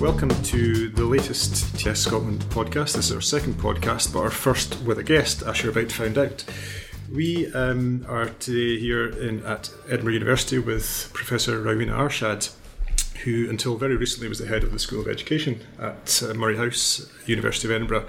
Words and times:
Welcome 0.00 0.30
to 0.44 0.88
the 0.88 1.04
latest 1.04 1.78
Tes 1.78 2.00
Scotland 2.00 2.40
podcast. 2.48 2.94
This 2.94 3.10
is 3.10 3.12
our 3.12 3.20
second 3.20 3.56
podcast, 3.56 4.14
but 4.14 4.20
our 4.20 4.30
first 4.30 4.80
with 4.80 4.98
a 4.98 5.02
guest, 5.02 5.42
as 5.42 5.62
you're 5.62 5.72
about 5.72 5.90
to 5.90 5.94
find 5.94 6.16
out. 6.16 6.42
We 7.12 7.52
um, 7.52 8.06
are 8.08 8.30
today 8.30 8.80
here 8.80 9.10
in, 9.10 9.44
at 9.44 9.70
Edinburgh 9.90 10.14
University 10.14 10.58
with 10.58 11.10
Professor 11.12 11.60
Rowena 11.60 11.92
Arshad, 11.92 12.50
who 13.24 13.50
until 13.50 13.76
very 13.76 13.94
recently 13.94 14.26
was 14.26 14.38
the 14.38 14.46
head 14.46 14.64
of 14.64 14.72
the 14.72 14.78
School 14.78 15.02
of 15.02 15.06
Education 15.06 15.60
at 15.78 16.22
uh, 16.26 16.32
Moray 16.32 16.56
House, 16.56 17.06
University 17.26 17.68
of 17.68 17.72
Edinburgh. 17.72 18.06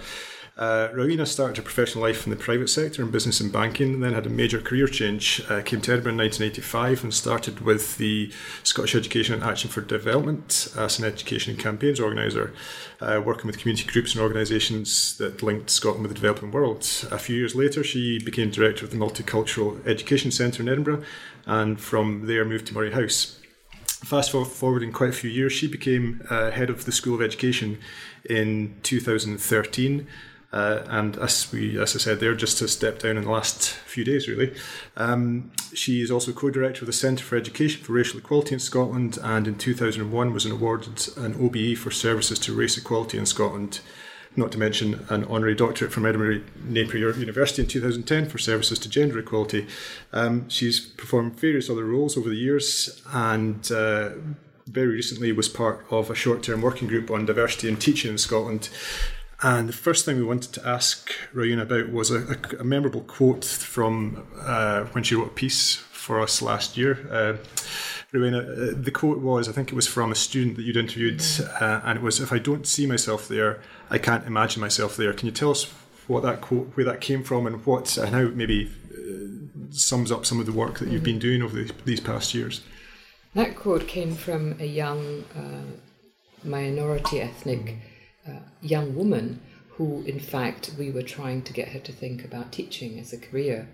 Uh, 0.58 0.90
Rowena 0.94 1.26
started 1.26 1.58
her 1.58 1.64
professional 1.64 2.04
life 2.04 2.26
in 2.26 2.30
the 2.30 2.36
private 2.36 2.70
sector 2.70 3.02
in 3.02 3.10
business 3.10 3.40
and 3.40 3.52
banking, 3.52 3.94
and 3.94 4.04
then 4.04 4.14
had 4.14 4.26
a 4.26 4.30
major 4.30 4.60
career 4.60 4.86
change. 4.86 5.42
Uh, 5.50 5.62
came 5.62 5.80
to 5.82 5.92
Edinburgh 5.94 6.12
in 6.12 6.18
1985 6.18 7.04
and 7.04 7.14
started 7.14 7.62
with 7.62 7.98
the 7.98 8.32
Scottish 8.64 8.94
Education 8.94 9.34
and 9.34 9.44
Action 9.44 9.70
for 9.70 9.80
Development 9.80 10.68
as 10.78 11.00
an 11.00 11.06
education 11.06 11.54
and 11.54 11.60
campaigns 11.60 12.02
organiser, 12.02 12.54
uh, 13.00 13.22
working 13.26 13.48
with 13.48 13.60
community 13.60 13.88
groups 13.90 14.14
and 14.14 14.22
organisations 14.22 15.18
that 15.18 15.42
linked 15.42 15.70
Scotland 15.70 16.04
with 16.04 16.12
the 16.12 16.20
developing 16.20 16.52
world. 16.52 16.82
A 17.12 17.18
few 17.18 17.38
years 17.38 17.56
later, 17.56 17.82
she 17.82 18.20
became 18.20 18.52
director 18.52 18.84
of 18.84 18.92
the 18.92 18.98
Multicultural 18.98 19.86
Education 19.88 20.32
Centre 20.32 20.62
in 20.62 20.70
Edinburgh, 20.70 21.04
and 21.46 21.80
from 21.80 22.28
there 22.28 22.44
moved 22.44 22.68
to 22.68 22.74
Moray 22.74 22.92
House. 22.92 23.38
Fast 23.86 24.32
forwarding 24.32 24.92
quite 24.92 25.12
a 25.12 25.14
few 25.14 25.30
years, 25.30 25.54
she 25.54 25.68
became 25.68 26.26
uh, 26.30 26.52
head 26.52 26.70
of 26.70 26.86
the 26.86 26.92
School 26.92 27.16
of 27.16 27.22
Education 27.22 27.80
in 28.26 28.76
2013 28.84 30.08
uh, 30.54 30.84
and 30.88 31.18
as 31.18 31.52
we, 31.52 31.80
as 31.80 31.96
I 31.96 32.00
said, 32.00 32.20
there 32.20 32.36
just 32.36 32.62
a 32.62 32.68
step 32.68 33.00
down 33.00 33.18
in 33.18 33.24
the 33.24 33.32
last 33.32 33.70
few 33.70 34.04
days, 34.04 34.28
really. 34.28 34.54
Um, 34.98 35.52
she 35.74 36.02
is 36.02 36.12
also 36.12 36.34
co-director 36.34 36.82
of 36.82 36.88
the 36.88 36.94
Centre 36.94 37.24
for 37.24 37.38
Education 37.38 37.84
for 37.84 37.94
Racial 37.94 38.20
Equality 38.20 38.56
in 38.56 38.60
Scotland, 38.60 39.18
and 39.24 39.48
in 39.48 39.56
2001 39.58 40.34
was 40.34 40.46
awarded 40.46 41.08
an 41.16 41.36
OBE 41.42 41.78
for 41.78 41.90
services 41.90 42.38
to 42.40 42.54
race 42.54 42.78
equality 42.78 43.18
in 43.18 43.26
Scotland. 43.26 43.80
Not 44.36 44.52
to 44.54 44.58
mention 44.58 45.06
an 45.10 45.26
honorary 45.26 45.56
doctorate 45.56 45.92
from 45.92 46.06
Edinburgh 46.06 46.42
Napier 46.64 47.12
University 47.12 47.62
in 47.62 47.68
2010 47.68 48.30
for 48.30 48.38
services 48.38 48.80
to 48.80 48.90
gender 48.90 49.20
equality. 49.20 49.68
Um, 50.14 50.50
she's 50.50 50.80
performed 50.80 51.38
various 51.40 51.70
other 51.70 51.86
roles 51.86 52.18
over 52.18 52.30
the 52.30 52.36
years, 52.36 53.02
and 53.14 53.70
uh, 53.72 54.12
very 54.68 54.88
recently 54.88 55.32
was 55.32 55.50
part 55.50 55.86
of 55.90 56.10
a 56.10 56.16
short-term 56.16 56.62
working 56.62 56.88
group 56.88 57.10
on 57.10 57.26
diversity 57.26 57.70
in 57.70 57.78
teaching 57.78 58.12
in 58.12 58.18
Scotland 58.18 58.70
and 59.42 59.70
the 59.70 59.74
first 59.74 60.06
thing 60.06 60.18
we 60.18 60.24
wanted 60.24 60.54
to 60.54 60.68
ask 60.68 61.12
Rowena 61.34 61.64
about 61.64 61.92
was 61.92 62.12
a, 62.12 62.20
a, 62.20 62.60
a 62.60 62.64
memorable 62.64 63.02
quote 63.02 63.44
from 63.44 64.28
uh, 64.40 64.84
when 64.86 65.04
she 65.04 65.16
wrote 65.16 65.28
a 65.28 65.34
piece 65.34 65.76
for 65.76 66.20
us 66.20 66.42
last 66.42 66.78
year. 66.78 67.08
Uh, 67.10 67.38
Rowena, 68.12 68.40
uh, 68.40 68.74
the 68.76 68.92
quote 68.92 69.20
was, 69.20 69.48
I 69.48 69.52
think 69.52 69.72
it 69.72 69.76
was 69.76 69.88
from 69.88 70.12
a 70.12 70.16
student 70.16 70.58
that 70.58 70.64
you'd 70.64 70.78
interviewed, 70.78 71.24
uh, 71.60 71.82
and 71.84 71.98
it 71.98 72.02
was, 72.02 72.20
"If 72.20 72.34
I 72.34 72.40
don't 72.40 72.68
see 72.68 72.86
myself 72.86 73.28
there, 73.28 73.62
I 73.90 73.98
can't 73.98 74.28
imagine 74.28 74.62
myself 74.62 74.98
there." 74.98 75.14
Can 75.14 75.28
you 75.28 75.32
tell 75.32 75.52
us 75.52 75.72
what 76.08 76.24
that 76.24 76.42
quote, 76.42 76.72
where 76.76 76.86
that 76.86 77.02
came 77.02 77.24
from, 77.24 77.48
and 77.48 77.66
what, 77.66 77.98
and 77.98 78.14
how 78.14 78.26
maybe 78.28 78.70
uh, 78.92 79.72
sums 79.72 80.12
up 80.12 80.26
some 80.26 80.40
of 80.40 80.46
the 80.46 80.52
work 80.52 80.80
that 80.80 80.90
you've 80.90 81.04
been 81.04 81.20
doing 81.20 81.42
over 81.42 81.56
the, 81.56 81.74
these 81.86 82.02
past 82.02 82.34
years? 82.34 82.62
That 83.34 83.56
quote 83.56 83.88
came 83.88 84.16
from 84.16 84.58
a 84.60 84.66
young 84.66 85.24
uh, 85.36 85.64
minority 86.44 87.22
ethnic 87.22 87.78
uh, 88.28 88.40
young 88.62 88.96
woman 88.96 89.42
who, 89.70 90.04
in 90.04 90.20
fact, 90.20 90.74
we 90.78 90.92
were 90.92 91.02
trying 91.02 91.42
to 91.44 91.54
get 91.54 91.70
her 91.70 91.80
to 91.80 91.92
think 91.92 92.24
about 92.24 92.52
teaching 92.52 93.00
as 93.00 93.14
a 93.14 93.18
career. 93.18 93.68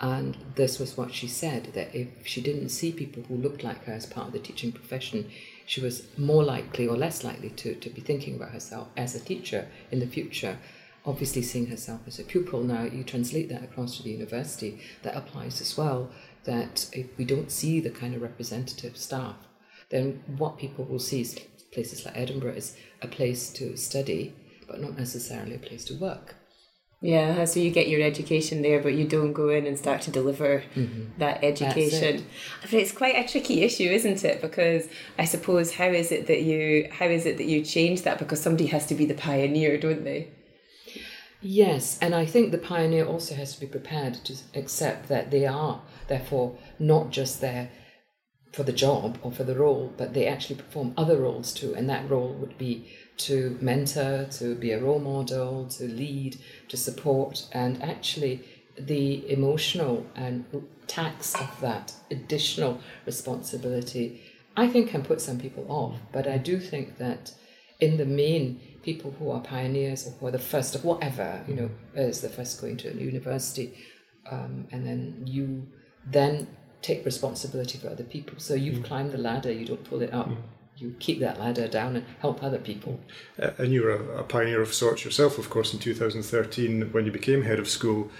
And 0.00 0.36
this 0.56 0.78
was 0.78 0.96
what 0.96 1.14
she 1.14 1.28
said 1.28 1.72
that 1.74 1.94
if 1.94 2.26
she 2.26 2.40
didn't 2.40 2.70
see 2.70 2.90
people 2.90 3.22
who 3.24 3.36
looked 3.36 3.62
like 3.62 3.84
her 3.84 3.92
as 3.92 4.06
part 4.06 4.28
of 4.28 4.32
the 4.32 4.38
teaching 4.38 4.72
profession, 4.72 5.30
she 5.66 5.80
was 5.80 6.06
more 6.16 6.42
likely 6.42 6.88
or 6.88 6.96
less 6.96 7.22
likely 7.22 7.50
to, 7.50 7.74
to 7.74 7.90
be 7.90 8.00
thinking 8.00 8.36
about 8.36 8.50
herself 8.50 8.88
as 8.96 9.14
a 9.14 9.20
teacher 9.20 9.68
in 9.90 10.00
the 10.00 10.06
future. 10.06 10.58
Obviously, 11.04 11.42
seeing 11.42 11.66
herself 11.66 12.00
as 12.06 12.18
a 12.18 12.24
pupil 12.24 12.62
now, 12.62 12.84
you 12.84 13.04
translate 13.04 13.48
that 13.48 13.62
across 13.62 13.96
to 13.96 14.02
the 14.02 14.10
university, 14.10 14.80
that 15.02 15.16
applies 15.16 15.60
as 15.60 15.76
well. 15.76 16.10
That 16.44 16.88
if 16.92 17.06
we 17.18 17.24
don't 17.24 17.50
see 17.50 17.80
the 17.80 17.90
kind 17.90 18.14
of 18.14 18.22
representative 18.22 18.96
staff, 18.96 19.36
then 19.90 20.22
what 20.38 20.58
people 20.58 20.84
will 20.84 20.98
see 20.98 21.20
is 21.20 21.38
places 21.72 22.04
like 22.04 22.16
Edinburgh 22.16 22.54
is 22.54 22.76
a 23.00 23.08
place 23.08 23.50
to 23.50 23.76
study, 23.76 24.34
but 24.66 24.80
not 24.80 24.96
necessarily 24.96 25.54
a 25.54 25.58
place 25.58 25.84
to 25.86 25.94
work. 25.94 26.36
Yeah, 27.02 27.46
so 27.46 27.58
you 27.58 27.72
get 27.72 27.88
your 27.88 28.00
education 28.00 28.62
there, 28.62 28.80
but 28.80 28.94
you 28.94 29.08
don't 29.08 29.32
go 29.32 29.48
in 29.48 29.66
and 29.66 29.76
start 29.76 30.02
to 30.02 30.12
deliver 30.12 30.62
mm-hmm. 30.76 31.18
that 31.18 31.42
education. 31.42 32.24
But 32.60 32.74
it's 32.74 32.92
quite 32.92 33.16
a 33.16 33.28
tricky 33.28 33.62
issue, 33.62 33.90
isn't 33.90 34.24
it? 34.24 34.40
Because 34.40 34.86
I 35.18 35.24
suppose 35.24 35.74
how 35.74 35.88
is 35.88 36.12
it 36.12 36.28
that 36.28 36.42
you 36.42 36.88
how 36.92 37.06
is 37.06 37.26
it 37.26 37.38
that 37.38 37.46
you 37.46 37.64
change 37.64 38.02
that? 38.02 38.20
Because 38.20 38.40
somebody 38.40 38.66
has 38.66 38.86
to 38.86 38.94
be 38.94 39.04
the 39.04 39.14
pioneer, 39.14 39.78
don't 39.78 40.04
they? 40.04 40.28
Yes, 41.40 41.98
and 42.00 42.14
I 42.14 42.24
think 42.24 42.52
the 42.52 42.58
pioneer 42.58 43.04
also 43.04 43.34
has 43.34 43.52
to 43.54 43.60
be 43.60 43.66
prepared 43.66 44.14
to 44.26 44.36
accept 44.54 45.08
that 45.08 45.32
they 45.32 45.44
are 45.44 45.82
therefore 46.06 46.56
not 46.78 47.10
just 47.10 47.40
there 47.40 47.70
for 48.52 48.62
the 48.62 48.72
job 48.72 49.18
or 49.22 49.32
for 49.32 49.44
the 49.44 49.54
role, 49.54 49.92
but 49.96 50.12
they 50.12 50.26
actually 50.26 50.56
perform 50.56 50.92
other 50.96 51.16
roles 51.16 51.52
too. 51.52 51.74
And 51.74 51.88
that 51.88 52.08
role 52.08 52.34
would 52.34 52.58
be 52.58 52.86
to 53.18 53.56
mentor, 53.60 54.26
to 54.32 54.54
be 54.54 54.72
a 54.72 54.80
role 54.80 54.98
model, 54.98 55.66
to 55.70 55.84
lead, 55.84 56.38
to 56.68 56.76
support, 56.76 57.46
and 57.52 57.82
actually 57.82 58.44
the 58.78 59.30
emotional 59.30 60.06
and 60.14 60.44
tax 60.86 61.34
of 61.34 61.60
that 61.60 61.94
additional 62.10 62.80
responsibility, 63.06 64.22
I 64.56 64.68
think 64.68 64.90
can 64.90 65.02
put 65.02 65.20
some 65.20 65.38
people 65.38 65.64
off. 65.68 65.98
But 66.12 66.26
I 66.26 66.38
do 66.38 66.58
think 66.58 66.98
that 66.98 67.32
in 67.80 67.96
the 67.96 68.06
main, 68.06 68.60
people 68.82 69.14
who 69.18 69.30
are 69.30 69.40
pioneers 69.40 70.06
or 70.06 70.10
who 70.12 70.26
are 70.26 70.30
the 70.30 70.38
first 70.38 70.74
of 70.74 70.84
whatever, 70.84 71.44
you 71.48 71.54
know, 71.54 71.70
as 71.94 72.20
the 72.20 72.28
first 72.28 72.60
going 72.60 72.76
to 72.78 72.88
a 72.88 72.94
university, 72.94 73.74
um, 74.30 74.66
and 74.72 74.86
then 74.86 75.22
you 75.26 75.66
then 76.04 76.48
take 76.82 77.04
responsibility 77.04 77.78
for 77.78 77.88
other 77.88 78.04
people. 78.04 78.34
So 78.38 78.54
you've 78.54 78.78
mm. 78.78 78.84
climbed 78.84 79.12
the 79.12 79.18
ladder, 79.18 79.50
you 79.50 79.64
don't 79.64 79.84
pull 79.84 80.02
it 80.02 80.12
up. 80.12 80.28
Mm. 80.28 80.36
You 80.76 80.96
keep 80.98 81.20
that 81.20 81.38
ladder 81.38 81.68
down 81.68 81.96
and 81.96 82.04
help 82.20 82.42
other 82.42 82.58
people. 82.58 82.98
Uh, 83.40 83.50
and 83.58 83.72
you 83.72 83.82
were 83.82 83.92
a, 83.92 84.20
a, 84.20 84.22
pioneer 84.24 84.60
of 84.60 84.74
sorts 84.74 85.04
yourself, 85.04 85.38
of 85.38 85.48
course, 85.48 85.72
in 85.72 85.78
2013 85.78 86.92
when 86.92 87.06
you 87.06 87.12
became 87.12 87.42
head 87.42 87.60
of 87.60 87.68
school 87.68 88.10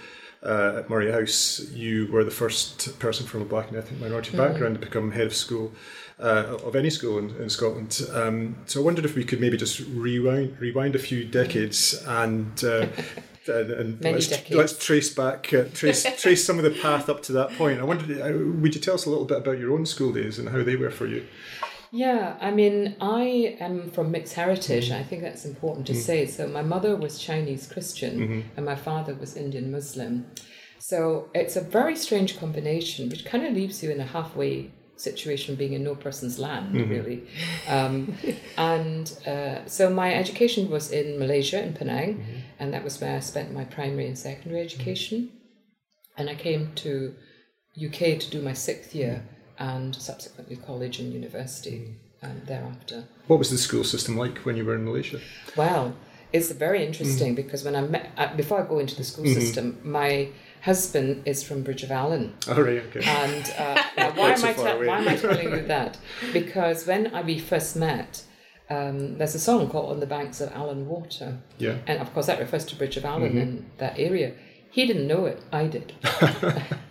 uh, 0.43 0.75
at 0.77 0.89
Moray 0.89 1.11
House. 1.11 1.69
You 1.71 2.09
were 2.11 2.23
the 2.23 2.31
first 2.31 2.99
person 2.99 3.25
from 3.25 3.41
a 3.41 3.45
black 3.45 3.69
and 3.69 3.77
ethnic 3.77 3.99
minority 3.99 4.31
mm. 4.31 4.37
background 4.37 4.75
to 4.75 4.79
become 4.79 5.11
head 5.11 5.27
of 5.27 5.35
school. 5.35 5.73
Uh, 6.19 6.57
of 6.63 6.75
any 6.75 6.91
school 6.91 7.17
in, 7.17 7.35
in 7.37 7.49
Scotland. 7.49 7.99
Um, 8.13 8.55
so 8.67 8.79
I 8.79 8.83
wondered 8.83 9.03
if 9.03 9.15
we 9.15 9.23
could 9.23 9.41
maybe 9.41 9.57
just 9.57 9.79
rewind, 9.79 10.57
rewind 10.59 10.95
a 10.95 10.99
few 10.99 11.25
decades 11.25 12.01
and 12.05 12.63
uh, 12.63 12.85
and, 13.47 14.01
let's, 14.01 14.49
let's, 14.51 14.77
trace 14.77 15.13
back, 15.13 15.53
uh, 15.53 15.65
trace 15.73 16.05
trace 16.21 16.45
some 16.45 16.57
of 16.57 16.63
the 16.63 16.79
path 16.81 17.09
up 17.09 17.23
to 17.23 17.31
that 17.33 17.51
point. 17.51 17.79
I 17.79 17.83
wondered, 17.83 18.21
uh, 18.21 18.37
would 18.61 18.75
you 18.75 18.81
tell 18.81 18.93
us 18.93 19.05
a 19.05 19.09
little 19.09 19.25
bit 19.25 19.37
about 19.37 19.59
your 19.59 19.73
own 19.73 19.85
school 19.85 20.13
days 20.13 20.39
and 20.39 20.49
how 20.49 20.63
they 20.63 20.75
were 20.75 20.91
for 20.91 21.07
you? 21.07 21.25
Yeah, 21.91 22.37
I 22.41 22.51
mean, 22.51 22.95
I 23.01 23.57
am 23.59 23.91
from 23.91 24.09
mixed 24.11 24.33
heritage. 24.33 24.89
I 24.91 25.03
think 25.03 25.21
that's 25.21 25.45
important 25.45 25.85
to 25.87 25.93
mm-hmm. 25.93 26.01
say. 26.01 26.25
So 26.25 26.47
my 26.47 26.63
mother 26.63 26.95
was 26.95 27.19
Chinese 27.19 27.67
Christian, 27.67 28.19
mm-hmm. 28.19 28.41
and 28.57 28.65
my 28.65 28.75
father 28.75 29.13
was 29.13 29.35
Indian 29.35 29.71
Muslim. 29.71 30.25
So 30.79 31.29
it's 31.35 31.55
a 31.55 31.61
very 31.61 31.95
strange 31.95 32.39
combination, 32.39 33.09
which 33.09 33.25
kind 33.25 33.45
of 33.45 33.53
leaves 33.53 33.83
you 33.83 33.91
in 33.91 33.99
a 33.99 34.05
halfway 34.05 34.71
situation 34.95 35.55
being 35.55 35.73
in 35.73 35.83
no 35.83 35.95
person's 35.95 36.39
land, 36.39 36.75
mm-hmm. 36.75 36.89
really. 36.89 37.23
Um, 37.67 38.15
and 38.57 39.11
uh, 39.27 39.65
so 39.65 39.89
my 39.89 40.13
education 40.13 40.69
was 40.69 40.91
in 40.91 41.19
Malaysia, 41.19 41.61
in 41.61 41.73
Penang, 41.73 42.15
mm-hmm. 42.15 42.39
and 42.59 42.73
that 42.73 42.83
was 42.83 42.99
where 43.01 43.15
I 43.15 43.19
spent 43.19 43.53
my 43.53 43.65
primary 43.65 44.07
and 44.07 44.17
secondary 44.17 44.61
education. 44.61 45.31
And 46.17 46.29
I 46.29 46.35
came 46.35 46.73
to 46.75 47.15
UK 47.75 48.19
to 48.19 48.29
do 48.29 48.41
my 48.41 48.53
sixth 48.53 48.93
year 48.93 49.23
and 49.57 49.95
subsequently 49.95 50.55
college 50.55 50.99
and 50.99 51.11
university 51.11 51.95
um, 52.21 52.41
thereafter. 52.45 53.05
What 53.27 53.39
was 53.39 53.49
the 53.49 53.57
school 53.57 53.83
system 53.83 54.17
like 54.17 54.39
when 54.39 54.57
you 54.57 54.65
were 54.65 54.75
in 54.75 54.85
Malaysia? 54.85 55.19
Well, 55.57 55.95
it's 56.31 56.51
very 56.51 56.85
interesting 56.85 57.33
mm. 57.33 57.35
because 57.35 57.63
when 57.63 57.75
I 57.75 57.81
met, 57.81 58.11
uh, 58.17 58.35
before 58.35 58.63
I 58.63 58.67
go 58.67 58.79
into 58.79 58.95
the 58.95 59.03
school 59.03 59.25
mm-hmm. 59.25 59.39
system, 59.39 59.79
my 59.83 60.29
husband 60.63 61.21
is 61.25 61.43
from 61.43 61.61
Bridge 61.61 61.83
of 61.83 61.91
Allan. 61.91 62.33
Oh, 62.47 62.61
right, 62.61 62.81
okay. 62.87 63.03
And 63.03 63.53
uh, 63.57 64.11
why, 64.15 64.31
am 64.31 64.45
I 64.45 64.53
te- 64.53 64.87
why 64.87 64.99
am 64.99 65.07
I 65.09 65.15
telling 65.17 65.51
you 65.51 65.61
that? 65.67 65.97
Because 66.31 66.87
when 66.87 67.13
I, 67.13 67.21
we 67.21 67.37
first 67.37 67.75
met, 67.75 68.23
um, 68.69 69.17
there's 69.17 69.35
a 69.35 69.39
song 69.39 69.69
called 69.69 69.91
On 69.91 69.99
the 69.99 70.05
Banks 70.05 70.39
of 70.39 70.53
Allan 70.53 70.87
Water. 70.87 71.37
Yeah. 71.57 71.79
And 71.85 71.99
of 71.99 72.13
course, 72.13 72.27
that 72.27 72.39
refers 72.39 72.63
to 72.65 72.77
Bridge 72.77 72.95
of 72.95 73.03
Allan 73.03 73.31
mm-hmm. 73.31 73.39
in 73.39 73.65
that 73.77 73.99
area. 73.99 74.33
He 74.71 74.87
didn't 74.87 75.05
know 75.05 75.25
it, 75.25 75.41
I 75.51 75.67
did. 75.67 75.93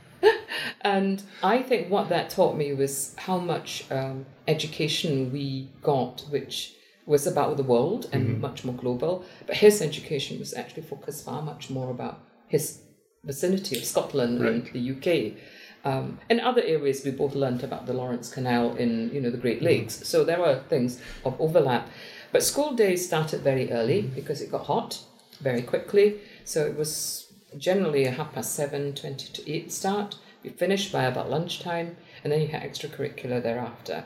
and 0.82 1.22
I 1.42 1.62
think 1.62 1.88
what 1.88 2.10
that 2.10 2.28
taught 2.28 2.56
me 2.56 2.74
was 2.74 3.14
how 3.16 3.38
much 3.38 3.90
um, 3.90 4.26
education 4.46 5.32
we 5.32 5.70
got, 5.82 6.26
which 6.28 6.74
was 7.06 7.26
about 7.26 7.56
the 7.56 7.62
world 7.62 8.08
and 8.12 8.28
mm-hmm. 8.28 8.40
much 8.42 8.64
more 8.64 8.76
global. 8.76 9.24
But 9.46 9.56
his 9.56 9.80
education 9.80 10.38
was 10.38 10.52
actually 10.52 10.82
focused 10.82 11.24
far 11.24 11.40
much 11.40 11.70
more 11.70 11.90
about 11.90 12.20
his 12.48 12.82
vicinity 13.24 13.78
of 13.78 13.84
Scotland 13.84 14.40
right. 14.40 14.52
and 14.52 14.66
the 14.72 14.90
UK. 14.92 15.38
Um, 15.84 16.18
in 16.30 16.40
other 16.40 16.62
areas, 16.62 17.04
we 17.04 17.10
both 17.10 17.34
learnt 17.34 17.62
about 17.62 17.86
the 17.86 17.92
Lawrence 17.92 18.30
Canal 18.32 18.76
in 18.76 19.10
you 19.12 19.20
know 19.20 19.30
the 19.30 19.38
Great 19.38 19.58
mm-hmm. 19.58 19.66
Lakes, 19.66 19.96
mm. 19.96 20.04
so 20.04 20.24
there 20.24 20.40
were 20.40 20.62
things 20.68 21.00
of 21.24 21.40
overlap. 21.40 21.88
But 22.30 22.42
school 22.42 22.74
days 22.74 23.06
started 23.06 23.40
very 23.42 23.70
early 23.70 24.02
because 24.02 24.40
it 24.40 24.50
got 24.50 24.66
hot 24.66 25.02
very 25.40 25.62
quickly. 25.62 26.20
So 26.44 26.64
it 26.64 26.76
was 26.76 27.32
generally 27.58 28.04
a 28.04 28.10
half 28.10 28.32
past 28.32 28.54
seven, 28.54 28.94
twenty 28.94 29.32
to 29.32 29.52
8 29.52 29.72
start. 29.72 30.16
You 30.42 30.50
finished 30.50 30.92
by 30.92 31.04
about 31.04 31.30
lunchtime, 31.30 31.96
and 32.24 32.32
then 32.32 32.40
you 32.40 32.48
had 32.48 32.62
extracurricular 32.62 33.42
thereafter. 33.42 34.04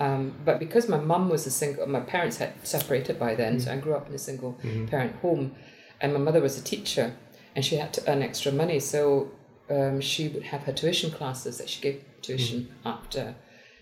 Um, 0.00 0.34
but 0.44 0.58
because 0.58 0.88
my 0.88 0.98
mum 0.98 1.28
was 1.28 1.46
a 1.46 1.50
single, 1.50 1.86
my 1.86 2.00
parents 2.00 2.38
had 2.38 2.52
separated 2.66 3.18
by 3.18 3.34
then, 3.34 3.58
so 3.58 3.72
I 3.72 3.76
grew 3.78 3.94
up 3.94 4.08
in 4.08 4.14
a 4.14 4.18
single 4.18 4.58
parent 4.88 5.16
home, 5.16 5.54
and 6.00 6.12
my 6.12 6.20
mother 6.20 6.40
was 6.40 6.58
a 6.58 6.62
teacher, 6.62 7.14
and 7.54 7.64
she 7.64 7.76
had 7.76 7.92
to 7.94 8.10
earn 8.10 8.22
extra 8.22 8.52
money. 8.52 8.80
So 8.80 9.30
um, 9.70 10.00
she 10.00 10.28
would 10.28 10.44
have 10.44 10.62
her 10.62 10.72
tuition 10.72 11.10
classes 11.10 11.58
that 11.58 11.68
she 11.68 11.80
gave 11.80 12.04
tuition 12.22 12.60
mm. 12.60 12.90
after 12.90 13.34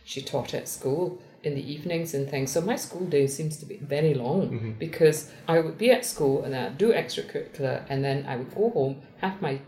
she 0.05 0.23
taught 0.23 0.55
at 0.55 0.69
school 0.69 1.21
in 1.43 1.55
the 1.55 1.73
evenings 1.73 2.15
and 2.15 2.29
things. 2.29 2.51
So 2.51 2.61
my 2.61 2.77
school 2.77 3.07
day 3.07 3.27
seems 3.27 3.57
to 3.59 3.67
be 3.67 3.77
very 3.77 4.15
long 4.15 4.51
mm-hmm. 4.51 4.71
because 4.73 5.31
I 5.47 5.61
would 5.61 5.79
be 5.79 5.91
at 5.91 6.05
school 6.05 6.43
and 6.43 6.53
then 6.53 6.67
I'd 6.67 6.79
do 6.79 6.93
extracurricular 6.93 7.85
and 7.89 8.05
then 8.05 8.27
I 8.27 8.37
would 8.37 8.55
go 8.55 8.71
home, 8.71 9.03
have 9.19 9.41
my 9.41 9.61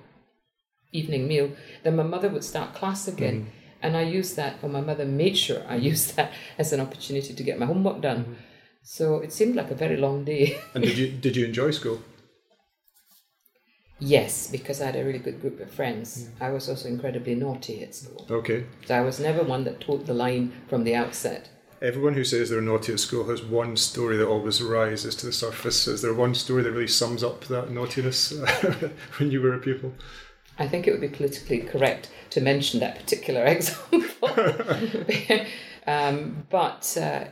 evening 0.93 1.29
meal. 1.29 1.51
Then 1.85 1.97
my 1.97 2.03
mother 2.03 2.29
would 2.29 2.45
start 2.45 2.75
class 2.75 3.07
again. 3.07 3.41
Mm-hmm. 3.41 3.51
And 3.81 3.97
I 3.97 4.03
used 4.03 4.35
that, 4.35 4.57
or 4.61 4.69
my 4.69 4.81
mother 4.81 5.05
made 5.05 5.39
sure 5.39 5.63
I 5.69 5.77
mm-hmm. 5.77 5.85
used 5.85 6.17
that 6.17 6.33
as 6.59 6.73
an 6.73 6.81
opportunity 6.81 7.33
to 7.33 7.43
get 7.43 7.59
my 7.59 7.67
homework 7.67 8.01
done. 8.01 8.37
So 8.83 9.21
it 9.21 9.33
seemed 9.33 9.55
like 9.55 9.71
a 9.71 9.75
very 9.75 9.97
long 9.97 10.25
day. 10.25 10.59
And 10.75 10.83
did 10.83 10.99
you 11.03 11.09
did 11.09 11.37
you 11.37 11.45
enjoy 11.45 11.71
school? 11.73 12.01
Yes, 13.99 14.49
because 14.49 14.81
I 14.81 14.87
had 14.87 14.97
a 14.97 15.05
really 15.05 15.19
good 15.19 15.41
group 15.41 15.61
of 15.61 15.71
friends. 15.71 16.29
I 16.41 16.51
was 16.51 16.69
also 16.69 16.89
incredibly 16.89 17.35
naughty 17.35 17.83
at 17.83 17.95
school. 17.95 18.27
Okay. 18.31 18.65
So 18.87 18.95
I 18.95 19.01
was 19.01 19.21
never 19.21 19.43
one 19.43 19.65
that 19.65 19.81
towed 19.81 20.07
the 20.07 20.15
line 20.15 20.53
from 20.69 20.85
the 20.85 20.95
outset. 20.95 21.49
Everyone 21.81 22.15
who 22.15 22.25
says 22.25 22.51
they're 22.51 22.61
naughty 22.61 22.93
at 22.93 22.99
school 22.99 23.29
has 23.29 23.43
one 23.43 23.77
story 23.77 24.17
that 24.17 24.27
always 24.27 24.61
rises 24.61 25.15
to 25.17 25.27
the 25.27 25.33
surface. 25.33 25.87
Is 25.87 26.03
there 26.03 26.13
one 26.13 26.35
story 26.35 26.63
that 26.63 26.73
really 26.73 26.89
sums 26.89 27.23
up 27.23 27.45
that 27.45 27.71
naughtiness 27.71 28.33
when 29.19 29.31
you 29.31 29.41
were 29.41 29.55
a 29.55 29.61
pupil? 29.61 29.95
I 30.59 30.67
think 30.67 30.89
it 30.89 30.91
would 30.91 31.01
be 31.01 31.09
politically 31.09 31.59
correct 31.59 32.11
to 32.31 32.41
mention 32.41 32.81
that 32.81 32.97
particular 32.97 33.45
example. 33.47 34.29
um, 35.87 36.47
but 36.51 36.97
uh, 37.01 37.27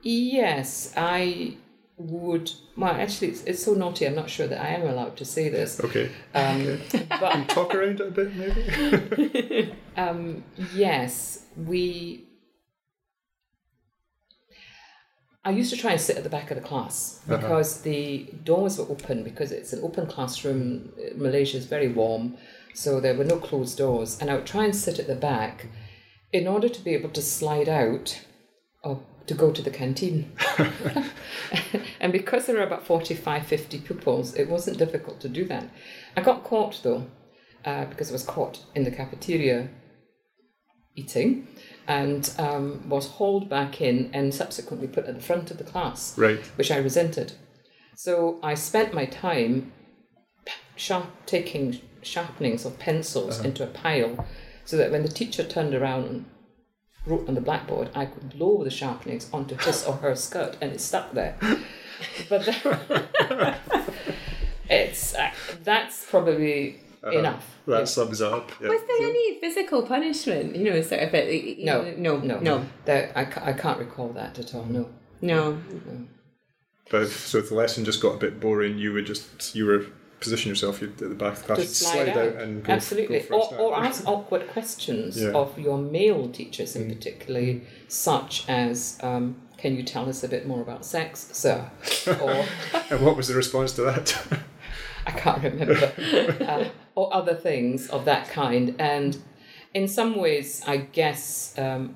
yes, 0.00 0.94
I 0.96 1.58
would. 1.98 2.50
Well, 2.76 2.92
actually, 2.92 3.28
it's, 3.28 3.42
it's 3.44 3.62
so 3.64 3.74
naughty. 3.74 4.06
I'm 4.06 4.14
not 4.14 4.28
sure 4.30 4.46
that 4.46 4.60
I 4.60 4.68
am 4.68 4.82
allowed 4.86 5.16
to 5.16 5.24
say 5.24 5.48
this. 5.48 5.80
Okay. 5.80 6.10
Um, 6.34 6.80
but 7.08 7.48
Talk 7.48 7.74
around 7.74 8.00
it 8.00 8.08
a 8.08 8.10
bit, 8.10 8.34
maybe. 8.36 9.72
um, 9.96 10.44
yes, 10.74 11.44
we. 11.56 12.22
I 15.44 15.50
used 15.50 15.70
to 15.70 15.76
try 15.76 15.92
and 15.92 16.00
sit 16.00 16.16
at 16.16 16.24
the 16.24 16.28
back 16.30 16.50
of 16.50 16.56
the 16.56 16.62
class 16.62 17.20
Uh-huh. 17.28 17.36
because 17.36 17.82
the 17.82 18.26
doors 18.42 18.78
were 18.78 18.86
open 18.90 19.22
because 19.22 19.52
it's 19.52 19.72
an 19.72 19.80
open 19.82 20.06
classroom. 20.06 20.92
Malaysia 21.14 21.56
is 21.56 21.66
very 21.66 21.86
warm, 21.88 22.36
so 22.74 22.98
there 23.00 23.14
were 23.14 23.24
no 23.24 23.36
closed 23.38 23.78
doors, 23.78 24.18
and 24.20 24.28
I 24.28 24.34
would 24.34 24.46
try 24.46 24.64
and 24.64 24.74
sit 24.74 24.98
at 24.98 25.06
the 25.06 25.14
back 25.14 25.66
in 26.32 26.48
order 26.48 26.68
to 26.68 26.80
be 26.82 26.94
able 26.94 27.10
to 27.10 27.22
slide 27.22 27.68
out 27.68 28.20
or 28.82 29.00
to 29.26 29.34
go 29.34 29.50
to 29.50 29.62
the 29.62 29.70
canteen. 29.70 30.32
and 32.00 32.12
because 32.12 32.46
there 32.46 32.56
were 32.56 32.62
about 32.62 32.86
45, 32.86 33.46
50 33.46 33.80
pupils, 33.80 34.34
it 34.34 34.48
wasn't 34.48 34.78
difficult 34.78 35.20
to 35.20 35.28
do 35.28 35.44
that. 35.46 35.68
I 36.16 36.22
got 36.22 36.44
caught 36.44 36.80
though, 36.82 37.06
uh, 37.64 37.86
because 37.86 38.10
I 38.10 38.12
was 38.12 38.24
caught 38.24 38.64
in 38.74 38.84
the 38.84 38.90
cafeteria 38.90 39.68
eating 40.94 41.46
and 41.86 42.32
um, 42.38 42.88
was 42.88 43.06
hauled 43.06 43.48
back 43.48 43.80
in 43.80 44.10
and 44.12 44.34
subsequently 44.34 44.88
put 44.88 45.06
at 45.06 45.14
the 45.14 45.22
front 45.22 45.50
of 45.50 45.58
the 45.58 45.64
class, 45.64 46.16
right. 46.18 46.40
which 46.56 46.70
I 46.70 46.78
resented. 46.78 47.32
So 47.94 48.38
I 48.42 48.54
spent 48.54 48.92
my 48.92 49.06
time 49.06 49.72
sharp, 50.74 51.06
taking 51.26 51.80
sharpenings 52.02 52.64
of 52.64 52.78
pencils 52.78 53.40
into 53.44 53.64
a 53.64 53.66
pile 53.66 54.26
so 54.64 54.76
that 54.76 54.90
when 54.90 55.02
the 55.02 55.08
teacher 55.08 55.44
turned 55.44 55.74
around 55.74 56.24
wrote 57.06 57.28
on 57.28 57.34
the 57.34 57.40
blackboard, 57.40 57.90
I 57.94 58.06
could 58.06 58.30
blow 58.30 58.62
the 58.62 58.70
sharpenings 58.70 59.32
onto 59.32 59.56
his 59.56 59.84
or 59.84 59.94
her 59.94 60.14
skirt 60.16 60.56
and 60.60 60.72
it 60.72 60.80
stuck 60.80 61.12
there. 61.12 61.38
But 62.28 62.44
then, 62.44 63.54
it's 64.68 65.14
uh, 65.14 65.30
that's 65.64 66.04
probably 66.04 66.80
enough. 67.12 67.56
That 67.66 67.88
sums 67.88 68.20
up. 68.20 68.50
Yeah. 68.60 68.68
Was 68.68 68.80
there 68.86 69.08
any 69.08 69.40
physical 69.40 69.82
punishment? 69.82 70.54
You 70.56 70.70
know, 70.70 70.82
sort 70.82 71.02
of 71.02 71.14
a, 71.14 71.56
No, 71.58 71.94
no, 71.96 72.18
no, 72.18 72.38
no, 72.38 72.66
There, 72.84 73.12
I, 73.16 73.50
I 73.50 73.52
can't 73.54 73.78
recall 73.78 74.08
that 74.10 74.38
at 74.38 74.54
all. 74.54 74.64
No. 74.64 74.88
no. 75.20 75.58
But 76.90 77.02
if, 77.02 77.26
so 77.26 77.38
if 77.38 77.48
the 77.48 77.56
lesson 77.56 77.84
just 77.84 78.00
got 78.00 78.14
a 78.14 78.18
bit 78.18 78.38
boring, 78.38 78.78
you 78.78 78.92
would 78.92 79.06
just 79.06 79.54
you 79.56 79.66
were 79.66 79.86
position 80.26 80.48
yourself 80.50 80.80
you'd, 80.80 81.00
at 81.02 81.08
the 81.08 81.14
back 81.14 81.34
of 81.34 81.38
the 81.40 81.44
class, 81.46 81.58
to 81.58 81.62
you'd 81.64 81.74
slide, 81.74 82.08
out. 82.10 82.42
and 82.42 82.62
go, 82.64 82.72
Absolutely. 82.72 83.20
go 83.20 83.36
or, 83.38 83.58
or 83.58 83.76
ask 83.76 84.06
awkward 84.06 84.46
questions 84.48 85.20
Yeah. 85.20 85.28
Mm. 85.30 85.34
of 85.36 85.58
your 85.58 85.78
male 85.78 86.28
teachers, 86.28 86.76
in 86.76 86.88
particularly, 86.94 87.62
such 87.88 88.44
as, 88.48 88.98
um, 89.02 89.36
"Can 89.56 89.76
you 89.76 89.82
tell 89.82 90.08
us 90.08 90.22
a 90.24 90.28
bit 90.28 90.46
more 90.46 90.60
about 90.60 90.84
sex, 90.84 91.28
sir?" 91.32 91.70
or 92.20 92.44
And 92.90 93.00
what 93.04 93.16
was 93.16 93.28
the 93.28 93.34
response 93.34 93.72
to 93.74 93.82
that? 93.82 94.06
I 95.06 95.12
can't 95.12 95.42
remember, 95.42 95.92
uh, 96.48 96.64
or 96.96 97.14
other 97.14 97.34
things 97.34 97.88
of 97.90 98.04
that 98.06 98.28
kind. 98.28 98.74
And 98.78 99.16
in 99.74 99.86
some 99.88 100.16
ways, 100.16 100.62
I 100.66 100.78
guess 100.78 101.54
um, 101.58 101.94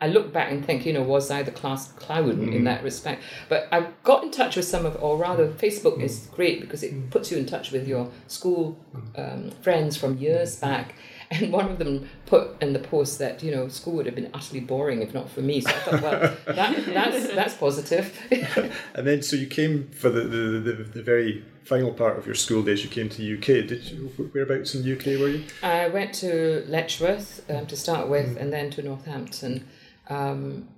I 0.00 0.08
look 0.08 0.32
back 0.32 0.50
and 0.50 0.64
think, 0.64 0.84
you 0.84 0.92
know, 0.92 1.02
was 1.02 1.30
I 1.30 1.42
the 1.42 1.52
class 1.52 1.92
clown 1.92 2.30
in 2.30 2.38
mm-hmm. 2.38 2.64
that 2.64 2.82
respect? 2.82 3.22
But 3.48 3.68
I 3.70 3.86
got 4.02 4.24
in 4.24 4.30
touch 4.30 4.56
with 4.56 4.64
some 4.64 4.84
of, 4.84 5.00
or 5.02 5.16
rather, 5.16 5.46
mm-hmm. 5.46 5.58
Facebook 5.58 6.00
is 6.00 6.20
mm-hmm. 6.20 6.34
great 6.34 6.60
because 6.60 6.82
it 6.82 7.10
puts 7.10 7.30
you 7.30 7.38
in 7.38 7.46
touch 7.46 7.70
with 7.70 7.86
your 7.86 8.10
school 8.26 8.84
um, 9.16 9.50
friends 9.62 9.96
from 9.96 10.18
years 10.18 10.56
back. 10.56 10.94
And 11.30 11.50
one 11.50 11.70
of 11.70 11.78
them 11.78 12.08
put 12.26 12.62
in 12.62 12.74
the 12.74 12.78
post 12.78 13.18
that 13.18 13.42
you 13.42 13.50
know 13.50 13.66
school 13.68 13.94
would 13.94 14.06
have 14.06 14.14
been 14.14 14.30
utterly 14.34 14.60
boring 14.60 15.00
if 15.00 15.14
not 15.14 15.28
for 15.28 15.40
me. 15.40 15.62
So 15.62 15.70
I 15.70 15.72
thought, 15.72 16.02
well, 16.02 16.36
that, 16.54 16.84
that's 16.84 17.34
that's 17.34 17.54
positive. 17.54 18.16
and 18.94 19.06
then, 19.06 19.22
so 19.22 19.34
you 19.34 19.46
came 19.46 19.88
for 19.88 20.10
the, 20.10 20.20
the, 20.20 20.60
the, 20.60 20.72
the 20.84 21.02
very 21.02 21.42
final 21.64 21.92
part 21.92 22.18
of 22.18 22.26
your 22.26 22.34
school 22.34 22.62
days. 22.62 22.84
You 22.84 22.90
came 22.90 23.08
to 23.08 23.16
the 23.16 23.38
UK. 23.38 23.66
Did 23.66 23.84
you? 23.84 24.08
Whereabouts 24.32 24.74
in 24.74 24.82
the 24.82 24.92
UK 24.92 25.18
were 25.18 25.28
you? 25.28 25.44
I 25.62 25.88
went 25.88 26.12
to 26.16 26.64
Letchworth 26.68 27.50
um, 27.50 27.66
to 27.66 27.76
start 27.76 28.08
with, 28.08 28.36
and 28.36 28.52
then 28.52 28.70
to 28.72 28.82
Northampton. 28.82 29.66
Um, 30.08 30.68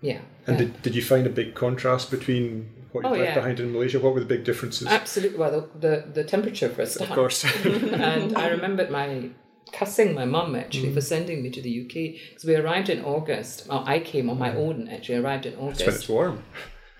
yeah, 0.00 0.20
And 0.46 0.58
yeah. 0.58 0.64
did, 0.66 0.82
did 0.82 0.94
you 0.94 1.02
find 1.02 1.26
a 1.26 1.30
big 1.30 1.54
contrast 1.54 2.10
between 2.10 2.68
what 2.92 3.04
you 3.04 3.08
Oh, 3.08 3.12
left 3.12 3.24
yeah. 3.24 3.34
Behind 3.34 3.60
in 3.60 3.72
Malaysia? 3.72 3.98
What 3.98 4.14
were 4.14 4.20
the 4.20 4.26
big 4.26 4.44
differences? 4.44 4.86
absolutely. 4.88 5.38
Well, 5.38 5.50
the, 5.50 5.78
the 5.88 6.12
the 6.12 6.24
temperature 6.24 6.68
for 6.68 6.82
a 6.82 6.86
start. 6.86 7.10
of 7.10 7.14
course. 7.16 7.44
and 7.64 8.36
I 8.36 8.48
remembered 8.48 8.90
my 8.90 9.30
cussing 9.72 10.14
my 10.14 10.24
mum 10.24 10.54
actually 10.54 10.90
Mm. 10.90 10.94
for 10.94 11.00
sending 11.00 11.42
me 11.42 11.50
to 11.50 11.60
the 11.60 11.80
UK 11.82 11.94
because 12.28 12.44
we 12.44 12.54
arrived 12.54 12.88
in 12.88 13.04
August. 13.04 13.66
Well, 13.68 13.82
I 13.86 13.98
came 14.00 14.30
on 14.30 14.38
my 14.38 14.54
own 14.54 14.88
actually. 14.88 15.16
Arrived 15.18 15.46
in 15.46 15.54
August. 15.56 15.84
when 15.86 15.94
it's 15.94 16.08
warm. 16.08 16.42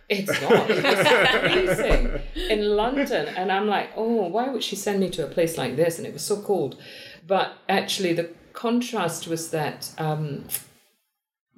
It's 0.08 0.40
not. 0.42 0.70
It's 0.70 1.76
freezing 1.78 2.20
in 2.50 2.76
London. 2.76 3.26
And 3.36 3.52
I'm 3.52 3.66
like, 3.66 3.90
oh, 3.96 4.26
why 4.28 4.48
would 4.48 4.62
she 4.64 4.76
send 4.76 5.00
me 5.00 5.10
to 5.10 5.24
a 5.24 5.28
place 5.28 5.56
like 5.58 5.76
this? 5.76 5.98
And 5.98 6.06
it 6.06 6.12
was 6.12 6.22
so 6.22 6.40
cold. 6.42 6.76
But 7.26 7.52
actually, 7.68 8.12
the 8.14 8.30
contrast 8.52 9.26
was 9.28 9.50
that 9.50 9.90
um, 9.98 10.44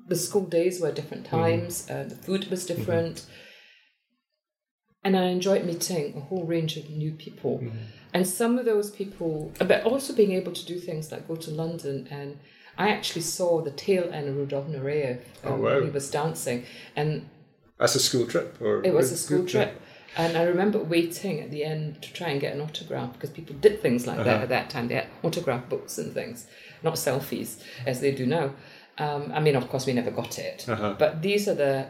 the 0.09 0.17
school 0.17 0.45
days 0.45 0.81
were 0.81 0.93
different 0.93 1.25
mm-hmm. 1.25 1.37
times, 1.37 1.89
uh, 1.91 2.05
the 2.09 2.17
food 2.17 2.51
was 2.51 2.67
mm-hmm. 2.67 2.79
different. 2.79 3.27
And 5.05 5.17
I 5.17 5.25
enjoyed 5.25 5.65
meeting 5.65 6.15
a 6.17 6.21
whole 6.21 6.45
range 6.45 6.77
of 6.77 6.91
new 6.91 7.13
people. 7.13 7.59
Mm-hmm. 7.59 7.79
And 8.15 8.27
some 8.27 8.59
of 8.59 8.65
those 8.65 8.91
people, 8.91 9.53
uh, 9.61 9.65
but 9.65 9.85
also 9.85 10.13
being 10.13 10.33
able 10.33 10.53
to 10.53 10.67
do 10.67 10.79
things 10.79 11.13
like 11.13 11.29
go 11.29 11.37
to 11.37 11.51
London 11.51 12.09
and 12.11 12.39
I 12.79 12.91
actually 12.91 13.23
saw 13.23 13.61
the 13.61 13.73
tail 13.73 14.09
end 14.13 14.29
of 14.29 14.37
Rudolf 14.37 14.69
Nureyev 14.69 15.21
oh, 15.45 15.49
um, 15.49 15.61
Oh, 15.61 15.63
wow. 15.63 15.75
when 15.75 15.85
he 15.85 15.91
was 15.91 16.11
dancing. 16.11 16.65
And 16.95 17.29
That's 17.79 17.97
a 17.97 18.01
school 18.01 18.27
trip, 18.27 18.57
or 18.61 18.85
it 18.85 18.95
was 18.95 19.11
a 19.11 19.17
school 19.17 19.45
trip. 19.45 19.81
And 20.17 20.39
I 20.39 20.45
remember 20.45 20.79
waiting 20.79 21.41
at 21.41 21.51
the 21.51 21.65
end 21.65 22.03
to 22.03 22.13
try 22.13 22.29
and 22.29 22.41
get 22.41 22.55
an 22.55 22.61
autograph 22.61 23.13
because 23.13 23.31
people 23.31 23.57
did 23.57 23.83
things 23.83 24.07
like 24.07 24.19
that 24.19 24.27
uh-huh. 24.27 24.43
at 24.45 24.49
that 24.49 24.71
time. 24.71 24.89
They 24.89 24.95
had 24.95 25.09
autograph 25.23 25.69
books 25.69 25.99
and 25.99 26.15
things, 26.15 26.47
not 26.83 26.95
selfies 26.95 27.63
as 27.85 28.01
they 28.01 28.13
do 28.13 28.27
now. 28.27 28.53
Um, 28.99 29.31
I 29.33 29.41
mean, 29.41 29.57
of 29.57 29.69
course, 29.69 29.87
we 29.87 29.93
never 29.93 30.11
got 30.11 30.39
it. 30.39 30.67
Uh-huh. 30.69 30.95
But 30.99 31.23
these 31.23 31.47
are 31.49 31.55
the 31.55 31.87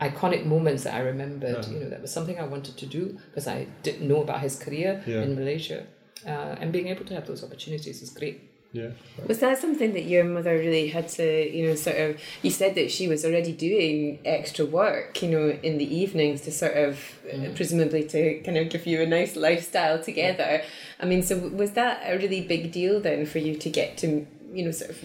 iconic 0.00 0.44
moments 0.44 0.84
that 0.84 0.94
I 0.94 1.00
remembered. 1.00 1.66
You 1.68 1.80
know, 1.80 1.90
that 1.90 2.02
was 2.02 2.12
something 2.12 2.38
I 2.38 2.44
wanted 2.44 2.76
to 2.78 2.86
do 2.86 3.18
because 3.30 3.46
I 3.46 3.66
didn't 3.82 4.08
know 4.08 4.22
about 4.22 4.40
his 4.40 4.56
career 4.56 5.02
Yeah. 5.06 5.22
in 5.22 5.34
Malaysia. 5.36 5.86
Uh, 6.26 6.56
and 6.60 6.72
being 6.72 6.88
able 6.88 7.04
to 7.04 7.14
have 7.14 7.26
those 7.26 7.42
opportunities 7.44 8.02
is 8.02 8.10
great. 8.10 8.48
Yeah. 8.72 8.92
Was 9.26 9.40
that 9.40 9.58
something 9.58 9.92
that 9.92 10.04
your 10.04 10.24
mother 10.24 10.54
really 10.56 10.88
had 10.88 11.06
to, 11.10 11.54
you 11.56 11.66
know, 11.68 11.74
sort 11.74 11.96
of? 11.98 12.18
You 12.42 12.50
said 12.50 12.74
that 12.76 12.90
she 12.90 13.06
was 13.06 13.22
already 13.24 13.52
doing 13.52 14.18
extra 14.24 14.64
work, 14.64 15.22
you 15.22 15.28
know, 15.30 15.50
in 15.62 15.76
the 15.76 15.84
evenings 16.02 16.40
to 16.42 16.50
sort 16.50 16.72
of, 16.76 16.98
uh, 17.30 17.50
presumably, 17.54 18.04
to 18.04 18.40
kind 18.40 18.56
of 18.56 18.70
give 18.70 18.86
you 18.86 19.02
a 19.02 19.06
nice 19.06 19.36
lifestyle 19.36 20.02
together. 20.02 20.62
I 20.98 21.04
mean, 21.04 21.22
so 21.22 21.36
was 21.36 21.72
that 21.72 22.02
a 22.06 22.16
really 22.16 22.40
big 22.40 22.72
deal 22.72 22.98
then 22.98 23.26
for 23.26 23.38
you 23.40 23.56
to 23.56 23.68
get 23.68 23.98
to, 23.98 24.26
you 24.54 24.64
know, 24.64 24.70
sort 24.70 24.90
of 24.92 25.04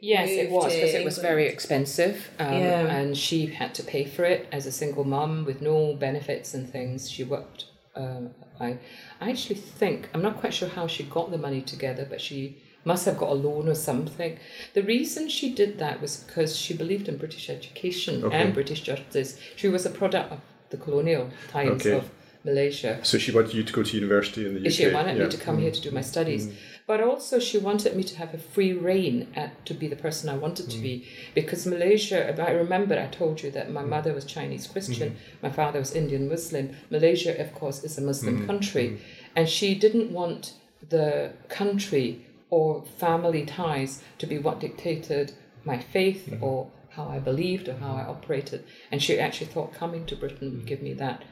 Yes, 0.00 0.28
it 0.30 0.50
was 0.50 0.72
because 0.74 0.94
it 0.94 1.04
was 1.04 1.18
very 1.18 1.46
expensive, 1.46 2.30
um, 2.38 2.52
Yeah. 2.52 2.86
and 2.96 3.16
she 3.16 3.46
had 3.46 3.74
to 3.74 3.82
pay 3.82 4.04
for 4.04 4.24
it 4.24 4.46
as 4.52 4.66
a 4.66 4.72
single 4.72 5.04
mum 5.04 5.44
with 5.44 5.60
no 5.60 5.94
benefits 5.94 6.54
and 6.54 6.70
things. 6.70 7.10
She 7.10 7.24
worked. 7.24 7.64
Um, 7.96 8.30
I, 8.60 8.78
I 9.20 9.30
actually 9.30 9.56
think 9.56 10.08
I'm 10.14 10.22
not 10.22 10.36
quite 10.36 10.54
sure 10.54 10.68
how 10.68 10.86
she 10.86 11.02
got 11.04 11.30
the 11.30 11.38
money 11.38 11.62
together, 11.62 12.06
but 12.08 12.20
she 12.20 12.58
must 12.84 13.04
have 13.06 13.18
got 13.18 13.30
a 13.30 13.34
loan 13.34 13.68
or 13.68 13.74
something. 13.74 14.38
The 14.74 14.82
reason 14.82 15.28
she 15.28 15.52
did 15.52 15.78
that 15.78 16.00
was 16.00 16.16
because 16.18 16.56
she 16.56 16.74
believed 16.74 17.08
in 17.08 17.16
British 17.16 17.50
education 17.50 18.24
Okay. 18.24 18.36
and 18.40 18.54
British 18.54 18.82
justice. 18.82 19.38
She 19.56 19.68
was 19.68 19.84
a 19.84 19.90
product 19.90 20.32
of 20.32 20.40
the 20.70 20.76
colonial 20.76 21.30
times 21.50 21.82
Okay. 21.86 21.96
of 21.96 22.10
Malaysia. 22.44 23.00
So 23.02 23.18
she 23.18 23.32
wanted 23.32 23.54
you 23.54 23.64
to 23.64 23.72
go 23.72 23.82
to 23.82 23.96
university 23.96 24.46
in 24.46 24.54
the 24.54 24.60
UK. 24.60 24.72
She 24.72 24.88
wanted 24.92 25.16
yeah. 25.18 25.24
me 25.24 25.30
to 25.30 25.36
come 25.36 25.58
here 25.58 25.70
to 25.72 25.80
do 25.80 25.90
my 25.90 26.00
studies. 26.02 26.52
But 26.88 27.02
also, 27.02 27.38
she 27.38 27.58
wanted 27.58 27.94
me 27.94 28.02
to 28.04 28.16
have 28.16 28.32
a 28.32 28.38
free 28.38 28.72
reign 28.72 29.28
at, 29.36 29.66
to 29.66 29.74
be 29.74 29.88
the 29.88 30.02
person 30.04 30.30
I 30.30 30.38
wanted 30.38 30.70
to 30.70 30.78
mm. 30.78 30.82
be. 30.82 31.08
Because 31.34 31.66
Malaysia, 31.66 32.34
I 32.42 32.52
remember 32.52 32.98
I 32.98 33.08
told 33.08 33.42
you 33.42 33.50
that 33.50 33.70
my 33.70 33.82
mm. 33.82 33.90
mother 33.90 34.14
was 34.14 34.24
Chinese 34.24 34.66
Christian, 34.66 35.10
mm-hmm. 35.10 35.46
my 35.46 35.50
father 35.50 35.80
was 35.80 35.94
Indian 35.94 36.30
Muslim. 36.30 36.74
Malaysia, 36.88 37.38
of 37.38 37.54
course, 37.54 37.84
is 37.84 37.98
a 37.98 38.00
Muslim 38.00 38.36
mm-hmm. 38.36 38.46
country. 38.46 38.86
Mm-hmm. 38.86 39.36
And 39.36 39.48
she 39.50 39.74
didn't 39.74 40.10
want 40.12 40.54
the 40.88 41.34
country 41.50 42.24
or 42.48 42.86
family 42.96 43.44
ties 43.44 44.02
to 44.16 44.26
be 44.26 44.38
what 44.38 44.58
dictated 44.58 45.32
my 45.64 45.78
faith 45.78 46.38
or 46.40 46.70
how 46.88 47.06
I 47.06 47.18
believed 47.18 47.68
or 47.68 47.74
how 47.74 47.96
I 47.96 48.04
operated. 48.04 48.64
And 48.90 49.02
she 49.02 49.18
actually 49.18 49.48
thought 49.48 49.74
coming 49.74 50.06
to 50.06 50.16
Britain 50.16 50.52
would 50.52 50.64
give 50.64 50.80
me 50.80 50.94
that 50.94 51.22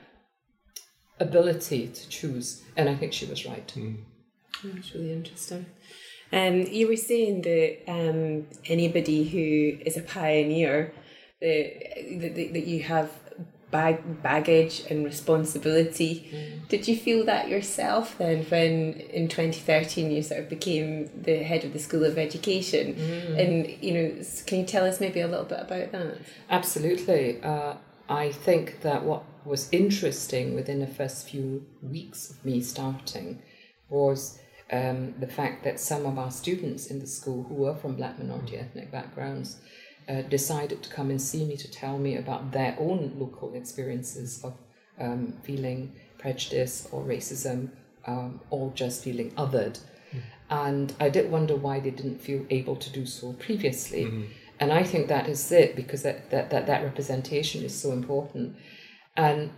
ability 1.18 1.88
to 1.88 2.08
choose. 2.10 2.62
And 2.76 2.90
I 2.90 2.94
think 2.94 3.14
she 3.14 3.24
was 3.24 3.46
right. 3.46 3.72
That's 4.64 4.94
really 4.94 5.12
interesting. 5.12 5.66
Um, 6.32 6.62
you 6.62 6.88
were 6.88 6.96
saying 6.96 7.42
that 7.42 7.78
um, 7.88 8.46
anybody 8.64 9.28
who 9.28 9.78
is 9.84 9.96
a 9.96 10.02
pioneer, 10.02 10.92
that, 11.40 11.72
that, 12.20 12.34
that 12.34 12.66
you 12.66 12.82
have 12.82 13.10
bag, 13.70 14.22
baggage 14.22 14.84
and 14.90 15.04
responsibility. 15.04 16.30
Did 16.68 16.88
you 16.88 16.96
feel 16.96 17.24
that 17.26 17.48
yourself 17.48 18.16
then 18.18 18.44
when 18.44 18.94
in 19.10 19.28
2013 19.28 20.10
you 20.10 20.22
sort 20.22 20.40
of 20.40 20.48
became 20.48 21.10
the 21.22 21.38
head 21.38 21.64
of 21.64 21.72
the 21.72 21.78
School 21.78 22.04
of 22.04 22.18
Education? 22.18 22.94
And, 23.38 23.82
you 23.82 23.92
know, 23.94 24.22
can 24.46 24.60
you 24.60 24.66
tell 24.66 24.84
us 24.84 25.00
maybe 25.00 25.20
a 25.20 25.28
little 25.28 25.44
bit 25.44 25.60
about 25.60 25.92
that? 25.92 26.18
Absolutely. 26.50 27.42
Uh, 27.42 27.74
I 28.08 28.32
think 28.32 28.80
that 28.82 29.04
what 29.04 29.24
was 29.44 29.68
interesting 29.72 30.54
within 30.54 30.80
the 30.80 30.86
first 30.86 31.28
few 31.28 31.66
weeks 31.82 32.30
of 32.30 32.44
me 32.44 32.60
starting 32.60 33.42
was 33.88 34.38
um, 34.72 35.14
the 35.20 35.26
fact 35.26 35.64
that 35.64 35.78
some 35.78 36.06
of 36.06 36.18
our 36.18 36.30
students 36.30 36.86
in 36.86 36.98
the 36.98 37.06
school 37.06 37.44
who 37.44 37.54
were 37.54 37.74
from 37.74 37.94
black 37.94 38.18
minority 38.18 38.56
ethnic 38.56 38.90
backgrounds 38.90 39.58
uh, 40.08 40.22
decided 40.22 40.82
to 40.82 40.90
come 40.90 41.10
and 41.10 41.20
see 41.20 41.44
me 41.44 41.56
to 41.56 41.70
tell 41.70 41.98
me 41.98 42.16
about 42.16 42.52
their 42.52 42.76
own 42.78 43.12
local 43.16 43.54
experiences 43.54 44.42
of 44.44 44.54
um, 45.00 45.34
feeling 45.42 45.92
prejudice 46.18 46.88
or 46.92 47.04
racism 47.04 47.70
um, 48.06 48.40
or 48.50 48.72
just 48.74 49.04
feeling 49.04 49.30
othered. 49.32 49.78
And 50.48 50.94
I 51.00 51.08
did 51.08 51.30
wonder 51.30 51.56
why 51.56 51.80
they 51.80 51.90
didn't 51.90 52.20
feel 52.20 52.46
able 52.50 52.76
to 52.76 52.90
do 52.90 53.04
so 53.04 53.32
previously. 53.32 54.04
And 54.60 54.72
I 54.72 54.84
think 54.84 55.08
that 55.08 55.28
is 55.28 55.50
it 55.52 55.76
because 55.76 56.02
that, 56.02 56.30
that, 56.30 56.50
that, 56.50 56.66
that 56.66 56.84
representation 56.84 57.64
is 57.64 57.74
so 57.74 57.92
important. 57.92 58.56
And 59.16 59.50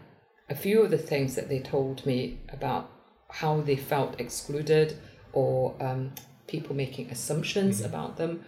a 0.49 0.55
few 0.55 0.83
of 0.83 0.91
the 0.91 0.99
things 0.99 1.35
that 1.35 1.49
they 1.49 1.61
told 1.61 2.07
me 2.07 2.41
about 2.49 2.91
how 3.31 3.61
they 3.61 3.77
felt 3.77 4.21
excluded 4.21 4.99
or 5.33 5.77
um, 5.81 6.13
people 6.47 6.75
making 6.75 7.11
assumptions 7.11 7.81
about 7.81 8.17
them, 8.17 8.45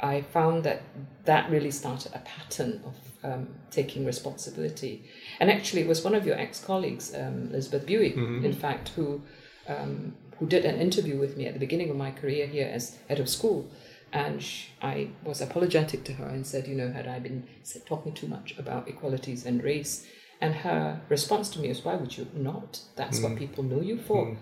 I 0.00 0.22
found 0.22 0.64
that 0.64 0.82
that 1.24 1.50
really 1.50 1.70
started 1.70 2.12
a 2.14 2.18
pattern 2.18 2.82
of 2.84 2.94
um, 3.24 3.48
taking 3.70 4.04
responsibility. 4.04 5.04
And 5.40 5.50
actually, 5.50 5.82
it 5.82 5.88
was 5.88 6.04
one 6.04 6.14
of 6.14 6.26
your 6.26 6.38
ex 6.38 6.62
colleagues, 6.62 7.14
um, 7.14 7.48
Elizabeth 7.50 7.86
Buie, 7.86 8.14
in 8.44 8.52
fact, 8.52 8.90
who 8.90 9.22
um, 9.68 10.14
who 10.38 10.46
did 10.46 10.64
an 10.64 10.80
interview 10.80 11.18
with 11.18 11.36
me 11.36 11.46
at 11.46 11.54
the 11.54 11.60
beginning 11.60 11.90
of 11.90 11.96
my 11.96 12.10
career 12.10 12.46
here 12.46 12.70
as 12.72 12.98
head 13.08 13.20
of 13.20 13.28
school. 13.28 13.70
And 14.12 14.42
sh 14.42 14.68
I 14.82 15.10
was 15.24 15.40
apologetic 15.40 16.04
to 16.04 16.12
her 16.14 16.26
and 16.26 16.46
said, 16.46 16.68
you 16.68 16.74
know, 16.74 16.92
had 16.92 17.08
I 17.08 17.18
been 17.18 17.44
talking 17.86 18.12
too 18.12 18.28
much 18.28 18.54
about 18.58 18.88
equalities 18.88 19.46
and 19.46 19.62
race? 19.62 20.06
And 20.40 20.54
her 20.56 21.00
response 21.08 21.48
to 21.50 21.60
me 21.60 21.68
was, 21.68 21.84
why 21.84 21.94
would 21.94 22.16
you 22.16 22.26
not? 22.34 22.80
That's 22.94 23.20
what 23.20 23.32
mm. 23.32 23.38
people 23.38 23.64
know 23.64 23.80
you 23.80 23.98
for. 23.98 24.26
Mm. 24.26 24.36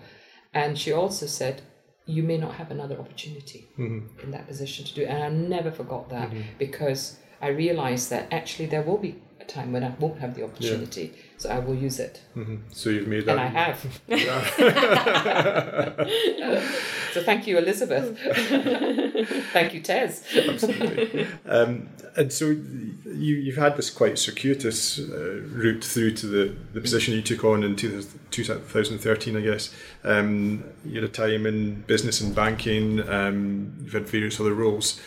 And 0.53 0.77
she 0.77 0.91
also 0.91 1.25
said, 1.25 1.61
you 2.05 2.23
may 2.23 2.37
not 2.37 2.55
have 2.55 2.71
another 2.71 2.99
opportunity 2.99 3.67
mm-hmm. 3.77 4.19
in 4.19 4.31
that 4.31 4.47
position 4.47 4.85
to 4.85 4.93
do 4.93 5.01
it. 5.01 5.09
And 5.09 5.23
I 5.23 5.29
never 5.29 5.71
forgot 5.71 6.09
that 6.09 6.29
mm-hmm. 6.29 6.41
because 6.59 7.17
I 7.41 7.49
realized 7.49 8.09
that 8.11 8.27
actually 8.31 8.67
there 8.67 8.81
will 8.81 8.97
be 8.97 9.21
a 9.41 9.45
time 9.45 9.71
when 9.71 9.83
I 9.83 9.89
won't 9.99 10.19
have 10.19 10.35
the 10.35 10.43
opportunity. 10.43 11.13
So 11.37 11.49
I 11.49 11.59
will 11.59 11.75
use 11.75 11.99
it. 11.99 12.21
Mhm. 12.35 12.61
So 12.71 12.89
you've 12.89 13.07
made 13.07 13.25
that. 13.25 13.37
And 13.37 13.41
I 13.41 13.47
have. 13.47 13.81
so 17.13 17.23
thank 17.23 17.47
you, 17.47 17.57
Elizabeth. 17.57 18.17
thank 19.53 19.73
you, 19.73 19.81
Tes. 19.81 20.23
Absolutely. 20.35 21.27
um, 21.45 21.89
and 22.17 22.31
so 22.31 22.45
you, 22.47 23.35
you've 23.35 23.57
had 23.57 23.75
this 23.75 23.89
quite 23.89 24.17
circuitous 24.17 24.99
uh, 24.99 25.41
route 25.51 25.83
through 25.83 26.11
to 26.11 26.27
the, 26.27 26.55
the 26.73 26.81
position 26.81 27.13
you 27.13 27.21
took 27.21 27.43
on 27.43 27.63
in 27.63 27.75
2000 27.75 28.19
2013, 28.35 29.37
I 29.37 29.41
guess. 29.41 29.73
Um, 30.03 30.63
you 30.83 30.95
had 30.95 31.09
a 31.09 31.11
time 31.11 31.45
in 31.45 31.81
business 31.81 32.21
and 32.21 32.35
banking, 32.35 33.07
um, 33.09 33.75
you've 33.81 33.93
had 33.93 34.07
various 34.07 34.39
other 34.39 34.53
roles. 34.53 34.99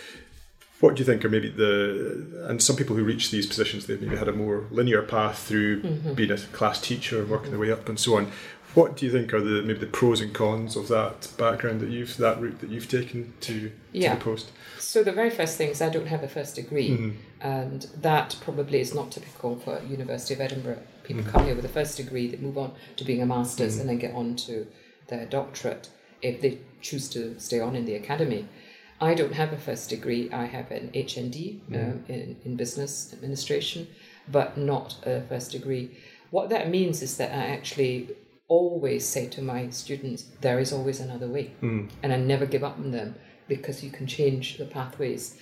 What 0.81 0.95
do 0.95 1.00
you 1.00 1.05
think 1.05 1.25
are 1.25 1.29
maybe 1.29 1.50
the, 1.50 2.47
and 2.49 2.62
some 2.62 2.77
people 2.77 2.95
who 2.95 3.05
reach 3.05 3.31
these 3.31 3.47
positions, 3.47 3.87
they've 3.87 4.00
maybe 4.00 4.17
had 4.17 4.29
a 4.29 4.33
more 4.33 4.67
linear 4.71 5.03
path 5.03 5.41
through 5.41 5.83
being 6.15 6.31
a 6.31 6.38
class 6.38 6.81
teacher, 6.81 7.25
working 7.25 7.50
their 7.50 7.59
way 7.59 7.73
up 7.73 7.88
and 7.88 7.99
so 7.99 8.17
on. 8.17 8.31
What 8.75 8.97
do 8.97 9.07
you 9.07 9.13
think 9.13 9.33
are 9.33 9.41
the 9.41 9.63
maybe 9.63 9.79
the 9.81 9.87
pros 9.87 10.21
and 10.21 10.33
cons 10.35 10.77
of 10.77 10.89
that 10.89 11.31
background 11.39 11.81
that 11.81 11.89
you've 11.91 12.17
that 12.19 12.41
route 12.41 12.61
that 12.61 12.71
you've 12.71 12.89
taken 12.89 13.33
to, 13.41 13.73
Yeah. 13.93 14.13
to 14.13 14.19
the 14.19 14.25
post? 14.25 14.51
So 14.79 15.03
the 15.03 15.13
very 15.13 15.31
first 15.31 15.57
thing 15.57 15.71
is 15.71 15.81
I 15.83 15.89
don't 15.89 16.07
have 16.07 16.23
a 16.23 16.29
first 16.29 16.55
degree, 16.57 16.91
Mm-hmm. 16.91 17.11
and 17.41 17.83
that 18.01 18.37
probably 18.41 18.81
is 18.81 18.95
not 18.95 19.11
typical 19.11 19.57
for 19.59 19.81
University 19.89 20.35
of 20.35 20.41
Edinburgh. 20.41 20.83
People 21.05 21.25
come 21.25 21.47
here 21.47 21.55
with 21.55 21.65
a 21.65 21.69
first 21.71 21.97
degree, 21.97 22.29
they 22.29 22.37
move 22.37 22.59
on 22.59 22.73
to 22.97 23.05
being 23.05 23.23
a 23.23 23.27
master's, 23.27 23.79
and 23.79 23.89
then 23.89 23.99
get 23.99 24.15
on 24.15 24.37
to 24.37 24.67
their 25.09 25.25
doctorate 25.27 25.89
if 26.21 26.41
they 26.43 26.59
choose 26.83 27.09
to 27.11 27.39
stay 27.41 27.61
on 27.61 27.75
in 27.75 27.87
the 27.87 27.95
academy. 27.95 28.47
I 29.01 29.15
don't 29.15 29.33
have 29.35 29.53
a 29.53 29.57
first 29.57 29.89
degree. 29.91 30.29
I 30.33 30.45
have 30.47 30.71
an 30.73 30.91
HND 30.93 31.61
um, 31.73 32.05
in, 32.09 32.37
in 32.45 32.57
business 32.57 33.13
administration, 33.13 33.87
but 34.31 34.59
not 34.59 34.97
a 35.07 35.23
first 35.23 35.53
degree. 35.53 35.97
What 36.31 36.51
that 36.51 36.69
means 36.69 37.01
is 37.01 37.17
that 37.17 37.31
I 37.33 37.47
actually 37.57 38.11
always 38.49 39.07
say 39.07 39.26
to 39.28 39.43
my 39.43 39.69
students, 39.71 40.25
there 40.40 40.59
is 40.59 40.73
always 40.73 41.00
another 41.00 41.28
way. 41.28 41.52
Hmm. 41.61 41.87
And 42.02 42.12
I 42.12 42.17
never 42.17 42.47
give 42.47 42.64
up 42.64 42.78
on 42.78 42.90
them 42.90 43.14
because 43.47 43.85
you 43.85 43.90
can 43.90 44.07
change 44.07 44.59
the 44.59 44.64
pathways. 44.64 45.38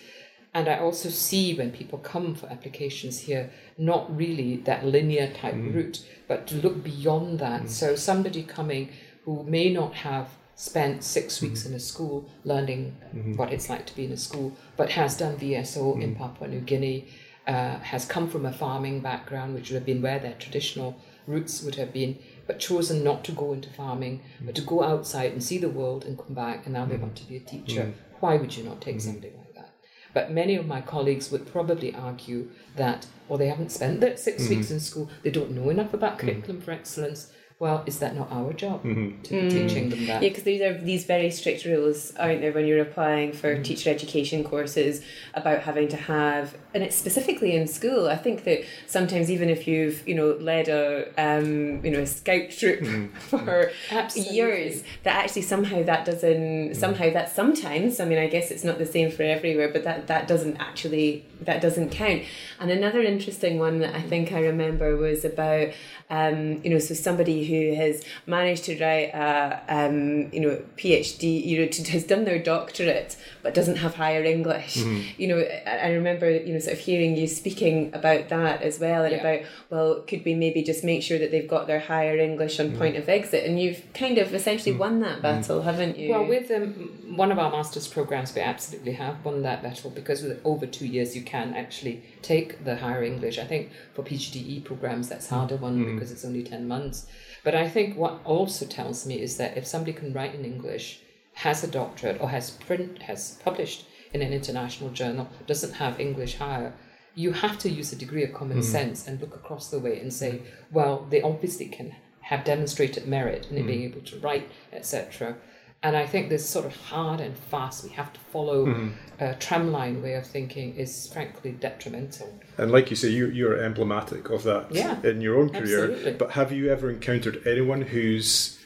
And 0.53 0.69
I 0.69 0.79
also 0.79 1.09
see 1.09 1.55
when 1.55 1.71
people 1.71 1.99
come 1.99 2.35
for 2.35 2.47
applications 2.49 3.21
here, 3.21 3.51
not 3.79 4.15
really 4.15 4.57
that 4.59 4.85
linear 4.85 5.33
type 5.33 5.55
hmm. 5.55 5.73
route, 5.73 6.05
but 6.29 6.47
to 6.49 6.57
look 6.57 6.83
beyond 6.83 7.39
that. 7.39 7.63
Hmm. 7.63 7.69
So 7.69 7.97
somebody 7.97 8.43
coming 8.43 8.91
who 9.25 9.43
may 9.45 9.73
not 9.73 9.95
have 9.95 10.29
spent 10.57 11.05
six 11.05 11.43
weeks 11.43 11.67
in 11.67 11.75
a 11.75 11.79
school 11.79 12.27
learning 12.45 12.97
what 13.37 13.53
it's 13.53 13.69
like 13.69 13.85
to 13.85 13.95
be 13.95 14.07
in 14.07 14.13
a 14.13 14.17
school, 14.17 14.57
but 14.77 14.91
has 14.91 15.17
done 15.17 15.37
VSO 15.37 16.01
in 16.01 16.15
Papua 16.15 16.49
New 16.49 16.61
Guinea, 16.61 17.07
uh, 17.47 17.79
has 17.81 18.07
come 18.07 18.29
from 18.29 18.47
a 18.47 18.53
farming 18.53 19.01
background, 19.01 19.55
which 19.55 19.69
would 19.69 19.77
have 19.77 19.85
been 19.85 20.01
where 20.01 20.19
their 20.19 20.35
traditional 20.35 20.97
roots 21.27 21.63
would 21.63 21.75
have 21.75 21.93
been, 21.93 22.19
but 22.47 22.59
chosen 22.59 23.03
not 23.03 23.25
to 23.25 23.33
go 23.33 23.53
into 23.53 23.69
farming, 23.71 24.23
but 24.41 24.55
to 24.55 24.63
mm. 24.63 24.67
go 24.67 24.83
outside 24.83 25.33
and 25.33 25.43
see 25.43 25.59
the 25.59 25.69
world 25.69 26.05
and 26.05 26.19
come 26.19 26.35
back, 26.35 26.65
and 26.65 26.75
now 26.75 26.85
they 26.85 26.97
want 26.97 27.15
mm. 27.15 27.19
to 27.19 27.25
be 27.25 27.37
a 27.37 27.41
teacher. 27.41 27.83
Mm. 27.83 27.93
Why 28.21 28.37
would 28.37 28.57
you 28.57 28.65
not 28.65 28.81
take 28.81 29.01
something 29.01 29.37
like 29.37 29.55
that? 29.55 29.75
But 30.15 30.31
many 30.31 30.55
of 30.57 30.67
my 30.67 30.81
colleagues 30.81 31.31
would 31.31 31.47
probably 31.47 31.95
argue 31.95 32.51
that, 32.77 33.07
well, 33.29 33.39
they 33.39 33.49
haven't 33.49 33.73
spent 33.73 34.01
that 34.01 34.19
6 34.19 34.49
weeks 34.49 34.71
in 34.71 34.81
school, 34.81 35.11
they 35.23 35.31
don't 35.31 35.51
know 35.51 35.69
enough 35.69 35.93
about 35.93 36.19
curriculum 36.19 36.63
for 36.63 36.71
excellence. 36.71 37.31
Well, 37.59 37.85
is 37.87 38.01
that 38.01 38.15
not 38.15 38.31
our 38.31 38.53
job 38.53 38.85
mm-hmm. 38.85 39.23
to 39.23 39.31
be 39.31 39.49
teaching 39.49 39.89
them 39.89 40.07
that? 40.07 40.23
Yeah, 40.23 40.29
because 40.29 40.45
these 40.45 40.61
are 40.61 40.75
these 40.77 41.05
very 41.07 41.31
strict 41.31 41.65
rules, 41.65 42.15
aren't 42.17 42.43
there, 42.43 42.53
when 42.53 42.67
you're 42.67 42.83
applying 42.83 43.33
for 43.33 43.63
teacher 43.63 43.89
education 43.89 44.45
courses 44.45 45.03
about 45.33 45.63
having 45.63 45.89
to 45.89 45.97
have, 45.97 46.55
and 46.77 46.85
it's 46.85 46.95
specifically 46.95 47.57
in 47.57 47.67
school. 47.67 48.07
I 48.07 48.17
think 48.17 48.45
that 48.45 48.63
sometimes 48.87 49.31
even 49.31 49.49
if 49.49 49.67
you've 49.67 50.07
you 50.07 50.15
know 50.15 50.33
led 50.33 50.69
a 50.69 51.09
um, 51.17 51.83
you 51.83 51.91
know 51.91 52.01
a 52.01 52.07
scout 52.07 52.51
troop 52.51 52.85
for 53.19 53.73
Absolutely. 53.91 54.37
years, 54.37 54.85
that 55.03 55.17
actually 55.17 55.43
somehow 55.43 55.83
that 55.85 56.05
doesn't 56.05 56.75
somehow 56.75 57.11
that 57.15 57.35
sometimes. 57.35 57.99
I 57.99 58.05
mean, 58.05 58.19
I 58.19 58.27
guess 58.27 58.51
it's 58.51 58.63
not 58.63 58.77
the 58.77 58.85
same 58.85 59.11
for 59.11 59.23
everywhere, 59.23 59.71
but 59.73 59.85
that 59.85 60.07
that 60.09 60.29
doesn't 60.29 60.59
actually 60.59 61.25
that 61.41 61.63
doesn't 61.63 61.91
count. 61.91 62.23
And 62.61 62.71
another 62.71 63.01
interesting 63.01 63.59
one 63.59 63.79
that 63.79 63.95
I 63.95 64.03
think 64.03 64.33
I 64.33 64.41
remember 64.41 64.99
was 64.99 65.25
about 65.25 65.71
um, 66.11 66.63
you 66.63 66.69
know 66.69 66.79
so 66.79 66.93
somebody 66.93 67.47
who 67.47 67.75
has 67.75 68.05
managed 68.27 68.65
to 68.65 68.79
write 68.79 69.15
a 69.15 69.63
um, 69.69 70.31
you 70.31 70.41
know 70.41 70.63
PhD, 70.77 71.43
you 71.43 71.61
know, 71.61 71.69
to, 71.69 71.91
has 71.91 72.05
done 72.05 72.25
their 72.25 72.39
doctorate 72.39 73.17
but 73.43 73.55
doesn't 73.55 73.77
have 73.77 73.95
higher 73.95 74.25
English. 74.25 74.75
Mm-hmm. 74.75 75.21
You 75.21 75.29
know, 75.29 75.39
I, 75.39 75.77
I, 75.87 75.91
remember 75.93 76.29
you 76.29 76.53
know 76.53 76.59
sort 76.67 76.77
of 76.77 76.81
hearing 76.85 77.17
you 77.17 77.27
speaking 77.27 77.91
about 77.95 78.29
that 78.29 78.63
as 78.63 78.79
well, 78.79 79.05
and 79.05 79.13
yeah. 79.13 79.21
about 79.21 79.47
well, 79.71 80.01
could 80.03 80.25
we 80.25 80.35
maybe 80.35 80.63
just 80.63 80.85
make 80.85 81.03
sure 81.03 81.19
that 81.19 81.31
they've 81.31 81.49
got 81.49 81.67
their 81.67 81.81
higher 81.81 82.19
English 82.19 82.61
on 82.61 82.69
mm-hmm. 82.69 82.79
point 82.79 82.97
of 82.97 83.09
exit, 83.09 83.45
and 83.45 83.61
you've 83.61 83.83
kind 83.95 84.19
of 84.19 84.35
essentially 84.35 84.73
mm-hmm. 84.73 84.81
won 84.81 85.01
that 85.01 85.23
battle, 85.23 85.63
haven't 85.63 85.97
you? 85.97 86.11
Well, 86.11 86.27
with 86.27 86.51
um, 86.51 86.73
one 87.17 87.33
of 87.33 87.39
our 87.39 87.51
master's 87.51 87.89
programs, 87.89 88.35
we 88.35 88.41
absolutely 88.41 88.93
have 88.93 89.25
won 89.25 89.43
that 89.43 89.63
battle 89.63 89.91
because 89.91 90.23
with 90.23 90.41
over 90.45 90.67
two 90.67 90.87
years 90.87 91.17
you 91.17 91.23
can 91.23 91.55
actually 91.55 92.03
take 92.23 92.65
the 92.65 92.77
higher 92.77 93.03
English. 93.03 93.39
I 93.39 93.45
think 93.45 93.71
for 93.95 94.03
PGDE 94.03 94.65
programs 94.65 95.09
that's 95.09 95.29
harder 95.29 95.57
one 95.57 95.79
mm. 95.79 95.95
because 95.95 96.11
it's 96.11 96.25
only 96.25 96.43
10 96.43 96.69
months. 96.69 97.07
But 97.45 97.55
I 97.55 97.69
think 97.69 97.97
what 97.97 98.21
also 98.25 98.67
tells 98.67 99.07
me 99.07 99.21
is 99.21 99.37
that 99.37 99.57
if 99.57 99.67
somebody 99.67 99.93
can 99.93 100.13
write 100.13 100.35
in 100.35 100.45
English, 100.45 101.01
has 101.37 101.63
a 101.63 101.69
doctorate 101.69 102.21
or 102.21 102.31
has 102.31 102.51
print 102.51 103.03
has 103.03 103.39
published 103.45 103.85
in 104.17 104.23
an 104.27 104.33
international 104.33 104.91
journal, 104.91 105.29
doesn't 105.47 105.75
have 105.75 106.01
English 106.01 106.39
higher, 106.39 106.73
you 107.15 107.33
have 107.33 107.59
to 107.59 107.69
use 107.71 107.93
a 107.93 107.97
degree 107.97 108.25
of 108.25 108.33
common 108.33 108.59
mm. 108.59 108.65
sense 108.65 109.07
and 109.07 109.21
look 109.21 109.35
across 109.35 109.71
the 109.71 109.79
way 109.79 110.01
and 110.01 110.13
say, 110.13 110.43
well, 110.71 111.07
they 111.11 111.23
obviously 111.23 111.67
can 111.67 111.95
have 112.21 112.45
demonstrated 112.45 113.07
merit 113.07 113.47
in 113.51 113.63
mm. 113.63 113.67
being 113.67 113.83
able 113.85 114.01
to 114.01 114.19
write, 114.19 114.49
etc. 114.73 115.37
And 115.83 115.97
I 115.97 116.07
think 116.07 116.29
this 116.29 116.49
sort 116.49 116.67
of 116.67 116.75
hard 116.77 117.21
and 117.21 117.37
fast, 117.37 117.85
we 117.85 117.91
have 117.91 118.13
to 118.13 118.21
follow 118.33 118.67
mm. 118.67 118.93
a 119.21 119.35
tramline 119.35 120.03
way 120.03 120.15
of 120.15 120.27
thinking 120.27 120.75
is 120.77 121.11
frankly 121.13 121.53
detrimental. 121.53 122.29
And 122.59 122.71
like 122.73 122.91
you 122.91 122.97
say, 122.97 123.09
you, 123.09 123.29
you're 123.29 123.63
emblematic 123.63 124.29
of 124.31 124.43
that 124.45 124.67
yeah, 124.71 125.01
in 125.03 125.21
your 125.21 125.39
own 125.39 125.51
career. 125.51 125.85
Absolutely. 125.85 126.13
But 126.13 126.33
have 126.33 126.53
you 126.53 126.71
ever 126.71 126.91
encountered 126.91 127.47
anyone 127.47 127.83
who's 127.83 128.59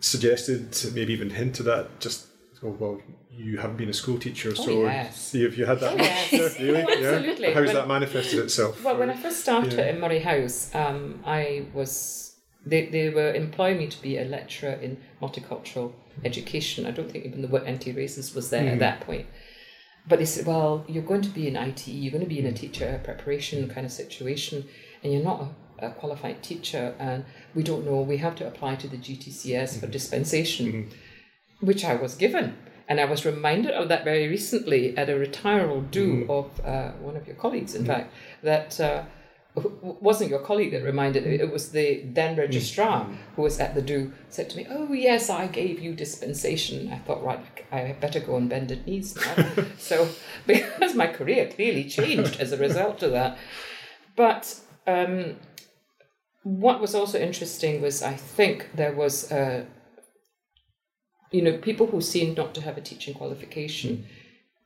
suggested, 0.00 0.76
maybe 0.94 1.12
even 1.12 1.30
hinted 1.30 1.68
at, 1.68 2.00
just, 2.00 2.26
oh, 2.62 2.76
well, 2.78 3.00
you 3.32 3.58
haven't 3.58 3.76
been 3.76 3.88
a 3.88 3.94
school 3.94 4.18
teacher, 4.18 4.50
oh, 4.50 4.54
so 4.54 4.82
yes. 4.82 5.32
have 5.32 5.56
you 5.56 5.64
had 5.64 5.80
that? 5.80 5.92
Oh, 5.92 5.96
yes. 5.96 6.32
really? 6.60 6.82
oh, 6.82 6.86
absolutely. 6.90 7.48
Yeah? 7.48 7.54
How 7.54 7.62
has 7.62 7.72
that 7.72 7.88
manifested 7.88 8.38
itself? 8.40 8.82
Well, 8.84 8.96
when 8.98 9.10
I 9.10 9.16
first 9.16 9.40
started 9.40 9.74
yeah. 9.74 9.90
in 9.90 10.00
Moray 10.00 10.18
House, 10.18 10.74
um, 10.74 11.20
I 11.24 11.66
was 11.72 12.30
they, 12.64 12.86
they 12.86 13.08
were 13.08 13.32
employing 13.32 13.78
me 13.78 13.86
to 13.88 14.02
be 14.02 14.18
a 14.18 14.24
lecturer 14.24 14.72
in 14.72 14.98
multicultural 15.22 15.92
education. 16.24 16.86
I 16.86 16.90
don't 16.90 17.10
think 17.10 17.24
even 17.24 17.42
the 17.42 17.48
word 17.48 17.64
anti-racist 17.64 18.34
was 18.34 18.50
there 18.50 18.64
mm. 18.64 18.72
at 18.72 18.78
that 18.80 19.00
point. 19.00 19.26
But 20.08 20.18
they 20.18 20.24
said, 20.24 20.46
well, 20.46 20.84
you're 20.88 21.02
going 21.02 21.22
to 21.22 21.28
be 21.28 21.46
in 21.46 21.56
IT, 21.56 21.86
you're 21.88 22.12
going 22.12 22.24
to 22.24 22.28
be 22.28 22.38
in 22.38 22.46
a 22.46 22.52
teacher 22.52 23.00
preparation 23.04 23.68
kind 23.68 23.86
of 23.86 23.92
situation, 23.92 24.66
and 25.02 25.12
you're 25.12 25.22
not 25.22 25.52
a, 25.78 25.86
a 25.86 25.90
qualified 25.92 26.42
teacher, 26.42 26.94
and 26.98 27.24
we 27.54 27.62
don't 27.62 27.84
know, 27.84 28.00
we 28.00 28.16
have 28.18 28.34
to 28.36 28.46
apply 28.46 28.76
to 28.76 28.88
the 28.88 28.96
GTCS 28.96 29.74
for 29.74 29.86
mm-hmm. 29.86 29.92
dispensation, 29.92 30.66
mm-hmm. 30.66 31.66
which 31.66 31.84
I 31.84 31.96
was 31.96 32.14
given. 32.14 32.56
And 32.90 32.98
I 32.98 33.04
was 33.04 33.24
reminded 33.24 33.70
of 33.70 33.88
that 33.88 34.02
very 34.02 34.26
recently 34.26 34.98
at 34.98 35.08
a 35.08 35.12
retiral 35.12 35.88
do 35.92 36.24
mm. 36.24 36.28
of 36.28 36.66
uh, 36.66 36.90
one 37.00 37.16
of 37.16 37.24
your 37.24 37.36
colleagues, 37.36 37.76
in 37.76 37.84
mm. 37.84 37.86
fact, 37.86 38.12
that 38.42 38.80
uh, 38.80 39.04
wasn't 39.54 40.28
your 40.28 40.40
colleague 40.40 40.72
that 40.72 40.82
reminded 40.82 41.24
me, 41.24 41.36
it 41.36 41.52
was 41.52 41.70
the 41.70 42.02
then 42.12 42.36
registrar 42.36 43.04
mm. 43.04 43.16
who 43.36 43.42
was 43.42 43.60
at 43.60 43.76
the 43.76 43.80
do, 43.80 44.12
said 44.28 44.50
to 44.50 44.56
me, 44.56 44.66
Oh, 44.68 44.92
yes, 44.92 45.30
I 45.30 45.46
gave 45.46 45.78
you 45.78 45.94
dispensation. 45.94 46.92
I 46.92 46.98
thought, 46.98 47.22
right, 47.22 47.40
I 47.70 47.94
better 48.00 48.18
go 48.18 48.34
on 48.34 48.48
bended 48.48 48.84
knees 48.88 49.16
now. 49.16 49.64
so, 49.78 50.08
because 50.48 50.96
my 50.96 51.06
career 51.06 51.46
clearly 51.46 51.84
changed 51.84 52.40
as 52.40 52.50
a 52.50 52.56
result 52.56 53.04
of 53.04 53.12
that. 53.12 53.38
But 54.16 54.58
um, 54.88 55.36
what 56.42 56.80
was 56.80 56.96
also 56.96 57.20
interesting 57.20 57.82
was 57.82 58.02
I 58.02 58.14
think 58.14 58.70
there 58.74 58.92
was, 58.92 59.30
uh, 59.30 59.66
you 61.30 61.42
know, 61.42 61.58
people 61.58 61.86
who 61.86 62.00
seem 62.00 62.34
not 62.34 62.54
to 62.54 62.60
have 62.60 62.76
a 62.76 62.80
teaching 62.80 63.14
qualification. 63.14 63.98
Mm 63.98 64.04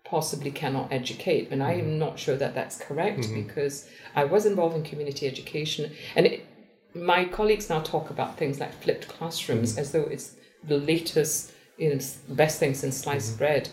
possibly 0.04 0.50
cannot 0.50 0.92
educate. 0.92 1.48
And 1.50 1.62
I 1.62 1.72
am 1.72 1.98
not 1.98 2.18
sure 2.18 2.36
that 2.36 2.54
that's 2.54 2.76
correct 2.78 3.20
mm-hmm. 3.20 3.42
because 3.42 3.88
I 4.14 4.24
was 4.24 4.46
involved 4.46 4.76
in 4.76 4.82
community 4.84 5.26
education. 5.26 5.90
And 6.14 6.26
it, 6.26 6.46
my 6.94 7.24
colleagues 7.24 7.68
now 7.68 7.80
talk 7.80 8.10
about 8.10 8.38
things 8.38 8.60
like 8.60 8.80
flipped 8.82 9.08
classrooms 9.08 9.72
mm-hmm. 9.72 9.80
as 9.80 9.92
though 9.92 10.02
it's 10.02 10.36
the 10.62 10.78
latest, 10.78 11.52
you 11.78 11.92
know, 11.92 12.00
best 12.28 12.60
thing 12.60 12.74
since 12.74 12.96
sliced 12.98 13.30
mm-hmm. 13.30 13.38
bread 13.38 13.70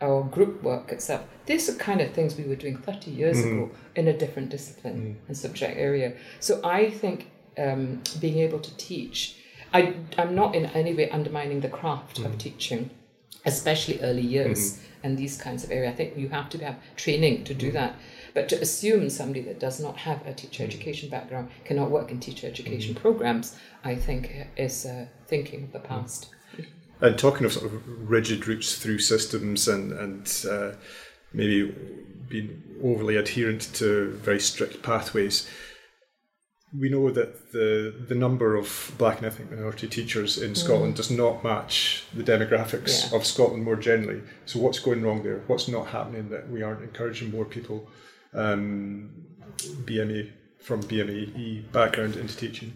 or 0.00 0.24
group 0.24 0.62
work 0.62 0.92
itself. 0.92 1.22
These 1.46 1.68
are 1.68 1.74
kind 1.74 2.00
of 2.00 2.12
things 2.12 2.36
we 2.36 2.44
were 2.44 2.56
doing 2.56 2.76
30 2.76 3.10
years 3.10 3.38
mm-hmm. 3.38 3.62
ago 3.64 3.70
in 3.96 4.08
a 4.08 4.16
different 4.16 4.50
discipline 4.50 4.96
mm-hmm. 4.96 5.26
and 5.26 5.36
subject 5.36 5.76
area. 5.76 6.12
So 6.40 6.60
I 6.62 6.90
think 6.90 7.30
um, 7.58 8.02
being 8.20 8.38
able 8.38 8.60
to 8.60 8.76
teach, 8.76 9.36
I, 9.72 9.94
I'm 10.18 10.34
not 10.34 10.54
in 10.54 10.66
any 10.66 10.94
way 10.94 11.10
undermining 11.10 11.60
the 11.60 11.68
craft 11.68 12.18
of 12.18 12.38
teaching, 12.38 12.90
especially 13.44 14.00
early 14.00 14.22
years 14.22 14.80
and 15.02 15.16
these 15.16 15.40
kinds 15.40 15.64
of 15.64 15.70
areas. 15.70 15.92
I 15.92 15.96
think 15.96 16.16
you 16.16 16.28
have 16.28 16.48
to 16.50 16.58
have 16.58 16.76
training 16.96 17.44
to 17.44 17.54
do 17.54 17.70
mm. 17.70 17.74
that. 17.74 17.96
But 18.34 18.48
to 18.50 18.60
assume 18.60 19.10
somebody 19.10 19.40
that 19.42 19.58
does 19.58 19.80
not 19.80 19.96
have 19.98 20.24
a 20.26 20.32
teacher 20.34 20.62
mm. 20.62 20.66
education 20.66 21.08
background 21.08 21.50
cannot 21.64 21.90
work 21.90 22.10
in 22.10 22.20
teacher 22.20 22.46
education 22.46 22.94
mm-hmm. 22.94 23.02
programs, 23.02 23.56
I 23.84 23.94
think 23.94 24.46
is 24.56 24.86
uh, 24.86 25.06
thinking 25.26 25.64
of 25.64 25.72
the 25.72 25.80
past. 25.80 26.30
And 27.00 27.18
talking 27.18 27.46
of 27.46 27.52
sort 27.52 27.72
of 27.72 28.10
rigid 28.10 28.46
routes 28.46 28.76
through 28.76 28.98
systems 28.98 29.68
and, 29.68 29.92
and 29.92 30.46
uh, 30.50 30.72
maybe 31.32 31.74
being 32.28 32.62
overly 32.82 33.16
adherent 33.16 33.72
to 33.74 34.10
very 34.22 34.40
strict 34.40 34.82
pathways, 34.82 35.48
we 36.78 36.88
know 36.88 37.10
that 37.10 37.52
the 37.52 37.94
the 38.08 38.14
number 38.14 38.56
of 38.56 38.92
black 38.96 39.18
and 39.18 39.26
ethnic 39.26 39.50
minority 39.50 39.88
teachers 39.88 40.38
in 40.38 40.54
Scotland 40.54 40.94
mm. 40.94 40.96
does 40.96 41.10
not 41.10 41.42
match 41.42 42.04
the 42.14 42.22
demographics 42.22 43.10
yeah. 43.10 43.16
of 43.16 43.26
Scotland 43.26 43.64
more 43.64 43.76
generally. 43.76 44.22
So 44.46 44.60
what's 44.60 44.78
going 44.78 45.02
wrong 45.02 45.22
there? 45.22 45.42
What's 45.46 45.68
not 45.68 45.88
happening 45.88 46.28
that 46.30 46.48
we 46.48 46.62
aren't 46.62 46.82
encouraging 46.82 47.30
more 47.32 47.44
people 47.44 47.88
um, 48.34 49.10
BME 49.58 50.30
from 50.60 50.82
BME 50.84 51.72
background 51.72 52.16
into 52.16 52.36
teaching? 52.36 52.74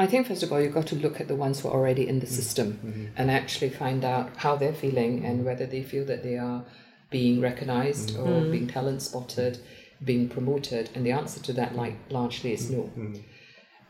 I 0.00 0.06
think 0.06 0.28
first 0.28 0.44
of 0.44 0.52
all 0.52 0.60
you've 0.60 0.74
got 0.74 0.86
to 0.88 0.96
look 0.96 1.20
at 1.20 1.26
the 1.26 1.34
ones 1.34 1.60
who 1.60 1.68
are 1.68 1.74
already 1.74 2.06
in 2.06 2.20
the 2.20 2.26
mm. 2.26 2.30
system 2.30 2.74
mm-hmm. 2.74 3.06
and 3.16 3.32
actually 3.32 3.70
find 3.70 4.04
out 4.04 4.30
how 4.36 4.54
they're 4.54 4.72
feeling 4.72 5.24
and 5.24 5.44
whether 5.44 5.66
they 5.66 5.82
feel 5.82 6.04
that 6.04 6.22
they 6.22 6.38
are 6.38 6.64
being 7.10 7.40
recognized 7.40 8.10
mm. 8.10 8.24
or 8.24 8.48
being 8.48 8.68
talent 8.68 9.02
spotted 9.02 9.58
being 10.02 10.28
promoted? 10.28 10.90
And 10.94 11.04
the 11.04 11.12
answer 11.12 11.40
to 11.40 11.52
that, 11.54 11.74
like 11.74 11.96
largely, 12.10 12.52
is 12.52 12.70
no. 12.70 12.82
Mm-hmm. 12.82 13.16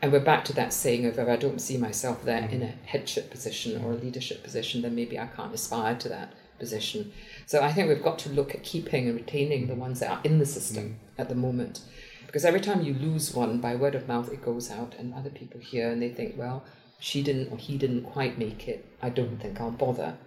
And 0.01 0.11
we're 0.11 0.19
back 0.21 0.45
to 0.45 0.53
that 0.53 0.71
saying 0.71 1.05
of 1.05 1.19
if 1.19 1.27
I 1.27 1.35
don't 1.35 1.59
see 1.59 1.77
myself 1.77 2.23
there 2.23 2.41
mm-hmm. 2.41 2.53
in 2.53 2.63
a 2.63 2.73
headship 2.85 3.29
position 3.29 3.83
or 3.83 3.91
a 3.91 3.97
leadership 3.97 4.43
position, 4.43 4.81
then 4.81 4.95
maybe 4.95 5.19
I 5.19 5.27
can't 5.27 5.53
aspire 5.53 5.95
to 5.95 6.09
that 6.09 6.33
position. 6.57 7.11
So 7.45 7.61
I 7.61 7.71
think 7.73 7.89
we've 7.89 8.03
got 8.03 8.19
to 8.19 8.29
look 8.29 8.53
at 8.53 8.63
keeping 8.63 9.07
and 9.07 9.15
retaining 9.15 9.67
the 9.67 9.75
ones 9.75 9.99
that 9.99 10.11
are 10.11 10.21
in 10.23 10.39
the 10.39 10.45
system 10.45 10.83
mm-hmm. 10.83 11.21
at 11.21 11.29
the 11.29 11.35
moment. 11.35 11.81
Because 12.25 12.45
every 12.45 12.61
time 12.61 12.83
you 12.83 12.93
lose 12.93 13.33
one 13.33 13.59
by 13.59 13.75
word 13.75 13.95
of 13.95 14.07
mouth, 14.07 14.31
it 14.31 14.45
goes 14.45 14.69
out, 14.69 14.93
and 14.99 15.13
other 15.13 15.31
people 15.31 15.59
hear 15.59 15.89
and 15.89 16.01
they 16.01 16.09
think, 16.09 16.35
well, 16.37 16.63
she 16.99 17.23
didn't 17.23 17.51
or 17.51 17.57
he 17.57 17.77
didn't 17.77 18.03
quite 18.03 18.37
make 18.37 18.67
it. 18.67 18.85
I 19.01 19.09
don't 19.09 19.37
think 19.41 19.59
I'll 19.59 19.71
bother. 19.71 20.17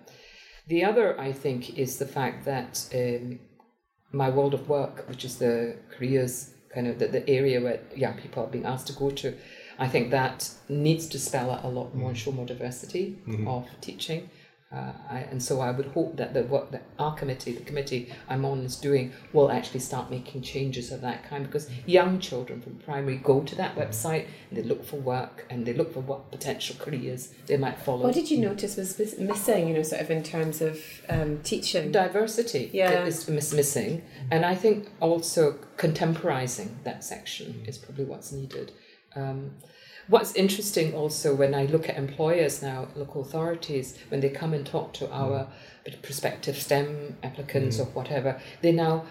The 0.67 0.85
other, 0.85 1.19
I 1.21 1.33
think, 1.33 1.79
is 1.79 1.99
the 1.99 2.07
fact 2.07 2.45
that 2.45 2.89
um, 2.95 3.39
my 4.13 4.29
world 4.29 4.55
of 4.55 4.69
work, 4.69 5.09
which 5.09 5.25
is 5.25 5.39
the 5.39 5.77
careers 5.91 6.51
kind 6.75 6.87
of 6.87 6.99
the, 6.99 7.07
the 7.07 7.29
area 7.29 7.61
where 7.61 7.81
young 7.95 8.15
people 8.15 8.45
are 8.45 8.47
being 8.47 8.65
asked 8.65 8.87
to 8.87 8.93
go 8.93 9.11
to, 9.11 9.35
I 9.79 9.89
think 9.89 10.11
that 10.11 10.51
needs 10.69 11.07
to 11.09 11.19
spell 11.19 11.51
out 11.51 11.65
a 11.65 11.69
lot 11.69 11.95
more 11.95 12.11
and 12.11 12.19
show 12.19 12.33
more 12.33 12.47
diversity 12.47 13.19
mm-hmm. 13.27 13.49
of 13.49 13.67
teaching. 13.81 14.31
Uh, 14.75 14.93
I, 15.11 15.19
and 15.19 15.43
so 15.43 15.61
I 15.61 15.71
would 15.71 15.87
hope 15.87 16.17
that 16.17 16.33
the 16.33 16.45
work 16.45 16.71
that 16.71 16.85
our 16.99 17.15
committee, 17.15 17.53
the 17.53 17.65
committee 17.65 18.11
I'm 18.29 18.47
on, 18.47 18.61
is 18.61 18.77
doing 18.77 19.13
will 19.35 19.51
actually 19.51 19.81
start 19.81 20.11
making 20.11 20.41
changes 20.41 20.91
of 20.91 21.03
that 21.03 21.29
kind 21.29 21.45
because 21.45 21.69
young 21.85 22.21
children 22.21 22.63
from 22.63 22.77
primary 22.77 23.17
go 23.17 23.43
to 23.43 23.55
that 23.57 23.77
website 23.77 24.27
and 24.49 24.59
they 24.59 24.63
look 24.63 24.83
for 24.83 24.97
work 24.97 25.45
and 25.51 25.67
they 25.67 25.75
look 25.75 25.93
for 25.93 26.01
what 26.01 26.31
potential 26.31 26.75
careers 26.79 27.35
they 27.47 27.59
might 27.59 27.79
follow. 27.79 28.05
What 28.05 28.15
did 28.15 28.31
you 28.31 28.39
notice 28.39 28.77
was 28.77 29.19
missing, 29.19 29.69
you 29.69 29.75
know, 29.75 29.83
sort 29.83 30.01
of 30.01 30.11
in 30.11 30.23
terms 30.23 30.63
of 30.63 30.81
um, 31.11 31.41
teaching? 31.43 31.93
Diversity 31.93 32.71
yeah. 32.73 33.05
is 33.05 33.29
missing. 33.29 34.03
And 34.31 34.47
I 34.47 34.55
think 34.55 34.89
also 35.01 35.59
contemporizing 35.77 36.83
that 36.85 37.05
section 37.05 37.63
is 37.67 37.77
probably 37.77 38.05
what's 38.05 38.33
needed. 38.33 38.73
Um, 39.15 39.53
What's 40.09 40.35
interesting 40.35 40.95
also 40.95 41.35
when 41.35 41.55
I 41.55 41.65
look 41.65 41.89
at 41.89 41.97
employers 41.97 42.63
now, 42.63 42.89
local 42.95 43.23
authorities, 43.23 43.99
when 44.09 44.21
they 44.21 44.31
come 44.31 44.53
and 44.53 44.67
talk 44.67 44.93
to 44.95 45.11
our 45.11 45.49
mm. 45.87 46.03
prospective 46.03 46.57
STEM 46.57 47.17
applicants 47.23 47.77
mm. 47.77 47.81
or 47.81 47.85
whatever, 47.91 48.41
they 48.61 48.73
now 48.73 49.05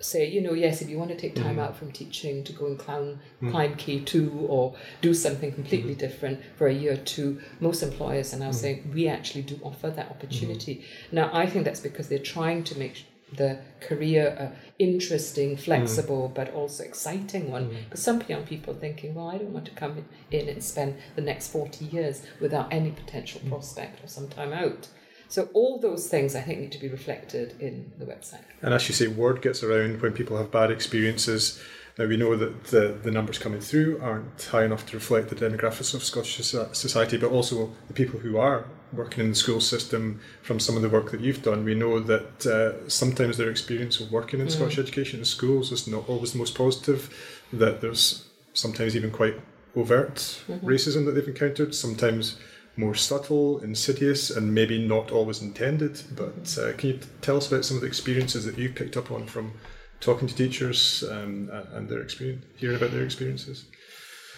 say, 0.00 0.26
you 0.26 0.40
know, 0.40 0.54
yes, 0.54 0.80
if 0.80 0.88
you 0.88 0.98
want 0.98 1.10
to 1.10 1.16
take 1.16 1.34
time 1.34 1.56
mm. 1.56 1.62
out 1.62 1.76
from 1.76 1.92
teaching 1.92 2.42
to 2.44 2.52
go 2.52 2.66
and 2.66 2.78
climb, 2.78 3.20
mm. 3.42 3.50
climb 3.50 3.74
K2 3.74 4.48
or 4.48 4.74
do 5.00 5.12
something 5.12 5.52
completely 5.52 5.94
mm. 5.94 5.98
different 5.98 6.40
for 6.56 6.66
a 6.66 6.72
year 6.72 6.94
or 6.94 6.96
two, 6.96 7.40
most 7.60 7.82
employers 7.82 8.32
are 8.34 8.38
now 8.38 8.50
mm. 8.50 8.54
saying, 8.54 8.90
we 8.94 9.08
actually 9.08 9.42
do 9.42 9.60
offer 9.62 9.90
that 9.90 10.10
opportunity. 10.10 10.84
Now, 11.12 11.30
I 11.32 11.46
think 11.46 11.64
that's 11.64 11.80
because 11.80 12.08
they're 12.08 12.18
trying 12.18 12.64
to 12.64 12.78
make 12.78 13.04
the 13.36 13.58
career 13.80 14.36
uh, 14.38 14.56
interesting, 14.78 15.56
flexible, 15.56 16.28
mm. 16.28 16.34
but 16.34 16.52
also 16.52 16.82
exciting 16.84 17.50
one. 17.50 17.70
Mm. 17.70 17.84
Because 17.84 18.02
some 18.02 18.22
young 18.28 18.44
people 18.44 18.74
are 18.74 18.78
thinking, 18.78 19.14
well, 19.14 19.28
I 19.28 19.38
don't 19.38 19.52
want 19.52 19.66
to 19.66 19.72
come 19.72 20.04
in 20.30 20.48
and 20.48 20.62
spend 20.62 20.96
the 21.16 21.22
next 21.22 21.48
40 21.48 21.84
years 21.84 22.22
without 22.40 22.72
any 22.72 22.90
potential 22.90 23.40
mm. 23.44 23.48
prospect 23.48 24.02
or 24.04 24.08
some 24.08 24.28
time 24.28 24.52
out. 24.52 24.88
So 25.28 25.48
all 25.52 25.78
those 25.78 26.08
things 26.08 26.34
I 26.34 26.40
think 26.40 26.58
need 26.58 26.72
to 26.72 26.80
be 26.80 26.88
reflected 26.88 27.54
in 27.60 27.92
the 27.98 28.04
website. 28.04 28.42
And 28.62 28.74
as 28.74 28.88
you 28.88 28.94
say, 28.94 29.06
word 29.06 29.40
gets 29.42 29.62
around 29.62 30.02
when 30.02 30.12
people 30.12 30.36
have 30.36 30.50
bad 30.50 30.72
experiences. 30.72 31.62
Now 32.00 32.06
we 32.06 32.16
know 32.16 32.34
that 32.34 32.64
the, 32.64 32.98
the 33.02 33.10
numbers 33.10 33.36
coming 33.36 33.60
through 33.60 34.00
aren't 34.00 34.42
high 34.44 34.64
enough 34.64 34.86
to 34.86 34.96
reflect 34.96 35.28
the 35.28 35.36
demographics 35.36 35.92
of 35.92 36.02
Scottish 36.02 36.36
society, 36.36 37.18
but 37.18 37.30
also 37.30 37.72
the 37.88 37.92
people 37.92 38.18
who 38.18 38.38
are 38.38 38.64
working 38.94 39.22
in 39.22 39.28
the 39.28 39.36
school 39.36 39.60
system 39.60 40.18
from 40.40 40.58
some 40.58 40.76
of 40.76 40.82
the 40.82 40.88
work 40.88 41.10
that 41.10 41.20
you've 41.20 41.42
done, 41.42 41.62
we 41.62 41.74
know 41.74 42.00
that 42.00 42.46
uh, 42.46 42.88
sometimes 42.88 43.36
their 43.36 43.50
experience 43.50 44.00
of 44.00 44.10
working 44.10 44.40
in 44.40 44.46
mm. 44.46 44.50
Scottish 44.50 44.78
education 44.78 45.18
in 45.18 45.26
schools 45.26 45.72
is 45.72 45.86
not 45.86 46.08
always 46.08 46.32
the 46.32 46.38
most 46.38 46.54
positive, 46.54 47.14
that 47.52 47.82
there's 47.82 48.26
sometimes 48.54 48.96
even 48.96 49.10
quite 49.10 49.38
overt 49.76 50.14
mm-hmm. 50.14 50.66
racism 50.66 51.04
that 51.04 51.12
they've 51.12 51.28
encountered, 51.28 51.74
sometimes 51.74 52.38
more 52.78 52.94
subtle, 52.94 53.58
insidious, 53.58 54.30
and 54.30 54.54
maybe 54.54 54.82
not 54.82 55.10
always 55.10 55.42
intended. 55.42 56.02
But 56.16 56.58
uh, 56.58 56.72
can 56.78 56.88
you 56.88 57.00
tell 57.20 57.36
us 57.36 57.52
about 57.52 57.66
some 57.66 57.76
of 57.76 57.82
the 57.82 57.88
experiences 57.88 58.46
that 58.46 58.56
you've 58.56 58.74
picked 58.74 58.96
up 58.96 59.10
on 59.10 59.26
from 59.26 59.52
talking 60.00 60.26
to 60.26 60.34
teachers 60.34 61.04
um, 61.10 61.50
and 61.72 61.88
their 61.88 62.00
experience, 62.00 62.44
hearing 62.56 62.76
about 62.76 62.90
their 62.90 63.04
experiences? 63.04 63.66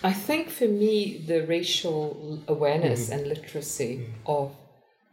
I 0.04 0.12
think 0.12 0.48
for 0.48 0.66
me, 0.66 1.18
the 1.26 1.46
racial 1.46 2.42
awareness 2.48 3.04
mm-hmm. 3.04 3.18
and 3.18 3.28
literacy 3.28 3.98
mm-hmm. 3.98 4.12
of 4.26 4.56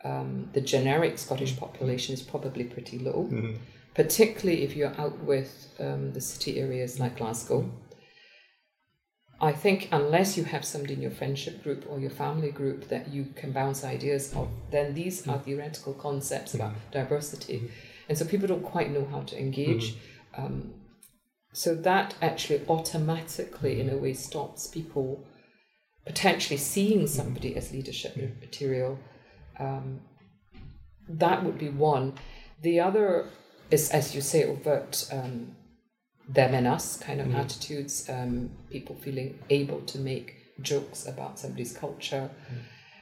um, 0.04 0.50
the 0.54 0.62
generic 0.62 1.20
Scottish 1.20 1.58
population 1.58 2.14
is 2.14 2.22
probably 2.22 2.64
pretty 2.64 2.98
low, 2.98 3.30
mm-hmm. 3.32 3.56
particularly 3.94 4.64
if 4.64 4.76
you're 4.76 5.00
out 5.00 5.20
with 5.20 5.68
um, 5.80 6.14
the 6.14 6.22
city 6.22 6.60
areas 6.60 7.00
like 7.00 7.18
Glasgow. 7.18 7.70
I 9.42 9.54
think 9.54 9.88
unless 9.92 10.36
you 10.36 10.44
have 10.44 10.66
somebody 10.66 10.96
in 10.96 11.02
your 11.02 11.12
friendship 11.12 11.64
group 11.64 11.86
or 11.88 12.00
your 12.00 12.10
family 12.10 12.52
group 12.52 12.90
that 12.90 13.08
you 13.10 13.28
can 13.36 13.52
bounce 13.54 13.86
ideas 13.86 14.36
off, 14.36 14.50
then 14.72 14.94
these 14.94 15.26
are 15.28 15.40
theoretical 15.40 15.94
concepts 15.94 16.56
about 16.56 16.74
diversity. 16.92 17.72
And 18.10 18.18
so 18.18 18.26
people 18.26 18.48
don't 18.48 18.64
quite 18.64 18.92
know 18.92 19.06
how 19.06 19.22
to 19.22 19.40
engage. 19.40 19.96
Mm-hmm. 20.40 20.46
Um, 20.46 20.74
so 21.52 21.76
that 21.76 22.16
actually 22.22 22.62
automatically, 22.70 23.82
in 23.82 23.90
a 23.90 23.98
way, 23.98 24.14
stops 24.14 24.68
people 24.68 25.26
potentially 26.06 26.58
seeing 26.58 27.08
somebody 27.08 27.56
as 27.56 27.72
leadership 27.72 28.16
material. 28.40 29.00
Um, 29.60 30.02
that 31.08 31.44
would 31.44 31.58
be 31.58 31.70
one. 31.70 32.14
The 32.62 32.80
other 32.80 33.30
is, 33.72 33.90
as 33.90 34.16
you 34.16 34.22
say, 34.22 34.44
overt 34.46 35.08
um, 35.12 35.56
them 36.28 36.54
and 36.54 36.68
us 36.68 36.98
kind 36.98 37.20
of 37.20 37.28
mm. 37.28 37.36
attitudes, 37.36 38.08
um, 38.10 38.52
people 38.70 38.96
feeling 38.96 39.40
able 39.50 39.82
to 39.82 39.98
make 39.98 40.36
jokes 40.62 41.08
about 41.08 41.40
somebody's 41.40 41.76
culture. 41.76 42.30
Mm. 42.52 42.60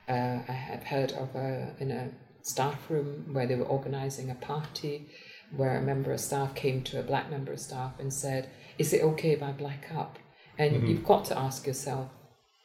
Uh, 0.10 0.44
I 0.48 0.54
have 0.54 0.84
heard 0.84 1.12
of 1.12 1.36
a, 1.36 1.76
in 1.80 1.92
a 1.92 2.10
staff 2.42 2.90
room 2.90 3.34
where 3.34 3.46
they 3.46 3.56
were 3.56 3.66
organizing 3.66 4.32
a 4.32 4.36
party 4.36 5.10
where 5.56 5.78
a 5.78 5.82
member 5.82 6.12
of 6.12 6.20
staff 6.20 6.56
came 6.56 6.84
to 6.84 7.00
a 7.00 7.04
black 7.04 7.30
member 7.30 7.54
of 7.54 7.60
staff 7.60 7.94
and 8.00 8.14
said, 8.14 8.50
Is 8.78 8.94
it 8.94 9.02
okay 9.02 9.32
if 9.32 9.42
I 9.42 9.52
black 9.52 9.88
up? 9.96 10.20
And 10.58 10.76
mm-hmm. 10.76 10.86
you've 10.88 11.06
got 11.06 11.26
to 11.26 11.38
ask 11.38 11.68
yourself, 11.68 12.10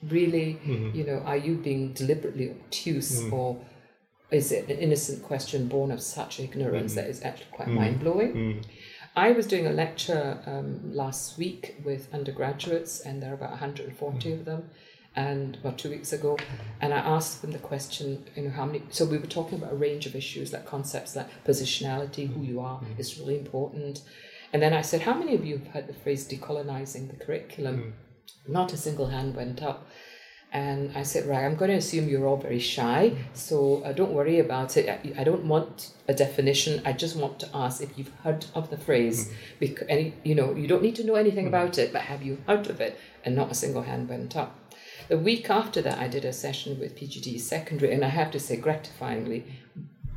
really, 0.03 0.59
mm-hmm. 0.65 0.97
you 0.97 1.05
know, 1.05 1.19
are 1.21 1.37
you 1.37 1.57
being 1.57 1.93
deliberately 1.93 2.51
obtuse 2.51 3.21
mm-hmm. 3.21 3.35
or 3.35 3.65
is 4.31 4.51
it 4.51 4.69
an 4.69 4.79
innocent 4.79 5.23
question 5.23 5.69
born 5.69 5.91
of 5.91 6.01
such 6.01 6.41
ignorance 6.41 6.93
mm-hmm. 6.93 7.03
that 7.03 7.11
is 7.11 7.23
actually 7.23 7.47
quite 7.53 7.69
mm-hmm. 7.69 7.77
mind 7.77 8.01
blowing? 8.01 8.33
Mm-hmm. 8.35 8.61
I 9.15 9.33
was 9.33 9.47
doing 9.47 9.67
a 9.67 9.73
lecture 9.73 10.43
um, 10.47 10.95
last 10.95 11.37
week 11.37 11.77
with 11.85 12.09
undergraduates, 12.15 13.01
and 13.01 13.23
there 13.23 13.31
are 13.31 13.35
about 13.35 13.51
140 13.51 14.33
of 14.33 14.45
them 14.47 14.71
and 15.15 15.57
about 15.57 15.79
two 15.79 15.91
weeks 15.91 16.13
ago, 16.13 16.39
and 16.81 16.95
I 16.95 16.99
asked 16.99 17.43
them 17.43 17.53
the 17.53 17.59
question, 17.59 18.25
you 18.35 18.45
know, 18.45 18.51
how 18.51 18.65
many. 18.65 18.83
So 18.91 19.05
we 19.05 19.19
were 19.19 19.27
talking 19.27 19.59
about 19.59 19.73
a 19.73 19.77
range 19.77 20.07
of 20.07 20.17
issues, 20.17 20.53
like 20.53 20.67
concepts 20.67 21.15
like 21.17 21.29
positionality, 21.45 22.33
who 22.33 22.43
you 22.43 22.61
are 22.61 22.81
mm. 22.81 22.99
is 22.99 23.19
really 23.19 23.39
important, 23.39 24.03
and 24.53 24.63
then 24.63 24.73
I 24.73 24.83
said, 24.83 25.03
how 25.03 25.15
many 25.15 25.35
of 25.35 25.45
you 25.45 25.59
have 25.59 25.67
heard 25.69 25.87
the 25.87 25.95
phrase 25.95 26.29
decolonizing 26.29 27.11
the 27.11 27.25
curriculum? 27.25 27.95
Mm. 28.47 28.53
Not 28.53 28.73
a 28.73 28.77
single 28.77 29.07
hand 29.07 29.35
went 29.35 29.63
up. 29.63 29.87
And 30.55 30.93
I 30.95 31.03
said, 31.03 31.27
right, 31.27 31.47
I'm 31.47 31.57
going 31.57 31.71
to 31.71 31.79
assume 31.79 32.11
you're 32.11 32.27
all 32.27 32.37
very 32.37 32.59
shy, 32.59 33.17
so 33.33 33.83
uh, 33.85 33.93
don't 33.93 34.13
worry 34.13 34.39
about 34.39 34.77
it. 34.77 34.87
I, 34.87 35.21
I, 35.21 35.25
don't 35.25 35.47
want 35.47 35.93
a 36.09 36.13
definition. 36.13 36.83
I 36.85 36.93
just 36.93 37.17
want 37.17 37.41
to 37.41 37.49
ask 37.55 37.81
if 37.83 37.97
you've 37.97 38.13
heard 38.23 38.45
of 38.55 38.69
the 38.69 38.77
phrase. 38.77 39.29
Mm. 39.29 39.35
Because 39.61 39.87
any, 39.89 40.15
you 40.25 40.35
know, 40.35 40.55
you 40.55 40.69
don't 40.69 40.83
need 40.83 40.97
to 40.97 41.05
know 41.05 41.15
anything 41.15 41.47
mm. 41.47 41.49
about 41.49 41.79
it, 41.79 41.91
but 41.91 42.03
have 42.03 42.23
you 42.23 42.37
heard 42.47 42.69
of 42.69 42.83
it? 42.83 43.01
And 43.25 43.35
not 43.35 43.51
a 43.51 43.55
single 43.55 43.83
hand 43.83 44.11
went 44.11 44.37
up. 44.37 44.59
The 45.09 45.19
week 45.19 45.51
after 45.51 45.83
that, 45.83 45.99
I 45.99 46.09
did 46.09 46.25
a 46.25 46.33
session 46.33 46.79
with 46.79 46.97
PGD 46.97 47.41
secondary, 47.41 47.93
and 47.93 48.05
I 48.05 48.09
have 48.09 48.31
to 48.33 48.41
say, 48.41 48.57
gratifyingly, 48.57 49.45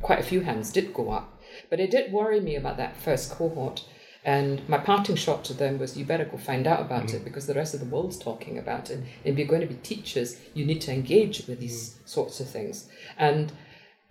quite 0.00 0.20
a 0.20 0.24
few 0.24 0.40
hands 0.42 0.70
did 0.70 0.94
go 0.94 1.10
up. 1.10 1.40
But 1.70 1.80
it 1.80 1.90
did 1.90 2.12
worry 2.12 2.40
me 2.40 2.56
about 2.56 2.76
that 2.76 2.96
first 2.96 3.30
cohort. 3.32 3.84
And 4.24 4.68
my 4.68 4.78
parting 4.78 5.14
shot 5.14 5.44
to 5.44 5.54
them 5.54 5.78
was, 5.78 5.96
you 5.96 6.04
better 6.04 6.24
go 6.24 6.36
find 6.36 6.66
out 6.66 6.80
about 6.80 7.06
mm. 7.06 7.14
it 7.14 7.24
because 7.24 7.46
the 7.46 7.54
rest 7.54 7.74
of 7.74 7.80
the 7.80 7.86
world's 7.86 8.18
talking 8.18 8.58
about 8.58 8.90
it. 8.90 8.94
And 8.94 9.06
if 9.24 9.38
you're 9.38 9.46
going 9.46 9.60
to 9.60 9.68
be 9.68 9.76
teachers, 9.76 10.40
you 10.52 10.66
need 10.66 10.80
to 10.82 10.92
engage 10.92 11.46
with 11.46 11.60
these 11.60 11.90
mm. 11.90 12.08
sorts 12.08 12.40
of 12.40 12.48
things. 12.48 12.88
And 13.16 13.52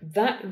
that, 0.02 0.46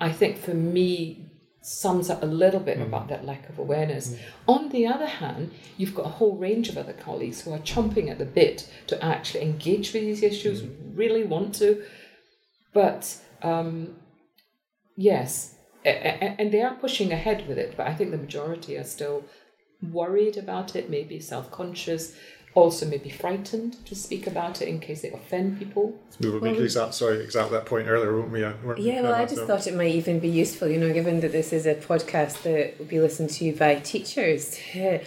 I 0.00 0.12
think, 0.12 0.38
for 0.38 0.54
me, 0.54 1.26
sums 1.68 2.08
up 2.08 2.22
a 2.22 2.26
little 2.26 2.60
bit 2.60 2.78
mm. 2.78 2.82
about 2.82 3.08
that 3.08 3.26
lack 3.26 3.48
of 3.48 3.58
awareness. 3.58 4.08
Mm. 4.08 4.18
On 4.46 4.68
the 4.70 4.86
other 4.86 5.06
hand, 5.06 5.52
you've 5.76 5.94
got 5.94 6.06
a 6.06 6.10
whole 6.10 6.36
range 6.36 6.68
of 6.68 6.78
other 6.78 6.94
colleagues 6.94 7.42
who 7.42 7.52
are 7.52 7.58
chomping 7.58 8.10
at 8.10 8.18
the 8.18 8.24
bit 8.24 8.68
to 8.86 9.02
actually 9.04 9.42
engage 9.42 9.92
with 9.92 10.02
these 10.02 10.22
issues, 10.22 10.62
mm. 10.62 10.74
really 10.94 11.24
want 11.24 11.54
to. 11.56 11.84
But 12.72 13.18
um, 13.42 13.96
yes, 14.96 15.54
and 15.84 16.50
they 16.52 16.62
are 16.62 16.74
pushing 16.74 17.12
ahead 17.12 17.46
with 17.46 17.58
it, 17.58 17.74
but 17.76 17.86
I 17.86 17.94
think 17.94 18.10
the 18.10 18.18
majority 18.18 18.76
are 18.76 18.84
still 18.84 19.24
worried 19.82 20.36
about 20.36 20.74
it, 20.74 20.90
maybe 20.90 21.20
self 21.20 21.50
conscious, 21.50 22.14
also 22.54 22.86
maybe 22.86 23.10
frightened 23.10 23.84
to 23.86 23.94
speak 23.94 24.26
about 24.26 24.60
it 24.62 24.68
in 24.68 24.80
case 24.80 25.02
they 25.02 25.10
offend 25.10 25.58
people. 25.58 25.98
We 26.20 26.30
were 26.30 26.40
making 26.40 26.62
exact 26.62 26.94
sorry 26.94 27.22
exactly 27.22 27.56
that 27.56 27.66
point 27.66 27.88
earlier, 27.88 28.12
weren't 28.12 28.30
we? 28.30 28.44
Uh, 28.44 28.54
weren't 28.64 28.80
yeah, 28.80 29.02
well, 29.02 29.14
I 29.14 29.26
just 29.26 29.44
thought 29.44 29.66
it 29.66 29.74
might 29.74 29.94
even 29.94 30.18
be 30.18 30.28
useful, 30.28 30.68
you 30.68 30.78
know, 30.78 30.92
given 30.92 31.20
that 31.20 31.32
this 31.32 31.52
is 31.52 31.66
a 31.66 31.74
podcast 31.74 32.42
that 32.42 32.78
will 32.78 32.86
be 32.86 33.00
listened 33.00 33.30
to 33.30 33.54
by 33.54 33.76
teachers. 33.76 34.58
To, 34.72 35.00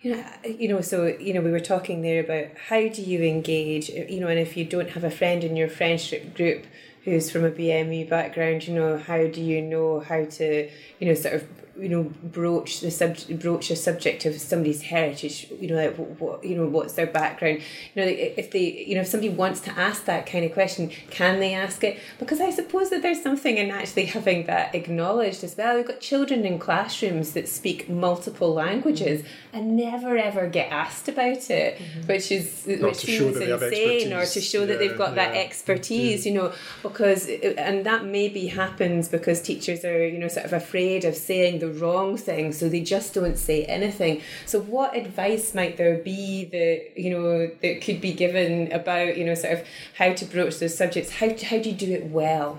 you 0.00 0.14
know, 0.14 0.24
you 0.44 0.68
know, 0.68 0.80
so 0.80 1.06
you 1.06 1.34
know, 1.34 1.40
we 1.40 1.50
were 1.50 1.60
talking 1.60 2.02
there 2.02 2.22
about 2.22 2.56
how 2.68 2.80
do 2.88 3.02
you 3.02 3.22
engage, 3.22 3.88
you 3.88 4.20
know, 4.20 4.28
and 4.28 4.38
if 4.38 4.56
you 4.56 4.64
don't 4.64 4.90
have 4.90 5.04
a 5.04 5.10
friend 5.10 5.42
in 5.42 5.56
your 5.56 5.68
friendship 5.68 6.34
group 6.34 6.66
who's 7.04 7.30
from 7.30 7.44
a 7.44 7.50
BME 7.50 8.08
background, 8.08 8.68
you 8.68 8.74
know, 8.74 8.98
how 8.98 9.26
do 9.26 9.40
you 9.40 9.62
know 9.62 10.00
how 10.00 10.24
to, 10.24 10.70
you 11.00 11.08
know, 11.08 11.14
sort 11.14 11.34
of 11.34 11.48
you 11.78 11.88
know 11.88 12.04
broach 12.22 12.80
the 12.80 12.90
subject 12.90 13.40
broach 13.40 13.70
a 13.70 13.76
subject 13.76 14.24
of 14.26 14.38
somebody's 14.40 14.82
heritage 14.82 15.46
you 15.60 15.68
know 15.68 15.76
like 15.76 15.96
what, 15.96 16.20
what 16.20 16.44
you 16.44 16.56
know 16.56 16.66
what's 16.66 16.94
their 16.94 17.06
background 17.06 17.60
you 17.94 18.02
know 18.02 18.08
if 18.08 18.50
they 18.50 18.84
you 18.86 18.94
know 18.94 19.02
if 19.02 19.06
somebody 19.06 19.28
wants 19.32 19.60
to 19.60 19.70
ask 19.78 20.04
that 20.04 20.26
kind 20.26 20.44
of 20.44 20.52
question 20.52 20.88
can 21.10 21.38
they 21.38 21.54
ask 21.54 21.84
it 21.84 21.98
because 22.18 22.40
i 22.40 22.50
suppose 22.50 22.90
that 22.90 23.02
there's 23.02 23.22
something 23.22 23.56
in 23.56 23.70
actually 23.70 24.06
having 24.06 24.46
that 24.46 24.74
acknowledged 24.74 25.44
as 25.44 25.56
well 25.56 25.76
we've 25.76 25.86
got 25.86 26.00
children 26.00 26.44
in 26.44 26.58
classrooms 26.58 27.32
that 27.32 27.48
speak 27.48 27.88
multiple 27.88 28.52
languages 28.52 29.22
mm-hmm. 29.22 29.56
and 29.56 29.76
never 29.76 30.16
ever 30.16 30.48
get 30.48 30.70
asked 30.72 31.08
about 31.08 31.48
it 31.50 31.78
mm-hmm. 31.78 32.06
which 32.08 32.32
is 32.32 32.66
Not 32.66 32.80
which 32.80 32.96
seems 32.96 33.36
insane 33.36 34.12
or 34.12 34.26
to 34.26 34.40
show 34.40 34.60
yeah, 34.60 34.66
that 34.66 34.78
they've 34.78 34.98
got 34.98 35.10
yeah. 35.10 35.26
that 35.26 35.36
expertise 35.36 36.24
mm-hmm. 36.24 36.36
you 36.36 36.42
know 36.42 36.52
because 36.82 37.28
and 37.28 37.86
that 37.86 38.04
maybe 38.04 38.48
happens 38.48 39.08
because 39.08 39.40
teachers 39.40 39.84
are 39.84 40.06
you 40.06 40.18
know 40.18 40.28
sort 40.28 40.46
of 40.46 40.52
afraid 40.52 41.04
of 41.04 41.14
saying 41.14 41.60
the 41.60 41.67
the 41.68 41.80
wrong 41.80 42.16
thing, 42.16 42.52
so 42.52 42.68
they 42.68 42.80
just 42.80 43.14
don't 43.14 43.38
say 43.38 43.64
anything. 43.64 44.22
So, 44.46 44.60
what 44.60 44.96
advice 44.96 45.54
might 45.54 45.76
there 45.76 45.98
be 45.98 46.44
that 46.46 47.00
you 47.00 47.10
know 47.10 47.50
that 47.62 47.82
could 47.82 48.00
be 48.00 48.12
given 48.12 48.72
about 48.72 49.16
you 49.16 49.24
know 49.24 49.34
sort 49.34 49.54
of 49.54 49.66
how 49.96 50.12
to 50.12 50.24
broach 50.24 50.58
those 50.58 50.76
subjects? 50.76 51.12
How 51.12 51.28
how 51.28 51.58
do 51.58 51.70
you 51.70 51.76
do 51.76 51.92
it 51.92 52.06
well? 52.06 52.58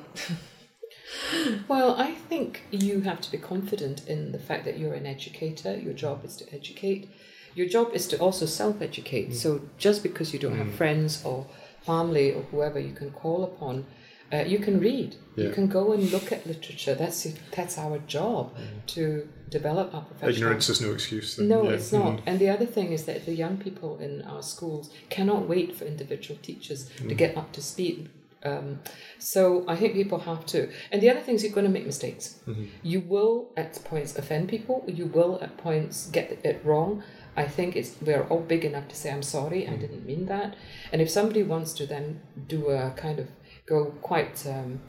well, 1.68 1.96
I 2.00 2.12
think 2.12 2.64
you 2.72 3.02
have 3.02 3.22
to 3.22 3.32
be 3.32 3.38
confident 3.38 4.08
in 4.08 4.32
the 4.32 4.40
fact 4.40 4.66
that 4.66 4.78
you're 4.78 4.94
an 4.94 5.06
educator. 5.06 5.78
Your 5.78 5.94
job 5.94 6.26
is 6.26 6.36
to 6.38 6.54
educate. 6.54 7.10
Your 7.56 7.68
job 7.68 7.92
is 7.94 8.08
to 8.08 8.18
also 8.20 8.46
self-educate. 8.46 9.32
Mm. 9.32 9.36
So 9.36 9.62
just 9.78 10.04
because 10.04 10.34
you 10.34 10.40
don't 10.40 10.54
mm. 10.54 10.66
have 10.66 10.74
friends 10.76 11.24
or 11.26 11.48
family 11.82 12.32
or 12.32 12.44
whoever 12.52 12.80
you 12.80 12.94
can 12.94 13.12
call 13.12 13.44
upon 13.44 13.86
uh, 14.32 14.38
you 14.38 14.60
can 14.60 14.80
read. 14.80 15.16
Yeah. 15.36 15.46
You 15.46 15.52
can 15.52 15.68
go 15.68 15.94
and 15.94 16.12
look 16.12 16.32
at 16.32 16.46
literature. 16.46 16.96
That's 16.96 17.28
that's 17.52 17.78
our 17.78 18.00
job 18.00 18.56
mm. 18.56 18.86
to 18.88 19.28
develop 19.50 19.94
our 19.94 20.02
profession. 20.02 20.36
Ignorance 20.36 20.70
is 20.70 20.82
no 20.82 20.92
excuse. 20.92 21.36
Then. 21.36 21.48
No, 21.48 21.64
yeah. 21.64 21.72
it's 21.72 21.92
not. 21.92 22.18
Mm. 22.18 22.24
And 22.26 22.40
the 22.40 22.50
other 22.50 22.66
thing 22.66 22.92
is 22.92 23.06
that 23.06 23.26
the 23.26 23.34
young 23.34 23.58
people 23.58 23.98
in 24.00 24.22
our 24.24 24.42
schools 24.42 24.92
cannot 25.10 25.48
wait 25.48 25.76
for 25.76 25.86
individual 25.86 26.40
teachers 26.42 26.90
mm. 26.90 27.10
to 27.10 27.16
get 27.16 27.38
up 27.38 27.52
to 27.54 27.62
speed. 27.62 28.10
Um, 28.42 28.80
so 29.18 29.66
I 29.68 29.76
think 29.76 29.94
people 29.94 30.20
have 30.20 30.46
to. 30.48 30.70
And 30.92 31.02
the 31.02 31.10
other 31.10 31.20
thing 31.20 31.36
is 31.36 31.44
you're 31.44 31.52
going 31.52 31.66
to 31.66 31.72
make 31.72 31.86
mistakes. 31.86 32.40
You 32.84 33.02
will 33.02 33.50
at 33.58 33.84
points 33.84 34.18
offend 34.18 34.48
people. 34.50 34.84
You 34.88 35.08
will 35.08 35.40
at 35.42 35.58
points 35.58 36.08
get 36.08 36.40
it 36.44 36.62
wrong. 36.64 37.04
I 37.36 37.48
think 37.48 37.76
it's 37.76 37.96
we're 38.02 38.24
all 38.24 38.42
big 38.42 38.66
enough 38.66 38.88
to 38.90 38.96
say 38.96 39.12
I'm 39.12 39.24
sorry. 39.24 39.68
I 39.68 39.76
didn't 39.76 40.06
mean 40.06 40.26
that. 40.26 40.56
And 40.92 41.02
if 41.02 41.10
somebody 41.10 41.44
wants 41.44 41.74
to 41.74 41.86
then 41.86 42.22
do 42.48 42.70
a 42.70 42.92
kind 42.92 43.20
of 43.20 43.28
go 43.70 43.86
quite. 44.02 44.46
Um, 44.48 44.82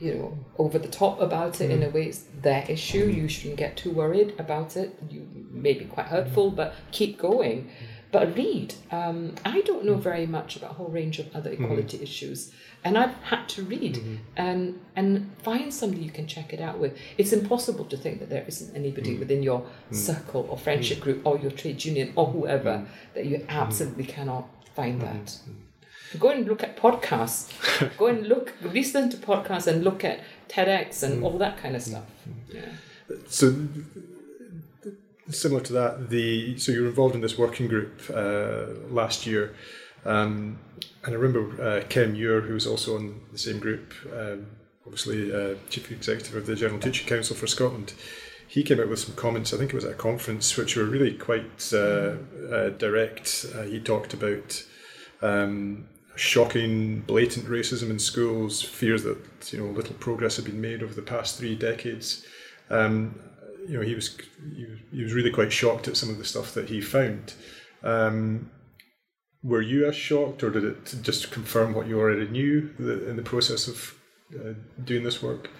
you 0.00 0.14
know, 0.14 0.38
over 0.58 0.78
the 0.78 0.88
top 0.88 1.20
about 1.20 1.60
it 1.60 1.70
in 1.70 1.82
a 1.82 1.86
mm. 1.86 1.92
way 1.92 2.04
it's 2.06 2.24
their 2.42 2.64
issue. 2.68 3.06
You 3.06 3.28
shouldn't 3.28 3.56
get 3.56 3.76
too 3.76 3.90
worried 3.90 4.34
about 4.38 4.76
it. 4.76 4.98
You 5.08 5.26
may 5.50 5.74
be 5.74 5.84
quite 5.84 6.06
mm. 6.06 6.10
hurtful, 6.10 6.50
but 6.50 6.74
keep 6.90 7.18
going. 7.18 7.64
Mm. 7.64 7.70
But 8.10 8.36
read. 8.36 8.74
Um, 8.92 9.34
I 9.44 9.60
don't 9.62 9.84
know 9.84 9.96
very 9.96 10.26
much 10.26 10.56
about 10.56 10.72
a 10.72 10.74
whole 10.74 10.88
range 10.88 11.18
of 11.18 11.34
other 11.34 11.50
equality 11.50 12.00
issues, 12.00 12.52
and 12.84 12.96
I've 12.96 13.14
had 13.14 13.48
to 13.48 13.64
read 13.64 13.96
mm-hmm. 13.96 14.16
and 14.36 14.80
and 14.94 15.36
find 15.42 15.74
somebody 15.74 16.02
you 16.04 16.12
can 16.12 16.28
check 16.28 16.52
it 16.52 16.60
out 16.60 16.78
with. 16.78 16.96
It's 17.18 17.32
impossible 17.32 17.86
to 17.86 17.96
think 17.96 18.20
that 18.20 18.30
there 18.30 18.44
isn't 18.46 18.76
anybody 18.76 19.16
within 19.16 19.42
your 19.42 19.66
circle 19.90 20.46
or 20.48 20.56
friendship 20.56 21.00
group 21.00 21.26
or 21.26 21.38
your 21.38 21.50
trade 21.50 21.84
union 21.84 22.12
or 22.14 22.26
whoever 22.26 22.86
that 23.14 23.26
you 23.26 23.44
absolutely 23.48 24.04
cannot 24.04 24.48
find 24.76 25.02
mm-hmm. 25.02 25.18
that. 25.18 25.38
Go 26.18 26.30
and 26.30 26.46
look 26.46 26.62
at 26.62 26.76
podcasts. 26.76 27.50
Go 27.98 28.06
and 28.06 28.26
look, 28.26 28.54
listen 28.62 29.10
to 29.10 29.16
podcasts 29.16 29.66
and 29.66 29.82
look 29.82 30.04
at 30.04 30.20
TEDx 30.48 31.02
and 31.02 31.24
all 31.24 31.38
that 31.38 31.58
kind 31.58 31.74
of 31.74 31.82
stuff. 31.82 32.04
Yeah. 32.52 32.62
So, 33.28 33.54
similar 35.28 35.60
to 35.62 35.72
that, 35.72 36.10
the 36.10 36.56
so 36.58 36.72
you 36.72 36.82
were 36.82 36.88
involved 36.88 37.14
in 37.14 37.20
this 37.20 37.36
working 37.36 37.68
group 37.68 38.00
uh, 38.14 38.66
last 38.88 39.26
year, 39.26 39.54
um, 40.04 40.58
and 41.04 41.14
I 41.14 41.18
remember 41.18 41.62
uh, 41.62 41.84
Ken 41.88 42.12
Muir, 42.12 42.42
who 42.42 42.54
was 42.54 42.66
also 42.66 42.96
on 42.96 43.20
the 43.32 43.38
same 43.38 43.58
group, 43.58 43.92
um, 44.12 44.46
obviously 44.86 45.34
uh, 45.34 45.56
chief 45.68 45.90
executive 45.90 46.34
of 46.34 46.46
the 46.46 46.54
General 46.54 46.80
Teaching 46.80 47.06
Council 47.06 47.36
for 47.36 47.46
Scotland. 47.46 47.94
He 48.46 48.62
came 48.62 48.78
out 48.78 48.88
with 48.88 49.00
some 49.00 49.16
comments. 49.16 49.52
I 49.52 49.56
think 49.56 49.72
it 49.72 49.74
was 49.74 49.84
at 49.84 49.92
a 49.92 49.96
conference, 49.96 50.56
which 50.56 50.76
were 50.76 50.84
really 50.84 51.14
quite 51.14 51.72
uh, 51.72 52.16
uh, 52.52 52.68
direct. 52.70 53.46
Uh, 53.54 53.62
he 53.62 53.80
talked 53.80 54.14
about. 54.14 54.64
Um, 55.22 55.88
shocking, 56.16 57.00
blatant 57.00 57.46
racism 57.46 57.90
in 57.90 57.98
schools, 57.98 58.62
fears 58.62 59.02
that 59.02 59.18
you 59.52 59.60
know 59.60 59.70
little 59.70 59.94
progress 59.94 60.36
had 60.36 60.44
been 60.44 60.60
made 60.60 60.82
over 60.82 60.94
the 60.94 61.02
past 61.02 61.38
three 61.38 61.54
decades. 61.54 62.24
Um, 62.70 63.18
you 63.66 63.78
know, 63.78 63.82
he 63.82 63.94
was, 63.94 64.16
he 64.54 64.64
was 64.66 64.78
he 64.92 65.02
was 65.02 65.14
really 65.14 65.30
quite 65.30 65.52
shocked 65.52 65.88
at 65.88 65.96
some 65.96 66.10
of 66.10 66.18
the 66.18 66.24
stuff 66.24 66.54
that 66.54 66.68
he 66.68 66.80
found. 66.80 67.34
Um, 67.82 68.50
were 69.42 69.60
you 69.60 69.86
as 69.86 69.96
shocked, 69.96 70.42
or 70.42 70.50
did 70.50 70.64
it 70.64 70.94
just 71.02 71.30
confirm 71.30 71.74
what 71.74 71.86
you 71.86 71.98
already 71.98 72.28
knew 72.28 72.70
in 72.78 73.16
the 73.16 73.22
process 73.22 73.68
of 73.68 73.94
uh, 74.34 74.54
doing 74.82 75.04
this 75.04 75.22
work? 75.22 75.50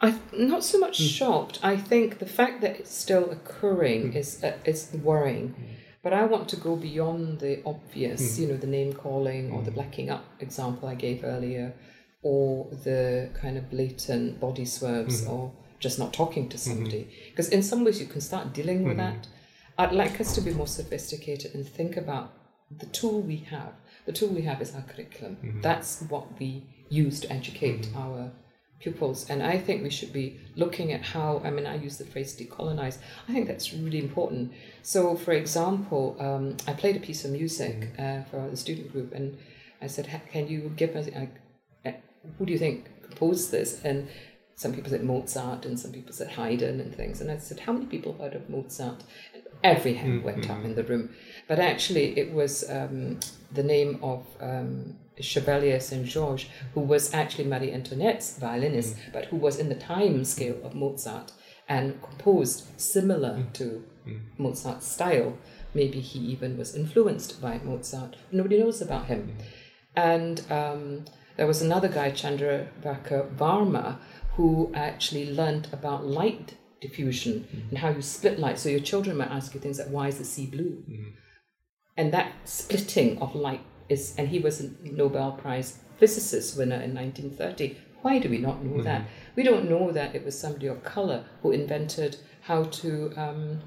I'm 0.00 0.20
not 0.32 0.64
so 0.64 0.78
much 0.78 0.96
shocked. 0.96 1.60
I 1.62 1.76
think 1.76 2.18
the 2.18 2.26
fact 2.26 2.60
that 2.62 2.78
it's 2.78 2.94
still 2.94 3.30
occurring 3.30 4.14
is 4.14 4.42
uh, 4.42 4.56
is 4.64 4.90
worrying. 5.02 5.54
But 6.04 6.12
I 6.12 6.24
want 6.24 6.50
to 6.50 6.56
go 6.56 6.76
beyond 6.76 7.40
the 7.40 7.62
obvious, 7.64 8.36
hmm. 8.36 8.42
you 8.42 8.48
know, 8.48 8.56
the 8.58 8.66
name 8.66 8.92
calling 8.92 9.50
or 9.50 9.62
the 9.62 9.70
hmm. 9.70 9.76
blacking 9.76 10.10
up 10.10 10.24
example 10.38 10.88
I 10.88 10.94
gave 10.94 11.24
earlier, 11.24 11.74
or 12.22 12.68
the 12.84 13.30
kind 13.34 13.56
of 13.56 13.70
blatant 13.70 14.38
body 14.38 14.66
swerves 14.66 15.24
hmm. 15.24 15.30
or 15.30 15.52
just 15.80 15.98
not 15.98 16.12
talking 16.12 16.48
to 16.50 16.58
somebody. 16.58 17.08
Because 17.30 17.48
in 17.48 17.62
some 17.62 17.84
ways 17.84 18.00
you 18.00 18.06
can 18.06 18.20
start 18.20 18.52
dealing 18.52 18.84
with 18.84 18.98
that. 18.98 19.26
I'd 19.76 19.92
like 19.92 20.20
us 20.20 20.34
to 20.36 20.40
be 20.40 20.52
more 20.52 20.68
sophisticated 20.68 21.54
and 21.54 21.66
think 21.66 21.96
about 21.96 22.32
the 22.78 22.86
tool 22.86 23.20
we 23.20 23.38
have. 23.50 23.72
The 24.06 24.12
tool 24.12 24.28
we 24.28 24.42
have 24.42 24.62
is 24.62 24.74
our 24.74 24.82
curriculum. 24.82 25.60
That's 25.62 26.02
what 26.02 26.38
we 26.38 26.64
use 26.90 27.18
to 27.20 27.32
educate 27.32 27.88
our 27.96 28.30
pupils. 28.84 29.30
And 29.30 29.42
I 29.42 29.56
think 29.58 29.82
we 29.82 29.90
should 29.90 30.12
be 30.12 30.38
looking 30.56 30.92
at 30.92 31.02
how, 31.02 31.40
I 31.42 31.50
mean, 31.50 31.66
I 31.66 31.76
use 31.76 31.96
the 31.96 32.04
phrase 32.04 32.36
decolonize. 32.38 32.98
I 33.28 33.32
think 33.32 33.48
that's 33.48 33.72
really 33.72 33.98
important. 33.98 34.52
So, 34.82 35.16
for 35.16 35.32
example, 35.32 36.16
um, 36.20 36.56
I 36.68 36.74
played 36.74 36.96
a 36.96 37.00
piece 37.00 37.24
of 37.24 37.30
music 37.32 37.76
uh, 37.98 38.22
for 38.30 38.40
the 38.50 38.56
student 38.56 38.92
group, 38.92 39.14
and 39.14 39.26
I 39.80 39.86
said, 39.86 40.06
Can 40.30 40.46
you 40.48 40.60
give 40.76 40.94
us, 40.96 41.08
uh, 41.08 41.92
who 42.36 42.46
do 42.46 42.52
you 42.52 42.58
think 42.58 42.76
composed 43.08 43.50
this? 43.50 43.80
And 43.84 44.08
some 44.54 44.72
people 44.74 44.90
said 44.90 45.02
Mozart, 45.02 45.64
and 45.64 45.80
some 45.80 45.92
people 45.92 46.12
said 46.12 46.28
Haydn, 46.28 46.78
and 46.80 46.94
things. 46.94 47.20
And 47.22 47.30
I 47.30 47.38
said, 47.38 47.60
How 47.60 47.72
many 47.72 47.86
people 47.86 48.12
heard 48.20 48.34
of 48.34 48.50
Mozart? 48.50 49.02
And 49.32 49.42
every 49.62 49.94
hand 49.94 50.22
went 50.22 50.50
up 50.50 50.62
in 50.62 50.74
the 50.74 50.84
room. 50.84 51.08
But 51.48 51.58
actually, 51.58 52.18
it 52.18 52.32
was 52.32 52.68
um, 52.70 53.18
the 53.50 53.62
name 53.62 53.98
of 54.02 54.26
um, 54.40 54.98
Chevalier 55.20 55.80
Saint 55.80 56.06
Georges, 56.06 56.48
who 56.74 56.80
was 56.80 57.14
actually 57.14 57.44
Marie 57.44 57.72
Antoinette's 57.72 58.38
violinist, 58.38 58.96
mm. 58.96 59.12
but 59.12 59.26
who 59.26 59.36
was 59.36 59.58
in 59.58 59.68
the 59.68 59.74
time 59.74 60.24
scale 60.24 60.56
of 60.64 60.74
Mozart 60.74 61.32
and 61.68 62.02
composed 62.02 62.80
similar 62.80 63.30
mm. 63.30 63.52
to 63.54 63.84
mm. 64.06 64.20
Mozart's 64.38 64.86
style. 64.86 65.38
Maybe 65.72 66.00
he 66.00 66.18
even 66.18 66.58
was 66.58 66.74
influenced 66.74 67.40
by 67.40 67.60
Mozart. 67.64 68.16
Nobody 68.32 68.58
knows 68.58 68.80
about 68.80 69.06
him. 69.06 69.36
And 69.96 70.40
um, 70.50 71.04
there 71.36 71.46
was 71.46 71.62
another 71.62 71.88
guy, 71.88 72.10
Chandrabhakar 72.10 73.34
Varma, 73.36 73.98
who 74.34 74.72
actually 74.74 75.32
learned 75.32 75.68
about 75.72 76.06
light 76.06 76.56
diffusion 76.80 77.66
and 77.70 77.78
how 77.78 77.90
you 77.90 78.02
split 78.02 78.38
light. 78.38 78.58
So 78.58 78.68
your 78.68 78.80
children 78.80 79.16
might 79.16 79.30
ask 79.30 79.54
you 79.54 79.60
things 79.60 79.78
like, 79.78 79.88
why 79.88 80.08
is 80.08 80.18
the 80.18 80.24
sea 80.24 80.46
blue? 80.46 80.84
And 81.96 82.12
that 82.12 82.32
splitting 82.44 83.18
of 83.18 83.34
light 83.34 83.62
is, 83.88 84.14
and 84.16 84.28
he 84.28 84.38
was 84.38 84.60
a 84.60 84.70
Nobel 84.82 85.32
Prize 85.32 85.78
physicist 85.98 86.56
winner 86.58 86.76
in 86.76 86.94
1930. 86.94 87.76
Why 88.02 88.18
do 88.18 88.28
we 88.28 88.38
not 88.38 88.62
know 88.64 88.82
that? 88.82 89.02
Mm-hmm. 89.02 89.32
We 89.36 89.42
don't 89.42 89.70
know 89.70 89.90
that 89.92 90.14
it 90.14 90.24
was 90.24 90.38
somebody 90.38 90.66
of 90.66 90.82
color 90.84 91.24
who 91.42 91.52
invented 91.52 92.18
how 92.42 92.64
to 92.64 93.12
um, 93.16 93.60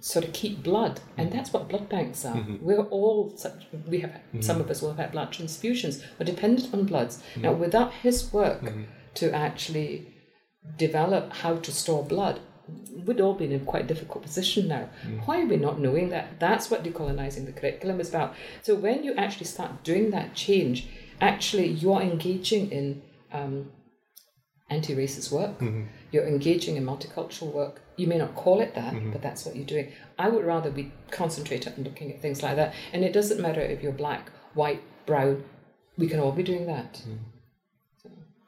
sort 0.00 0.24
of 0.24 0.32
keep 0.32 0.62
blood, 0.62 1.00
and 1.16 1.28
mm-hmm. 1.28 1.36
that's 1.36 1.52
what 1.52 1.68
blood 1.68 1.88
banks 1.88 2.24
are. 2.24 2.36
Mm-hmm. 2.36 2.64
We're 2.64 2.82
all 2.82 3.36
such, 3.36 3.66
we 3.86 4.00
have 4.00 4.20
some 4.40 4.60
of 4.60 4.70
us 4.70 4.82
will 4.82 4.90
have 4.90 4.98
had 4.98 5.12
blood 5.12 5.32
transfusions. 5.32 6.02
We're 6.18 6.26
dependent 6.26 6.72
on 6.74 6.84
bloods. 6.84 7.22
Now, 7.36 7.52
without 7.52 7.92
his 7.92 8.32
work 8.32 8.72
to 9.14 9.34
actually 9.34 10.14
develop 10.76 11.32
how 11.32 11.56
to 11.56 11.72
store 11.72 12.04
blood, 12.04 12.40
we'd 13.06 13.20
all 13.20 13.34
be 13.34 13.46
in 13.46 13.52
a 13.52 13.58
quite 13.60 13.86
difficult 13.86 14.22
position 14.22 14.68
now. 14.68 14.88
Mm. 15.06 15.26
Why 15.26 15.42
are 15.42 15.46
we 15.46 15.56
not 15.56 15.80
knowing 15.80 16.10
that? 16.10 16.38
That's 16.38 16.70
what 16.70 16.84
decolonizing 16.84 17.46
the 17.46 17.52
curriculum 17.52 18.00
is 18.00 18.08
about. 18.08 18.34
So 18.62 18.74
when 18.74 19.04
you 19.04 19.14
actually 19.14 19.46
start 19.46 19.82
doing 19.84 20.10
that 20.10 20.34
change, 20.34 20.86
actually 21.20 21.68
you're 21.68 22.00
engaging 22.00 22.70
in 22.70 23.02
um, 23.32 23.70
anti-racist 24.70 25.32
work. 25.32 25.58
Mm-hmm. 25.58 25.84
You're 26.12 26.26
engaging 26.26 26.76
in 26.76 26.84
multicultural 26.84 27.52
work. 27.52 27.82
You 27.96 28.06
may 28.06 28.18
not 28.18 28.34
call 28.34 28.60
it 28.60 28.74
that, 28.74 28.94
mm-hmm. 28.94 29.12
but 29.12 29.22
that's 29.22 29.44
what 29.44 29.56
you're 29.56 29.64
doing. 29.64 29.92
I 30.18 30.28
would 30.28 30.44
rather 30.44 30.70
be 30.70 30.92
concentrated 31.10 31.74
on 31.76 31.84
looking 31.84 32.12
at 32.12 32.20
things 32.20 32.42
like 32.42 32.56
that. 32.56 32.74
And 32.92 33.04
it 33.04 33.12
doesn't 33.12 33.40
matter 33.40 33.60
if 33.60 33.82
you're 33.82 33.92
black, 33.92 34.30
white, 34.54 34.82
brown. 35.06 35.44
We 35.96 36.06
can 36.06 36.20
all 36.20 36.32
be 36.32 36.42
doing 36.42 36.66
that. 36.66 37.02
Mm. 37.08 37.18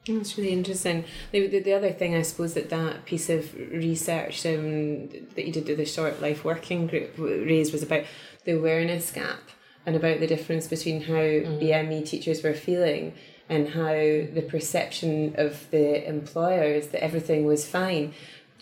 That's 0.07 0.39
really 0.39 0.53
interesting. 0.53 1.05
The, 1.31 1.47
the, 1.47 1.61
the 1.61 1.75
other 1.75 1.93
thing, 1.93 2.15
I 2.15 2.23
suppose, 2.23 2.55
that 2.55 2.71
that 2.71 3.05
piece 3.05 3.29
of 3.29 3.55
research 3.55 4.45
um, 4.47 5.09
that 5.09 5.45
you 5.47 5.53
did 5.53 5.69
with 5.69 5.77
the 5.77 5.85
Short 5.85 6.23
Life 6.23 6.43
Working 6.43 6.87
Group 6.87 7.19
raised 7.19 7.73
was 7.73 7.83
about 7.83 8.05
the 8.45 8.53
awareness 8.53 9.11
gap 9.11 9.41
and 9.85 9.95
about 9.95 10.21
the 10.21 10.27
difference 10.27 10.67
between 10.67 11.03
how 11.03 11.15
BME 11.15 12.07
teachers 12.07 12.43
were 12.43 12.55
feeling 12.55 13.13
and 13.51 13.69
how 13.69 13.93
the 13.93 14.47
perception 14.49 15.35
of 15.37 15.71
the 15.71 16.09
employers 16.09 16.89
that 16.89 17.03
everything 17.03 17.45
was 17.45 17.69
fine. 17.69 18.15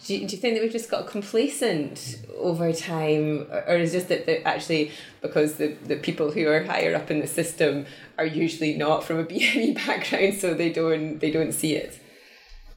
Do 0.05 0.15
you, 0.15 0.27
do 0.27 0.37
you 0.37 0.41
think 0.41 0.55
that 0.55 0.63
we've 0.63 0.73
just 0.73 0.91
got 0.91 1.07
complacent 1.07 2.19
over 2.39 2.73
time, 2.73 3.47
or 3.67 3.77
is 3.77 3.93
just 3.93 4.09
that 4.09 4.27
that 4.27 4.47
actually 4.47 4.93
because 5.21 5.55
the, 5.55 5.77
the 5.85 5.97
people 5.97 6.31
who 6.31 6.47
are 6.49 6.63
higher 6.63 6.95
up 6.95 7.11
in 7.11 7.21
the 7.21 7.27
system 7.27 7.85
are 8.17 8.27
usually 8.27 8.75
not 8.77 9.05
from 9.05 9.19
a 9.19 9.25
BME 9.31 9.75
background, 9.75 10.35
so 10.35 10.55
they 10.55 10.71
don't 10.71 11.19
they 11.19 11.31
don't 11.31 11.53
see 11.53 11.75
it? 11.75 12.01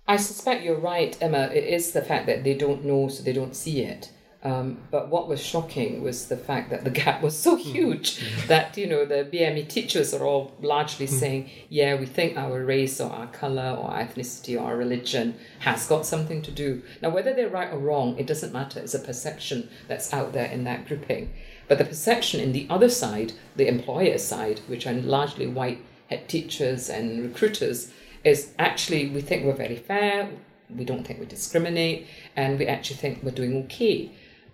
I 0.07 0.17
suspect 0.17 0.63
you're 0.63 0.79
right, 0.79 1.17
Emma. 1.21 1.49
It 1.53 1.63
is 1.63 1.91
the 1.91 2.01
fact 2.01 2.25
that 2.25 2.43
they 2.43 2.53
don't 2.53 2.83
know, 2.83 3.07
so 3.07 3.23
they 3.23 3.33
don't 3.33 3.55
see 3.55 3.81
it. 3.81 4.11
Um, 4.43 4.79
but 4.89 5.09
what 5.09 5.27
was 5.27 5.39
shocking 5.39 6.01
was 6.01 6.27
the 6.27 6.37
fact 6.37 6.71
that 6.71 6.83
the 6.83 6.89
gap 7.01 7.21
was 7.21 7.37
so 7.37 7.55
hmm. 7.55 7.61
huge 7.61 8.19
hmm. 8.19 8.47
that 8.47 8.75
you 8.75 8.87
know 8.87 9.05
the 9.05 9.27
BME 9.31 9.69
teachers 9.69 10.13
are 10.13 10.25
all 10.25 10.53
largely 10.61 11.05
hmm. 11.05 11.13
saying, 11.13 11.49
"Yeah, 11.69 11.99
we 11.99 12.07
think 12.07 12.37
our 12.37 12.63
race 12.63 12.99
or 12.99 13.11
our 13.11 13.27
color 13.27 13.77
or 13.79 13.91
our 13.91 14.03
ethnicity 14.03 14.59
or 14.59 14.65
our 14.65 14.77
religion 14.77 15.35
has 15.59 15.85
got 15.87 16.05
something 16.05 16.41
to 16.41 16.51
do." 16.51 16.81
Now, 17.01 17.09
whether 17.09 17.33
they're 17.33 17.49
right 17.49 17.71
or 17.71 17.77
wrong, 17.77 18.17
it 18.17 18.25
doesn't 18.25 18.53
matter. 18.53 18.79
It's 18.79 18.95
a 18.95 18.99
perception 18.99 19.69
that's 19.87 20.11
out 20.11 20.33
there 20.33 20.47
in 20.47 20.63
that 20.63 20.87
grouping. 20.87 21.31
But 21.67 21.77
the 21.77 21.85
perception 21.85 22.41
in 22.41 22.51
the 22.51 22.67
other 22.69 22.89
side, 22.89 23.33
the 23.55 23.67
employer 23.67 24.17
side, 24.17 24.59
which 24.67 24.87
are 24.87 24.93
largely 24.93 25.47
white 25.47 25.81
head 26.09 26.27
teachers 26.27 26.89
and 26.89 27.21
recruiters, 27.23 27.93
is 28.23 28.53
actually 28.57 29.09
we 29.09 29.21
think 29.21 29.45
we're 29.45 29.53
very 29.53 29.77
fair, 29.77 30.29
we 30.75 30.83
don't 30.83 31.05
think 31.05 31.19
we 31.19 31.25
discriminate, 31.25 32.07
and 32.35 32.57
we 32.57 32.65
actually 32.65 32.97
think 32.97 33.23
we're 33.23 33.31
doing 33.31 33.63
okay. 33.65 34.11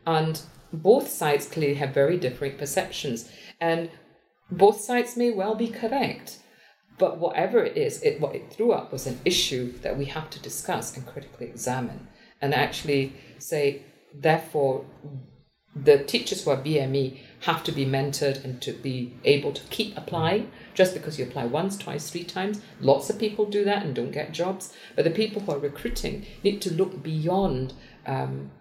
And 0.07 0.41
both 0.71 1.09
sides 1.09 1.47
clearly 1.47 1.75
have 1.75 1.93
very 1.93 2.17
different 2.17 2.57
perceptions. 2.57 3.29
And 3.59 3.91
both 4.49 4.79
sides 4.79 5.17
may 5.17 5.31
well 5.31 5.53
be 5.53 5.67
correct. 5.67 6.39
But 6.97 7.19
whatever 7.19 7.63
it 7.63 7.77
is, 7.77 8.01
it, 8.01 8.19
what 8.21 8.33
it 8.33 8.51
threw 8.51 8.71
up 8.71 8.91
was 8.91 9.05
an 9.05 9.19
issue 9.25 9.77
that 9.79 9.97
we 9.97 10.05
have 10.05 10.29
to 10.31 10.39
discuss 10.39 10.95
and 10.95 11.05
critically 11.05 11.47
examine 11.47 12.07
and 12.41 12.53
actually 12.53 13.13
say, 13.37 13.83
therefore, 14.15 14.85
the 15.75 16.03
teachers 16.05 16.43
who 16.43 16.51
are 16.51 16.57
BME 16.57 17.19
have 17.41 17.63
to 17.65 17.71
be 17.71 17.85
mentored 17.85 18.43
and 18.43 18.61
to 18.61 18.71
be 18.71 19.13
able 19.25 19.51
to 19.51 19.61
keep 19.69 19.95
applying. 19.97 20.49
Just 20.73 20.93
because 20.93 21.19
you 21.19 21.25
apply 21.25 21.45
once, 21.45 21.77
twice, 21.77 22.09
three 22.09 22.23
times, 22.23 22.61
lots 22.79 23.09
of 23.09 23.19
people 23.19 23.45
do 23.45 23.65
that 23.65 23.83
and 23.83 23.93
don't 23.93 24.11
get 24.11 24.31
jobs. 24.31 24.73
But 24.95 25.03
the 25.03 25.11
people 25.11 25.41
who 25.41 25.51
are 25.51 25.59
recruiting 25.59 26.25
need 26.43 26.61
to 26.61 26.73
look 26.73 27.03
beyond 27.03 27.73
um, 28.05 28.51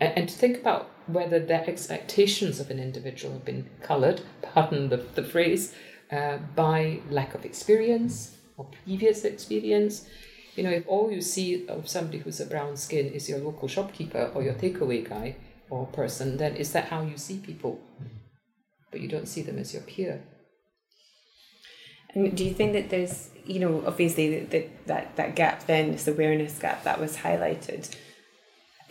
and, 0.00 0.28
to 0.28 0.34
think 0.34 0.58
about 0.58 0.90
whether 1.06 1.38
their 1.38 1.64
expectations 1.68 2.60
of 2.60 2.70
an 2.70 2.78
individual 2.78 3.34
have 3.34 3.44
been 3.44 3.70
coloured, 3.82 4.20
pardon 4.42 4.88
the, 4.88 4.98
the 4.98 5.24
phrase, 5.24 5.74
uh, 6.10 6.38
by 6.54 7.00
lack 7.10 7.34
of 7.34 7.44
experience 7.44 8.36
or 8.56 8.66
previous 8.84 9.24
experience. 9.24 10.06
You 10.54 10.64
know, 10.64 10.70
if 10.70 10.86
all 10.86 11.10
you 11.10 11.20
see 11.20 11.66
of 11.66 11.88
somebody 11.88 12.18
who's 12.18 12.40
a 12.40 12.46
brown 12.46 12.76
skin 12.76 13.06
is 13.06 13.28
your 13.28 13.38
local 13.38 13.68
shopkeeper 13.68 14.30
or 14.34 14.42
your 14.42 14.54
takeaway 14.54 15.06
guy 15.08 15.36
or 15.70 15.86
person, 15.86 16.36
then 16.36 16.56
is 16.56 16.72
that 16.72 16.86
how 16.86 17.02
you 17.02 17.16
see 17.16 17.38
people? 17.38 17.80
But 18.90 19.00
you 19.00 19.08
don't 19.08 19.28
see 19.28 19.42
them 19.42 19.58
as 19.58 19.72
your 19.72 19.82
peer. 19.82 20.22
And 22.14 22.34
do 22.36 22.44
you 22.44 22.54
think 22.54 22.72
that 22.72 22.88
there's, 22.88 23.30
you 23.44 23.60
know, 23.60 23.84
obviously 23.86 24.40
that 24.44 24.86
that, 24.86 25.16
that 25.16 25.36
gap 25.36 25.66
then, 25.66 25.92
this 25.92 26.08
awareness 26.08 26.58
gap 26.58 26.84
that 26.84 26.98
was 26.98 27.18
highlighted, 27.18 27.94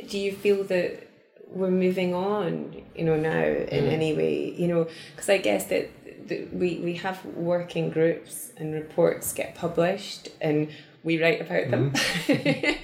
do 0.07 0.17
you 0.17 0.31
feel 0.31 0.63
that 0.65 1.07
we're 1.47 1.71
moving 1.71 2.13
on, 2.13 2.83
you 2.95 3.05
know, 3.05 3.15
now 3.15 3.43
in 3.43 3.85
mm. 3.85 3.91
any 3.91 4.13
way, 4.13 4.53
you 4.57 4.67
know, 4.67 4.87
because 5.15 5.29
I 5.29 5.37
guess 5.37 5.65
that, 5.67 5.89
that 6.27 6.53
we, 6.53 6.79
we 6.79 6.95
have 6.95 7.23
working 7.25 7.89
groups 7.89 8.51
and 8.57 8.73
reports 8.73 9.31
get 9.33 9.55
published 9.55 10.29
and 10.41 10.69
we 11.03 11.21
write 11.21 11.39
about 11.39 11.69
them. 11.69 11.91
Mm. 11.91 12.77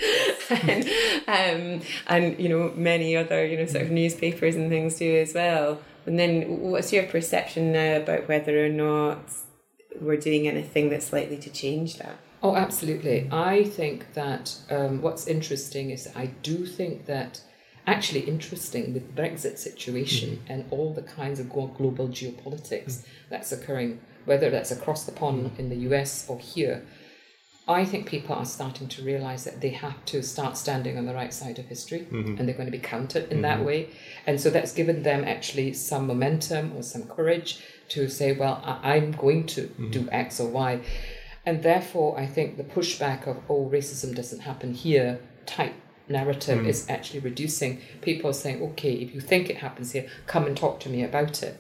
and, 1.28 1.82
um, 1.82 1.88
and 2.08 2.40
you 2.40 2.50
know 2.50 2.72
many 2.76 3.16
other 3.16 3.46
you 3.46 3.58
know 3.58 3.66
sort 3.66 3.86
of 3.86 3.92
newspapers 3.92 4.56
and 4.56 4.70
things 4.70 4.96
do 4.96 5.18
as 5.18 5.34
well. 5.34 5.82
And 6.06 6.20
then 6.20 6.60
what's 6.60 6.94
your 6.94 7.04
perception 7.04 7.72
now 7.72 7.98
about 7.98 8.28
whether 8.28 8.64
or 8.64 8.70
not 8.70 9.20
we're 10.00 10.18
doing 10.18 10.48
anything 10.48 10.90
that's 10.90 11.12
likely 11.12 11.38
to 11.38 11.50
change 11.50 11.98
that 11.98 12.18
oh 12.44 12.56
absolutely 12.56 13.28
i 13.32 13.64
think 13.64 14.14
that 14.14 14.56
um, 14.70 15.02
what's 15.02 15.28
interesting 15.28 15.90
is 15.92 16.10
i 16.16 16.26
do 16.26 16.66
think 16.66 17.06
that 17.06 17.42
actually 17.88 18.22
interesting 18.22 18.94
with 18.94 19.16
Brexit 19.16 19.58
situation 19.58 20.38
mm. 20.38 20.40
and 20.48 20.66
all 20.72 20.94
the 20.94 21.02
kinds 21.02 21.40
of 21.40 21.50
global 21.50 22.08
geopolitics 22.08 22.86
mm. 22.86 23.06
that's 23.30 23.52
occurring, 23.52 24.00
whether 24.26 24.50
that's 24.50 24.72
across 24.72 25.06
the 25.06 25.12
pond 25.12 25.52
in 25.58 25.70
the 25.70 25.78
US 25.90 26.26
or 26.30 26.40
here. 26.40 26.86
I 27.68 27.86
think 27.86 28.08
people 28.08 28.36
are 28.36 28.46
starting 28.46 28.88
to 28.90 29.04
realize 29.04 29.44
that 29.46 29.62
they 29.62 29.70
have 29.70 30.04
to 30.06 30.24
start 30.24 30.58
standing 30.58 30.98
on 30.98 31.06
the 31.06 31.14
right 31.14 31.34
side 31.34 31.60
of 31.60 31.66
history 31.66 32.00
mm-hmm. 32.00 32.38
and 32.38 32.48
they're 32.48 32.56
going 32.56 32.66
to 32.66 32.72
be 32.72 32.80
counted 32.80 33.26
in 33.26 33.30
mm-hmm. 33.30 33.42
that 33.44 33.64
way. 33.64 33.90
And 34.26 34.42
so 34.42 34.50
that's 34.50 34.74
given 34.74 35.04
them 35.04 35.24
actually 35.24 35.74
some 35.74 36.08
momentum 36.08 36.76
or 36.76 36.84
some 36.84 37.04
courage 37.04 37.64
to 37.90 38.10
say, 38.10 38.34
well, 38.34 38.62
I- 38.66 38.98
am 38.98 39.12
going 39.12 39.46
to 39.48 39.62
mm-hmm. 39.64 39.92
do 39.92 40.10
X 40.12 40.40
or 40.40 40.50
Y. 40.50 40.82
And 41.46 41.64
therefore, 41.64 42.20
I 42.20 42.28
think 42.28 42.58
the 42.58 42.64
pushback 42.64 43.28
of, 43.28 43.38
oh, 43.50 43.70
racism 43.70 44.16
doesn't 44.16 44.42
happen 44.42 44.74
here 44.74 45.20
type 45.46 45.74
narrative 46.08 46.60
mm. 46.60 46.68
is 46.68 46.88
actually 46.90 47.20
reducing. 47.20 47.82
People 48.02 48.32
saying, 48.34 48.62
okay, 48.62 48.94
if 48.94 49.14
you 49.14 49.22
think 49.22 49.50
it 49.50 49.58
happens 49.58 49.92
here, 49.92 50.08
come 50.28 50.46
and 50.46 50.56
talk 50.56 50.80
to 50.82 50.90
me 50.90 51.04
about 51.04 51.42
it. 51.42 51.60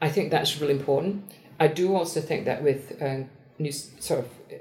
I 0.00 0.08
think 0.08 0.30
that's 0.30 0.60
really 0.60 0.74
important. 0.74 1.32
I 1.60 1.68
do 1.68 1.94
also 1.94 2.20
think 2.20 2.44
that 2.46 2.62
with 2.62 3.00
uh, 3.00 3.20
new 3.58 3.72
sort 3.72 4.20
of 4.20 4.26
uh, 4.50 4.56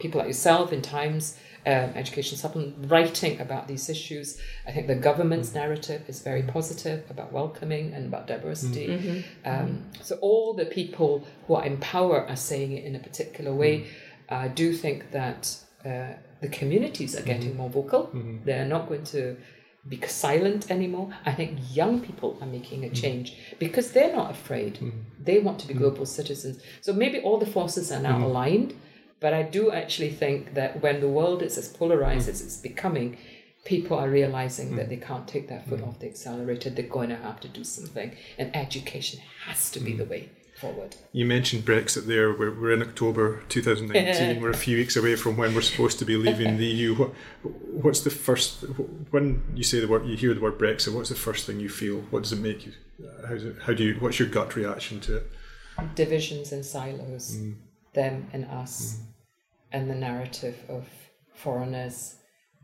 people 0.00 0.18
like 0.18 0.26
yourself 0.26 0.72
in 0.72 0.82
Times, 0.82 1.38
um, 1.64 1.90
Education 1.94 2.36
Supplement, 2.36 2.90
writing 2.90 3.40
about 3.40 3.68
these 3.68 3.88
issues, 3.88 4.38
I 4.66 4.72
think 4.72 4.86
the 4.88 4.96
government's 4.96 5.50
mm. 5.50 5.54
narrative 5.54 6.02
is 6.08 6.20
very 6.20 6.42
positive 6.42 7.04
about 7.08 7.32
welcoming 7.32 7.94
and 7.94 8.06
about 8.06 8.26
diversity. 8.26 8.88
Mm. 8.88 9.00
Mm-hmm. 9.00 9.48
Um, 9.48 9.84
so 10.00 10.18
all 10.20 10.54
the 10.54 10.66
people 10.66 11.26
who 11.46 11.54
are 11.54 11.64
in 11.64 11.78
power 11.78 12.28
are 12.28 12.36
saying 12.36 12.72
it 12.72 12.84
in 12.84 12.96
a 12.96 12.98
particular 12.98 13.54
way. 13.54 13.80
Mm. 13.80 13.86
I 14.28 14.48
do 14.48 14.72
think 14.72 15.12
that 15.12 15.56
uh, 15.84 16.14
the 16.40 16.48
communities 16.48 17.16
are 17.16 17.22
getting 17.22 17.50
mm-hmm. 17.50 17.58
more 17.58 17.70
vocal. 17.70 18.04
Mm-hmm. 18.06 18.44
They're 18.44 18.66
not 18.66 18.88
going 18.88 19.04
to 19.04 19.36
be 19.88 20.00
silent 20.06 20.70
anymore. 20.70 21.10
I 21.24 21.32
think 21.32 21.58
young 21.72 22.00
people 22.00 22.38
are 22.40 22.46
making 22.46 22.84
a 22.84 22.86
mm-hmm. 22.86 22.94
change 22.94 23.36
because 23.58 23.92
they're 23.92 24.14
not 24.14 24.30
afraid. 24.30 24.74
Mm-hmm. 24.74 24.98
They 25.20 25.38
want 25.38 25.58
to 25.60 25.66
be 25.66 25.74
mm-hmm. 25.74 25.82
global 25.82 26.06
citizens. 26.06 26.62
So 26.80 26.92
maybe 26.92 27.20
all 27.20 27.38
the 27.38 27.46
forces 27.46 27.90
are 27.90 28.00
now 28.00 28.24
aligned. 28.24 28.74
But 29.22 29.32
I 29.32 29.42
do 29.42 29.70
actually 29.70 30.10
think 30.10 30.54
that 30.54 30.82
when 30.82 31.00
the 31.00 31.08
world 31.08 31.42
is 31.42 31.56
as 31.56 31.68
polarized 31.68 32.28
as 32.28 32.42
it's 32.42 32.56
becoming, 32.56 33.16
people 33.64 33.96
are 33.96 34.10
realizing 34.10 34.74
that 34.76 34.88
they 34.88 34.96
can't 34.96 35.28
take 35.28 35.48
their 35.48 35.60
foot 35.60 35.82
off 35.82 36.00
the 36.00 36.08
accelerator. 36.08 36.70
They're 36.70 36.84
going 36.98 37.10
to 37.10 37.16
have 37.16 37.38
to 37.40 37.48
do 37.48 37.62
something. 37.62 38.16
And 38.36 38.54
education 38.54 39.20
has 39.46 39.70
to 39.70 39.80
be 39.80 39.92
the 39.92 40.04
way 40.04 40.28
forward. 40.60 40.96
You 41.12 41.24
mentioned 41.24 41.64
Brexit 41.64 42.06
there. 42.06 42.32
We're, 42.32 42.52
we're 42.52 42.72
in 42.72 42.82
October 42.82 43.42
2019. 43.48 44.42
we're 44.42 44.50
a 44.50 44.56
few 44.56 44.76
weeks 44.76 44.96
away 44.96 45.14
from 45.16 45.36
when 45.36 45.54
we're 45.54 45.60
supposed 45.60 45.98
to 46.00 46.04
be 46.04 46.16
leaving 46.16 46.56
the 46.56 46.66
EU. 46.66 46.94
What, 46.96 47.10
what's 47.84 48.00
the 48.00 48.10
first 48.10 48.64
when 49.10 49.42
you 49.54 49.62
say 49.62 49.80
the 49.80 49.88
word, 49.88 50.06
you 50.06 50.16
hear 50.16 50.34
the 50.34 50.40
word 50.40 50.58
Brexit? 50.58 50.94
What's 50.94 51.08
the 51.08 51.14
first 51.14 51.46
thing 51.46 51.60
you 51.60 51.68
feel? 51.68 51.98
What 52.10 52.24
does 52.24 52.32
it 52.32 52.40
make 52.40 52.66
you? 52.66 52.72
How, 53.26 53.34
it, 53.34 53.56
how 53.66 53.72
do 53.72 53.84
you? 53.84 53.94
What's 54.00 54.18
your 54.18 54.28
gut 54.28 54.56
reaction 54.56 55.00
to 55.00 55.18
it? 55.18 55.30
Divisions 55.94 56.52
and 56.52 56.64
silos, 56.64 57.36
mm. 57.36 57.54
them 57.94 58.28
and 58.32 58.44
us, 58.44 58.96
mm. 58.96 59.11
And 59.72 59.90
the 59.90 59.94
narrative 59.94 60.58
of 60.68 60.88
foreigners. 61.34 62.16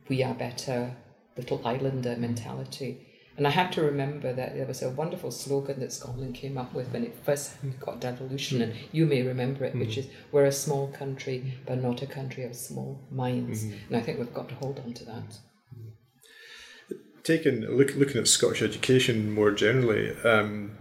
We 0.09 0.23
are 0.23 0.35
better. 0.35 0.97
Little 1.37 1.61
islander 1.67 2.17
mentality 2.17 3.09
and 3.39 3.47
I 3.47 3.51
have 3.51 3.71
to 3.73 3.83
remember 3.83 4.33
that 4.33 4.57
there 4.57 4.67
was 4.67 4.83
a 4.83 4.91
wonderful 4.91 5.31
slogan 5.31 5.79
that 5.79 5.93
Scotland 5.93 6.35
came 6.35 6.59
up 6.59 6.75
with 6.75 6.93
when 6.93 7.05
it 7.05 7.15
first 7.25 7.53
got 7.81 8.01
devolution, 8.01 8.61
and 8.61 8.75
you 8.91 9.07
may 9.07 9.23
remember 9.23 9.65
it, 9.65 9.77
which 9.77 9.91
mm-hmm. 9.91 10.01
is 10.01 10.09
We're 10.33 10.47
a 10.47 10.53
small 10.53 10.89
country, 10.89 11.55
but 11.65 11.81
not 11.81 12.03
a 12.03 12.07
country 12.07 12.43
of 12.43 12.57
small 12.57 13.01
minds. 13.13 13.65
Mm-hmm. 13.65 13.77
And 13.87 13.97
I 13.97 14.01
think 14.01 14.19
we've 14.19 14.35
got 14.35 14.49
to 14.49 14.57
hold 14.57 14.81
on 14.85 14.93
to 14.93 15.05
that. 15.05 15.39
Taking 17.23 17.61
look, 17.61 17.95
looking 17.95 18.21
at 18.21 18.27
Scottish 18.27 18.63
education 18.63 19.33
more 19.33 19.53
generally, 19.53 20.17
um, 20.25 20.77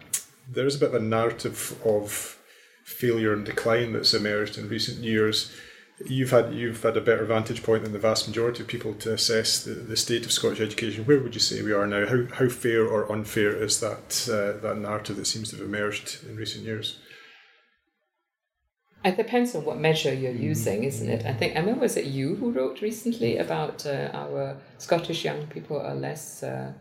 there 0.49 0.65
is 0.65 0.77
a 0.77 0.79
bit 0.79 0.89
of 0.89 0.95
a 0.95 1.05
narrative 1.05 1.79
of 1.85 2.39
failure 2.85 3.33
and 3.33 3.45
decline 3.45 3.93
that's 3.93 4.15
emerged 4.15 4.57
in 4.57 4.67
recent 4.67 5.03
years 5.03 5.53
you've 6.05 6.31
had 6.31 6.53
you've 6.53 6.83
had 6.83 6.97
a 6.97 7.01
better 7.01 7.25
vantage 7.25 7.63
point 7.63 7.83
than 7.83 7.93
the 7.93 7.99
vast 7.99 8.27
majority 8.27 8.61
of 8.61 8.67
people 8.67 8.93
to 8.95 9.13
assess 9.13 9.63
the, 9.63 9.71
the 9.71 9.97
state 9.97 10.25
of 10.25 10.31
Scottish 10.31 10.61
education. 10.61 11.05
Where 11.05 11.19
would 11.19 11.33
you 11.33 11.39
say 11.39 11.61
we 11.61 11.73
are 11.73 11.87
now? 11.87 12.05
How, 12.05 12.25
how 12.35 12.49
fair 12.49 12.85
or 12.85 13.11
unfair 13.11 13.51
is 13.55 13.79
that 13.79 14.27
uh, 14.29 14.61
that 14.61 14.77
narrative 14.77 15.15
that 15.17 15.25
seems 15.25 15.49
to 15.49 15.57
have 15.57 15.65
emerged 15.65 16.19
in 16.27 16.35
recent 16.35 16.65
years? 16.65 16.99
It 19.05 19.15
depends 19.15 19.55
on 19.55 19.63
what 19.63 19.79
measure 19.79 20.13
you're 20.13 20.33
mm-hmm. 20.33 20.43
using, 20.43 20.83
isn't 20.83 21.09
it? 21.09 21.25
I 21.25 21.33
think 21.33 21.55
I 21.55 21.59
remember 21.59 21.81
was 21.81 21.97
it 21.97 22.05
you 22.05 22.35
who 22.35 22.51
wrote 22.51 22.81
recently 22.81 23.37
about 23.37 23.85
uh, 23.85 24.09
our 24.13 24.57
Scottish 24.77 25.23
young 25.23 25.47
people 25.47 25.79
are 25.79 25.95
less 25.95 26.43
uh, 26.43 26.73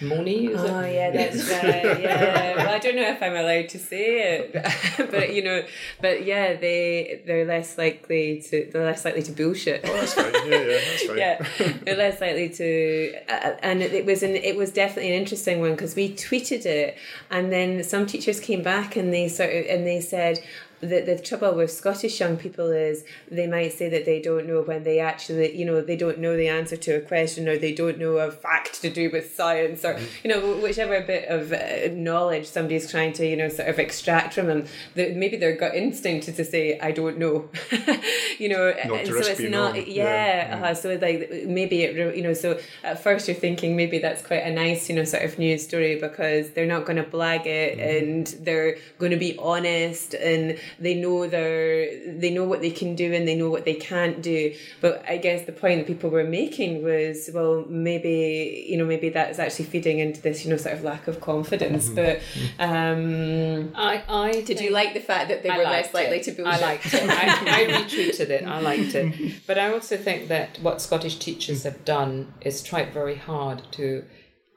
Moni? 0.00 0.54
oh, 0.54 0.80
it? 0.80 0.94
yeah, 0.94 1.10
that's 1.10 1.48
right. 1.50 2.00
Yeah. 2.00 2.56
well, 2.56 2.68
I 2.74 2.78
don't 2.78 2.96
know 2.96 3.02
if 3.02 3.22
I'm 3.22 3.34
allowed 3.34 3.68
to 3.70 3.78
say 3.78 4.38
it, 4.38 4.52
but 5.10 5.34
you 5.34 5.42
know, 5.42 5.64
but 6.00 6.24
yeah, 6.24 6.54
they 6.54 7.22
they're 7.26 7.44
less 7.44 7.76
likely 7.76 8.40
to 8.42 8.68
they're 8.72 8.84
less 8.84 9.04
likely 9.04 9.22
to 9.22 9.32
bullshit. 9.32 9.82
Oh, 9.84 9.92
that's 9.92 10.16
right. 10.16 10.32
Yeah, 10.46 10.60
yeah, 10.60 10.66
that's 10.66 11.08
right. 11.08 11.18
yeah, 11.18 11.72
they're 11.84 11.96
less 11.96 12.20
likely 12.20 12.48
to, 12.48 13.14
uh, 13.28 13.56
and 13.62 13.82
it, 13.82 13.92
it 13.92 14.06
was 14.06 14.22
an 14.22 14.36
it 14.36 14.56
was 14.56 14.70
definitely 14.70 15.12
an 15.12 15.20
interesting 15.20 15.60
one 15.60 15.72
because 15.72 15.94
we 15.94 16.14
tweeted 16.14 16.64
it, 16.64 16.96
and 17.30 17.52
then 17.52 17.82
some 17.84 18.06
teachers 18.06 18.40
came 18.40 18.62
back 18.62 18.96
and 18.96 19.12
they 19.12 19.28
sort 19.28 19.50
of 19.50 19.66
and 19.66 19.86
they 19.86 20.00
said, 20.00 20.42
the, 20.80 21.00
the 21.00 21.18
trouble 21.18 21.54
with 21.54 21.70
Scottish 21.70 22.20
young 22.20 22.36
people 22.36 22.70
is 22.70 23.04
they 23.30 23.46
might 23.46 23.72
say 23.72 23.88
that 23.90 24.06
they 24.06 24.20
don't 24.20 24.46
know 24.46 24.62
when 24.62 24.82
they 24.82 24.98
actually, 24.98 25.56
you 25.56 25.64
know, 25.64 25.80
they 25.80 25.96
don't 25.96 26.18
know 26.18 26.36
the 26.36 26.48
answer 26.48 26.76
to 26.76 26.92
a 26.92 27.00
question 27.00 27.48
or 27.48 27.58
they 27.58 27.74
don't 27.74 27.98
know 27.98 28.16
a 28.16 28.30
fact 28.30 28.80
to 28.80 28.90
do 28.90 29.10
with 29.10 29.34
science 29.34 29.84
or, 29.84 29.94
mm-hmm. 29.94 30.06
you 30.24 30.34
know, 30.34 30.56
whichever 30.56 31.00
bit 31.02 31.28
of 31.28 31.52
uh, 31.52 31.92
knowledge 31.94 32.46
somebody's 32.46 32.90
trying 32.90 33.12
to, 33.12 33.26
you 33.26 33.36
know, 33.36 33.48
sort 33.48 33.68
of 33.68 33.78
extract 33.78 34.34
from 34.34 34.46
them. 34.46 34.64
The, 34.94 35.14
maybe 35.14 35.36
their 35.36 35.54
gut 35.54 35.74
instinct 35.74 36.28
is 36.28 36.36
to 36.36 36.44
say, 36.44 36.78
I 36.80 36.92
don't 36.92 37.18
know, 37.18 37.50
you 38.38 38.48
know, 38.48 38.72
not 38.86 39.00
and 39.00 39.08
so 39.08 39.16
it's 39.16 39.40
not, 39.40 39.74
wrong. 39.74 39.84
yeah, 39.86 40.58
yeah. 40.58 40.66
Uh, 40.70 40.74
so 40.74 40.94
like 40.94 41.44
maybe 41.46 41.82
it, 41.82 42.16
you 42.16 42.22
know, 42.22 42.32
so 42.32 42.58
at 42.82 43.02
first 43.02 43.28
you're 43.28 43.36
thinking 43.36 43.76
maybe 43.76 43.98
that's 43.98 44.22
quite 44.22 44.44
a 44.44 44.50
nice, 44.50 44.88
you 44.88 44.96
know, 44.96 45.04
sort 45.04 45.24
of 45.24 45.38
news 45.38 45.62
story 45.62 46.00
because 46.00 46.50
they're 46.52 46.66
not 46.66 46.86
going 46.86 46.96
to 46.96 47.04
blag 47.04 47.44
it 47.44 47.78
mm-hmm. 47.78 48.08
and 48.08 48.26
they're 48.46 48.78
going 48.98 49.10
to 49.10 49.18
be 49.18 49.36
honest 49.38 50.14
and 50.14 50.58
they 50.78 50.94
know 50.94 51.26
their 51.26 51.86
they 52.18 52.30
know 52.30 52.44
what 52.44 52.60
they 52.60 52.70
can 52.70 52.94
do 52.94 53.12
and 53.12 53.26
they 53.26 53.34
know 53.34 53.50
what 53.50 53.64
they 53.64 53.74
can't 53.74 54.22
do. 54.22 54.54
But 54.80 55.04
I 55.08 55.16
guess 55.16 55.46
the 55.46 55.52
point 55.52 55.78
that 55.80 55.86
people 55.86 56.10
were 56.10 56.24
making 56.24 56.82
was, 56.82 57.30
well, 57.32 57.64
maybe 57.68 58.66
you 58.68 58.76
know 58.76 58.84
maybe 58.84 59.08
that 59.10 59.30
is 59.30 59.38
actually 59.38 59.66
feeding 59.66 59.98
into 59.98 60.20
this 60.22 60.44
you 60.44 60.50
know 60.50 60.56
sort 60.56 60.74
of 60.76 60.84
lack 60.84 61.08
of 61.08 61.20
confidence. 61.20 61.88
Mm-hmm. 61.88 61.94
But 61.94 62.64
um, 62.64 63.72
I, 63.74 64.02
I 64.08 64.32
did 64.32 64.46
think- 64.46 64.60
you 64.62 64.70
like 64.70 64.94
the 64.94 65.00
fact 65.00 65.28
that 65.28 65.42
they 65.42 65.48
I 65.48 65.58
were 65.58 65.64
less 65.64 65.92
likely 65.94 66.18
it. 66.18 66.22
to 66.24 66.32
build? 66.32 66.48
I 66.48 66.60
liked 66.60 66.86
it. 66.92 67.02
I, 67.08 67.26
I 67.46 67.64
retweeted 67.82 68.30
it. 68.30 68.44
I 68.46 68.60
liked 68.60 68.94
it. 68.94 69.42
But 69.46 69.58
I 69.58 69.72
also 69.72 69.96
think 69.96 70.28
that 70.28 70.58
what 70.60 70.80
Scottish 70.80 71.16
teachers 71.18 71.64
have 71.64 71.84
done 71.84 72.32
is 72.40 72.62
tried 72.62 72.92
very 72.92 73.16
hard 73.16 73.62
to 73.72 74.04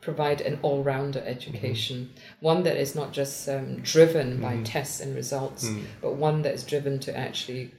provide 0.03 0.41
an 0.41 0.59
all-rounder 0.61 1.19
mm-hmm. 1.19 1.29
education, 1.29 2.11
one 2.39 2.63
that 2.63 2.77
is 2.77 2.95
not 2.95 3.13
just 3.13 3.47
um, 3.47 3.81
driven 3.81 4.41
by 4.41 4.53
mm-hmm. 4.53 4.63
tests 4.63 4.99
and 4.99 5.15
results, 5.15 5.65
mm-hmm. 5.65 5.85
but 6.01 6.15
one 6.15 6.41
that 6.41 6.53
is 6.53 6.63
driven 6.63 6.99
to 6.99 7.17
actually 7.17 7.71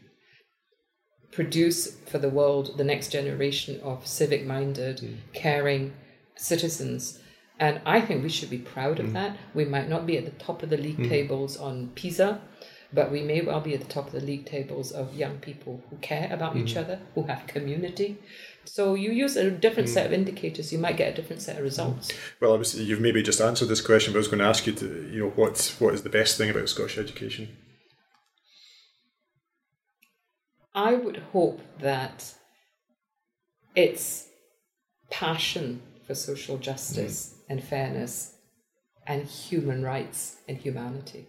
produce 1.33 1.97
for 2.07 2.19
the 2.19 2.29
world 2.29 2.79
the 2.79 2.85
next 2.85 3.09
generation 3.09 3.81
of 3.83 4.07
civic-minded, 4.07 5.19
caring 5.33 5.93
citizens. 6.37 7.19
And 7.59 7.81
I 7.85 8.01
think 8.01 8.23
we 8.23 8.29
should 8.29 8.51
be 8.51 8.59
proud 8.59 8.99
of 9.01 9.13
that. 9.13 9.37
We 9.53 9.65
might 9.65 9.89
not 9.89 10.07
be 10.07 10.17
at 10.19 10.25
the 10.25 10.45
top 10.45 10.63
of 10.63 10.71
the 10.71 10.77
league 10.77 11.09
tables 11.09 11.57
on 11.57 11.91
PISA, 11.95 12.41
but 12.95 13.11
we 13.11 13.23
may 13.23 13.41
well 13.41 13.61
be 13.61 13.75
at 13.75 13.81
the 13.81 13.87
top 13.87 14.07
of 14.07 14.13
the 14.13 14.21
league 14.21 14.47
tables 14.47 14.93
of 14.93 15.15
young 15.15 15.39
people 15.39 15.83
who 15.91 15.97
care 15.97 16.29
about 16.33 16.57
each 16.57 16.75
mm. 16.75 16.81
other, 16.81 17.01
who 17.15 17.25
have 17.25 17.47
community. 17.47 18.19
So 18.65 18.95
you 18.95 19.11
use 19.11 19.37
a 19.37 19.51
different 19.51 19.89
set 19.89 20.07
of 20.07 20.13
mm. 20.13 20.17
indicators, 20.17 20.73
you 20.73 20.79
might 20.79 20.97
get 20.97 21.13
a 21.13 21.17
different 21.17 21.43
set 21.43 21.53
of 21.53 21.57
mm-hmm. 21.57 21.65
results. 21.65 22.13
Well, 22.41 22.53
obviously, 22.53 22.85
you've 22.85 23.01
maybe 23.01 23.23
just 23.23 23.41
answered 23.41 23.69
this 23.69 23.81
question, 23.81 24.13
but 24.13 24.19
I 24.19 24.21
was 24.21 24.29
going 24.29 24.39
to 24.39 24.45
ask 24.45 24.67
you 24.67 24.73
to, 24.75 25.11
you 25.13 25.21
know, 25.21 25.31
what 25.31 25.75
what 25.79 25.95
is 25.95 26.03
the 26.03 26.11
best 26.11 26.39
thing 26.39 26.51
about 26.51 26.69
Scottish 26.69 26.99
education? 26.99 27.57
I 30.75 30.95
would 30.95 31.19
hope 31.33 31.61
that 31.81 32.35
its 33.77 34.29
passion 35.11 35.83
for 36.07 36.15
social 36.15 36.59
justice 36.59 37.35
mm. 37.35 37.43
and 37.51 37.63
fairness 37.63 38.35
and 39.07 39.27
human 39.27 39.83
rights 39.83 40.37
and 40.49 40.57
humanity. 40.57 41.27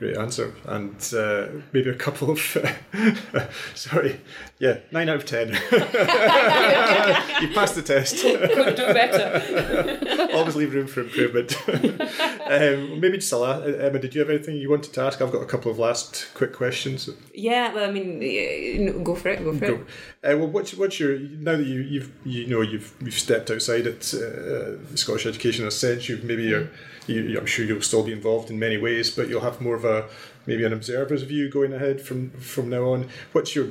Great 0.00 0.16
answer, 0.16 0.54
and 0.64 0.96
uh, 1.14 1.48
maybe 1.74 1.90
a 1.90 1.94
couple 1.94 2.30
of 2.30 2.40
sorry, 3.74 4.18
yeah, 4.60 4.78
nine 4.92 5.08
out 5.08 5.16
of 5.16 5.24
ten. 5.24 5.48
you 5.50 7.48
passed 7.54 7.74
the 7.74 7.82
test. 7.84 8.22
Could 8.22 8.76
do 8.76 8.92
better. 8.92 10.28
Always 10.34 10.54
leave 10.54 10.74
room 10.74 10.86
for 10.86 11.00
improvement. 11.00 11.56
um, 11.68 13.00
maybe 13.00 13.16
just 13.18 13.32
a 13.32 13.38
la- 13.38 13.60
Emma, 13.62 13.98
did 13.98 14.14
you 14.14 14.20
have 14.20 14.28
anything 14.30 14.56
you 14.56 14.68
wanted 14.68 14.92
to 14.92 15.00
ask? 15.00 15.20
I've 15.22 15.32
got 15.32 15.40
a 15.42 15.46
couple 15.46 15.70
of 15.70 15.78
last 15.78 16.28
quick 16.34 16.52
questions. 16.52 17.08
yeah, 17.34 17.72
well, 17.74 17.88
I 17.88 17.92
mean, 17.92 19.02
go 19.02 19.14
for 19.14 19.30
it. 19.30 19.42
Go 19.42 19.54
for 19.54 19.66
Go. 19.66 19.74
it. 19.74 19.80
Uh, 20.34 20.36
well, 20.38 20.48
what's 20.48 20.74
what's 20.74 21.00
your 21.00 21.18
now 21.18 21.56
that 21.56 21.66
you 21.66 21.80
you've 21.80 22.12
you 22.24 22.46
know 22.46 22.60
you've 22.60 22.94
you've 23.00 23.14
stepped 23.18 23.50
outside 23.50 23.86
it, 23.86 24.12
uh, 24.14 24.76
Scottish 24.94 25.24
education 25.26 25.62
in 25.64 25.68
a 25.68 25.70
sense. 25.72 26.08
You've 26.08 26.22
maybe 26.24 26.42
you're, 26.44 26.68
you, 27.06 27.38
I'm 27.38 27.46
sure 27.46 27.64
you'll 27.64 27.80
still 27.80 28.02
be 28.04 28.12
involved 28.12 28.50
in 28.50 28.58
many 28.58 28.76
ways, 28.76 29.10
but 29.10 29.28
you'll 29.28 29.40
have 29.40 29.60
more 29.62 29.74
of 29.74 29.86
a 29.86 30.06
maybe 30.46 30.64
an 30.64 30.72
observer's 30.74 31.22
view 31.22 31.48
going 31.48 31.72
ahead 31.72 32.02
from 32.02 32.30
from 32.32 32.68
now 32.68 32.84
on. 32.92 33.08
What's 33.32 33.54
your 33.56 33.68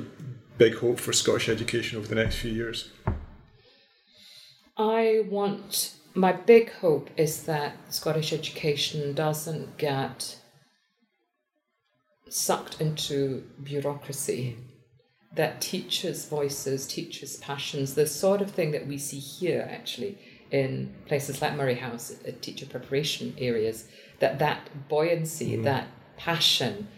big 0.60 0.76
hope 0.76 1.00
for 1.00 1.14
Scottish 1.14 1.48
education 1.48 1.96
over 1.96 2.06
the 2.06 2.14
next 2.14 2.36
few 2.36 2.52
years? 2.52 2.90
I 4.76 5.24
want 5.26 5.94
my 6.14 6.32
big 6.32 6.70
hope 6.70 7.08
is 7.16 7.44
that 7.44 7.76
Scottish 7.88 8.30
education 8.34 9.14
doesn't 9.14 9.78
get 9.78 10.36
sucked 12.28 12.78
into 12.78 13.44
bureaucracy. 13.62 14.58
That 15.34 15.62
teachers' 15.62 16.26
voices, 16.26 16.86
teachers' 16.86 17.38
passions, 17.38 17.94
the 17.94 18.06
sort 18.06 18.42
of 18.42 18.50
thing 18.50 18.72
that 18.72 18.86
we 18.86 18.98
see 18.98 19.18
here 19.18 19.66
actually 19.70 20.18
in 20.50 20.94
places 21.06 21.40
like 21.40 21.56
Moray 21.56 21.76
House, 21.76 22.12
at 22.26 22.42
teacher 22.42 22.66
preparation 22.66 23.34
areas, 23.38 23.88
that 24.18 24.38
that 24.40 24.68
buoyancy, 24.88 25.52
mm-hmm. 25.52 25.62
that 25.62 25.86
passion 26.18 26.88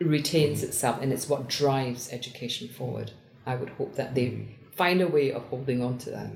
retains 0.00 0.62
itself 0.62 1.00
and 1.02 1.12
it's 1.12 1.28
what 1.28 1.48
drives 1.48 2.12
education 2.12 2.68
forward. 2.68 3.12
I 3.46 3.54
would 3.56 3.70
hope 3.70 3.96
that 3.96 4.14
they 4.14 4.56
find 4.74 5.00
a 5.00 5.08
way 5.08 5.32
of 5.32 5.42
holding 5.44 5.82
on 5.82 5.98
to 5.98 6.10
that. 6.10 6.30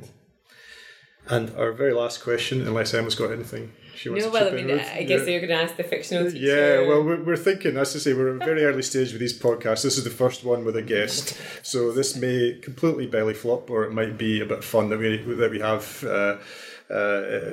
And 1.29 1.55
our 1.57 1.71
very 1.73 1.93
last 1.93 2.23
question, 2.23 2.67
unless 2.67 2.93
Emma's 2.95 3.15
got 3.15 3.31
anything 3.31 3.73
she 3.95 4.09
wants 4.09 4.25
to 4.25 4.31
say. 4.33 4.39
No, 4.39 4.39
to 4.41 4.45
well, 4.45 4.53
I 4.53 4.57
mean, 4.57 4.67
with. 4.77 4.91
I 4.93 5.03
guess 5.05 5.21
Yeah. 5.21 5.27
you're 5.27 5.47
going 5.47 5.51
to 5.51 5.65
ask 5.65 5.77
the 5.77 5.85
fictional 5.85 6.31
teacher. 6.31 6.45
Yeah, 6.45 6.89
well, 6.89 7.05
we're, 7.05 7.23
we're 7.23 7.37
thinking, 7.37 7.77
as 7.77 7.95
I 7.95 8.01
say, 8.01 8.13
we're 8.13 8.35
at 8.35 8.43
a 8.43 8.45
very 8.45 8.65
early 8.69 8.83
stage 8.83 9.13
with 9.13 9.21
these 9.21 9.39
podcasts. 9.39 9.83
This 9.83 9.99
is 9.99 10.03
the 10.05 10.11
first 10.11 10.43
one 10.43 10.65
with 10.65 10.77
a 10.77 10.83
guest, 10.83 11.37
so 11.63 11.93
this 11.93 12.17
may 12.25 12.59
completely 12.61 13.07
belly 13.07 13.35
flop, 13.35 13.71
or 13.71 13.85
it 13.85 13.93
might 13.93 14.19
be 14.19 14.41
a 14.41 14.47
bit 14.47 14.65
fun 14.65 14.89
that 14.91 14.99
we 14.99 15.17
that 15.35 15.51
we 15.51 15.61
have 15.61 16.03
uh, 16.05 16.39
uh, 16.91 16.95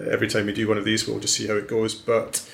every 0.10 0.28
time 0.28 0.48
we 0.48 0.54
do 0.54 0.68
one 0.68 0.78
of 0.80 0.86
these. 0.86 1.08
We'll 1.08 1.20
just 1.20 1.36
see 1.36 1.46
how 1.48 1.56
it 1.56 1.68
goes. 1.68 1.94
But 1.94 2.50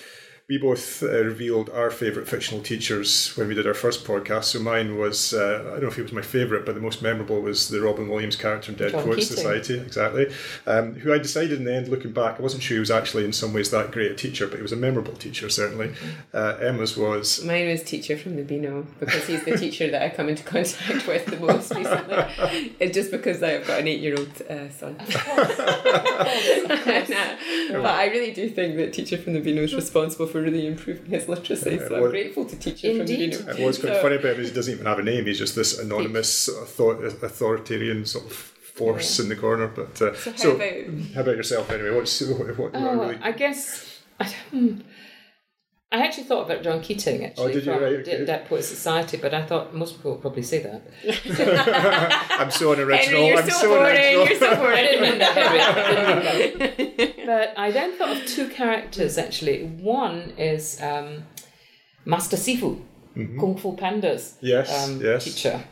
we 0.47 0.59
both 0.59 1.01
uh, 1.01 1.07
revealed 1.07 1.71
our 1.71 1.89
favourite 1.89 2.29
fictional 2.29 2.61
teachers 2.61 3.35
when 3.35 3.47
we 3.47 3.55
did 3.55 3.65
our 3.65 3.73
first 3.73 4.05
podcast. 4.05 4.43
So 4.43 4.59
mine 4.59 4.95
was, 4.95 5.33
uh, 5.33 5.63
I 5.65 5.71
don't 5.71 5.81
know 5.81 5.87
if 5.87 5.97
it 5.97 6.03
was 6.03 6.11
my 6.11 6.21
favourite, 6.21 6.67
but 6.67 6.75
the 6.75 6.81
most 6.81 7.01
memorable 7.01 7.41
was 7.41 7.69
the 7.69 7.81
Robin 7.81 8.07
Williams 8.07 8.35
character 8.35 8.71
in 8.71 8.77
Dead 8.77 8.91
John 8.91 9.05
Poets 9.05 9.29
Keating. 9.29 9.37
Society, 9.37 9.79
exactly. 9.79 10.31
Um, 10.67 10.93
who 10.93 11.11
I 11.11 11.17
decided 11.17 11.53
in 11.53 11.63
the 11.63 11.73
end, 11.73 11.87
looking 11.87 12.11
back, 12.11 12.39
I 12.39 12.43
wasn't 12.43 12.61
sure 12.61 12.75
he 12.75 12.79
was 12.79 12.91
actually 12.91 13.25
in 13.25 13.33
some 13.33 13.53
ways 13.53 13.71
that 13.71 13.89
great 13.89 14.11
a 14.11 14.15
teacher, 14.15 14.45
but 14.45 14.57
he 14.57 14.61
was 14.61 14.71
a 14.71 14.75
memorable 14.75 15.13
teacher, 15.13 15.49
certainly. 15.49 15.95
Uh, 16.31 16.57
Emma's 16.61 16.95
was 16.95 17.43
Mine 17.43 17.67
was 17.67 17.81
teacher 17.81 18.15
from 18.15 18.35
the 18.35 18.43
Beano 18.43 18.85
because 18.99 19.25
he's 19.25 19.43
the 19.45 19.57
teacher 19.57 19.89
that 19.89 20.03
I 20.03 20.09
come 20.09 20.29
into 20.29 20.43
contact 20.43 21.07
with 21.07 21.25
the 21.25 21.37
most 21.37 21.73
recently. 21.73 22.73
It's 22.79 22.93
just 22.93 23.09
because 23.09 23.41
I've 23.41 23.65
got 23.65 23.79
an 23.79 23.87
eight-year-old 23.87 24.43
uh, 24.43 24.69
son. 24.69 24.95
Nah, 27.05 27.81
but 27.81 27.85
I 27.85 28.07
really 28.07 28.31
do 28.31 28.49
think 28.49 28.75
that 28.77 28.93
teacher 28.93 29.17
from 29.17 29.33
the 29.33 29.39
Beano 29.39 29.61
is 29.61 29.73
responsible 29.73 30.27
for 30.27 30.34
really 30.41 30.67
improving 30.67 31.05
his 31.05 31.27
literacy. 31.27 31.77
So 31.79 31.87
well- 31.91 32.05
I'm 32.05 32.09
grateful 32.11 32.45
to 32.45 32.55
teacher 32.55 32.87
Indeed. 32.91 33.35
from 33.35 33.45
the 33.45 33.51
It 33.51 33.55
Beano. 33.57 33.67
was 33.67 33.77
quite 33.79 33.93
So- 33.93 34.01
funny 34.01 34.15
about 34.15 34.35
him. 34.35 34.41
is 34.41 34.49
He 34.49 34.55
doesn't 34.55 34.73
even 34.73 34.85
have 34.85 34.99
a 34.99 35.03
name. 35.03 35.25
He's 35.25 35.39
just 35.39 35.55
this 35.55 35.79
anonymous 35.79 36.49
author- 36.49 37.05
authoritarian 37.05 38.05
sort 38.05 38.25
of 38.25 38.31
force 38.33 39.19
in 39.19 39.29
the 39.29 39.35
corner. 39.35 39.67
But 39.67 40.01
uh, 40.01 40.13
so, 40.15 40.31
how 40.31 40.51
about- 40.55 40.73
how 41.15 41.21
about 41.21 41.35
yourself 41.37 41.69
anyway? 41.71 41.91
What's 41.91 42.21
what, 42.21 42.39
what, 42.39 42.57
what 42.57 42.71
Oh, 42.75 42.95
really? 43.01 43.17
I 43.21 43.31
guess 43.31 43.99
I, 44.19 44.25
hmm. 44.51 44.77
I 45.91 45.99
actually 46.03 46.23
thought 46.23 46.49
about 46.49 46.63
John 46.63 46.81
Keating 46.81 47.23
actually 47.25 47.43
Oh, 47.43 47.47
did 47.47 47.65
you? 47.65 47.71
from 47.73 47.83
Right, 47.83 47.93
okay. 47.99 48.25
Dead 48.25 48.47
Poets 48.49 48.67
Society, 48.67 49.17
but 49.17 49.33
I 49.33 49.45
thought 49.45 49.73
most 49.73 49.95
people 49.95 50.11
would 50.13 50.21
probably 50.21 50.41
say 50.43 50.59
that. 50.59 50.81
I'm 52.39 52.51
so 52.51 52.73
unoriginal. 52.73 53.21
Henry, 53.21 53.27
you're 53.29 53.37
I'm 53.39 53.49
so 53.49 53.57
so 53.61 53.69
boring. 53.69 53.95
unoriginal. 53.95 54.27
You're 54.27 54.39
so 54.39 54.49
I 54.51 54.55
boring. 54.55 54.85
didn't 54.85 55.01
mean 55.01 55.19
that, 55.19 55.37
Henry. 55.37 55.59
I 55.61 56.37
didn't 56.37 56.59
mean 56.59 56.93
that. 56.97 57.15
But 57.25 57.53
I 57.57 57.71
then 57.71 57.93
thought 57.97 58.15
of 58.17 58.25
two 58.27 58.49
characters 58.49 59.17
actually. 59.17 59.63
One 59.63 60.33
is 60.37 60.79
um, 60.81 61.23
Master 62.05 62.37
Sifu, 62.37 62.81
Kung 63.39 63.57
Fu 63.57 63.75
Panda's 63.75 64.33
Mm-hmm. 64.37 64.45
Yes, 64.47 64.87
um, 64.89 65.01
yes. 65.01 65.23
teacher. 65.23 65.63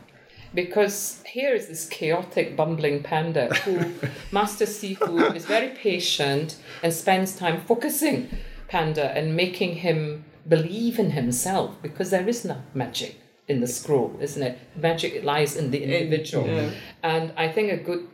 Because 0.54 1.22
here 1.26 1.52
is 1.54 1.66
this 1.68 1.88
chaotic, 1.88 2.56
bumbling 2.56 3.02
panda 3.02 3.52
who 3.64 3.92
Master 4.32 4.64
Sifu 4.66 5.34
is 5.34 5.44
very 5.44 5.68
patient 5.70 6.56
and 6.82 6.92
spends 6.92 7.36
time 7.36 7.60
focusing 7.60 8.28
Panda 8.68 9.10
and 9.16 9.36
making 9.36 9.76
him 9.76 10.24
believe 10.48 10.98
in 10.98 11.10
himself 11.12 11.80
because 11.82 12.10
there 12.10 12.28
is 12.28 12.44
no 12.44 12.56
magic 12.74 13.16
in 13.48 13.60
the 13.60 13.66
scroll, 13.66 14.16
isn't 14.20 14.42
it? 14.42 14.58
Magic 14.76 15.22
lies 15.24 15.56
in 15.56 15.70
the 15.70 15.82
individual. 15.84 16.46
yeah. 16.46 16.70
And 17.02 17.32
I 17.36 17.48
think 17.48 17.72
a 17.72 17.76
good 17.76 18.08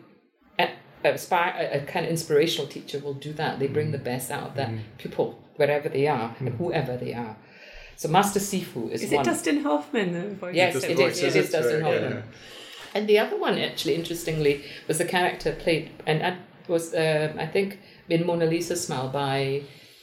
a, 0.58 0.70
a, 1.04 1.16
spy- 1.18 1.54
a, 1.58 1.78
a 1.78 1.84
kind 1.86 2.04
of 2.06 2.10
inspirational 2.10 2.66
teacher 2.68 2.98
will 2.98 3.14
do 3.14 3.32
that. 3.34 3.58
They 3.58 3.68
bring 3.68 3.90
the 3.92 3.98
best 3.98 4.30
out 4.30 4.42
of 4.50 4.54
that 4.56 4.70
pupil, 4.98 5.42
wherever 5.56 5.88
they 5.88 6.06
are 6.06 6.34
and 6.38 6.48
whoever 6.50 6.96
they 6.96 7.14
are. 7.14 7.36
So 7.96 8.08
Master 8.08 8.40
Sifu 8.40 8.90
is, 8.90 9.02
Is 9.02 9.10
one. 9.12 9.20
it 9.20 9.24
Dustin 9.24 9.62
Hoffman? 9.62 10.12
The 10.12 10.34
voice? 10.34 10.54
Yes, 10.54 10.72
Just 10.74 10.86
it 10.86 10.96
the 10.96 11.02
is. 11.04 11.08
voices, 11.20 11.22
It 11.22 11.28
is 11.28 11.36
it's 11.36 11.52
Dustin 11.52 11.82
right, 11.82 11.92
Hoffman. 11.92 12.12
yeah. 12.12 12.22
And 12.94 13.06
the 13.08 13.18
other 13.18 13.38
one, 13.38 13.58
actually, 13.58 13.94
interestingly, 13.94 14.64
was 14.88 14.98
the 14.98 15.04
character 15.04 15.52
played, 15.52 15.90
and 16.06 16.20
that 16.22 16.38
was, 16.66 16.92
uh, 16.94 17.32
I 17.38 17.46
think, 17.46 17.78
in 18.08 18.26
Mona 18.26 18.46
Lisa 18.46 18.74
Smile 18.74 19.08
by 19.10 19.62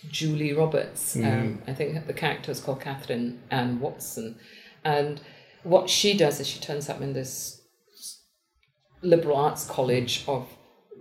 Julia 0.09 0.57
Roberts. 0.57 1.15
Um, 1.15 1.61
I 1.67 1.73
think 1.73 2.07
the 2.07 2.13
character 2.13 2.51
is 2.51 2.59
called 2.59 2.81
Katherine 2.81 3.39
Ann 3.51 3.79
Watson. 3.79 4.37
And 4.83 5.21
what 5.63 5.89
she 5.89 6.15
does 6.17 6.39
is 6.39 6.47
she 6.47 6.59
turns 6.59 6.89
up 6.89 7.01
in 7.01 7.13
this 7.13 7.61
liberal 9.01 9.37
arts 9.37 9.65
college 9.65 10.23
of 10.27 10.47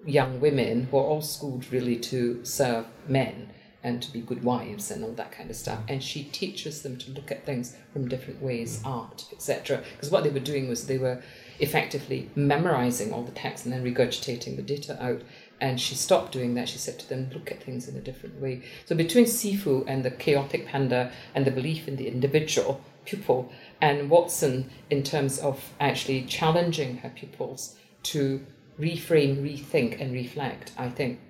young 0.05 0.41
women 0.41 0.85
who 0.85 0.97
are 0.99 1.05
all 1.05 1.23
schooled 1.23 1.71
really 1.73 1.97
to 1.97 2.45
serve 2.45 2.87
men 3.09 3.51
and 3.83 4.03
to 4.03 4.13
be 4.13 4.21
good 4.21 4.43
wives 4.43 4.91
and 4.91 5.05
all 5.05 5.13
that 5.13 5.31
kind 5.31 5.49
of 5.49 5.55
stuff. 5.55 5.79
And 5.89 6.03
she 6.03 6.25
teaches 6.25 6.83
them 6.83 6.97
to 6.99 7.13
look 7.13 7.31
at 7.31 7.47
things 7.47 7.77
from 7.93 8.09
different 8.09 8.43
ways, 8.43 8.83
art, 8.85 9.27
etc. 9.33 9.83
Because 9.93 10.11
what 10.11 10.25
they 10.25 10.31
were 10.31 10.41
doing 10.41 10.69
was 10.69 10.87
they 10.87 10.99
were 10.99 11.23
effectively 11.61 12.29
memorizing 12.35 13.13
all 13.13 13.23
the 13.23 13.31
text 13.31 13.65
and 13.65 13.73
then 13.73 13.85
regurgitating 13.85 14.57
the 14.57 14.63
data 14.63 15.01
out. 15.01 15.23
And 15.61 15.81
she 15.81 15.95
stopped 15.95 16.33
doing 16.33 16.55
that. 16.55 16.69
She 16.69 16.79
said 16.79 16.99
to 16.99 17.09
them, 17.09 17.31
look 17.33 17.51
at 17.51 17.63
things 17.63 17.89
in 17.89 17.97
a 17.97 18.01
different 18.01 18.41
way. 18.41 18.63
So 18.85 18.95
between 18.95 19.25
Sifu 19.25 19.85
and 19.87 20.05
the 20.05 20.11
chaotic 20.11 20.67
panda 20.67 21.13
and 21.35 21.47
the 21.47 21.51
belief 21.51 21.89
in 21.89 21.97
the 21.97 22.09
individual 22.09 22.81
pupil, 23.07 23.51
and 23.81 24.11
Watson 24.11 24.71
in 24.91 25.03
terms 25.03 25.39
of 25.39 25.73
actually 25.81 26.25
challenging 26.25 26.99
her 26.99 27.09
pupils 27.09 27.77
to 28.03 28.45
reframe, 28.79 29.43
rethink, 29.43 30.01
and 30.01 30.13
reflect, 30.13 30.73
I 30.77 30.91
think 30.91 31.21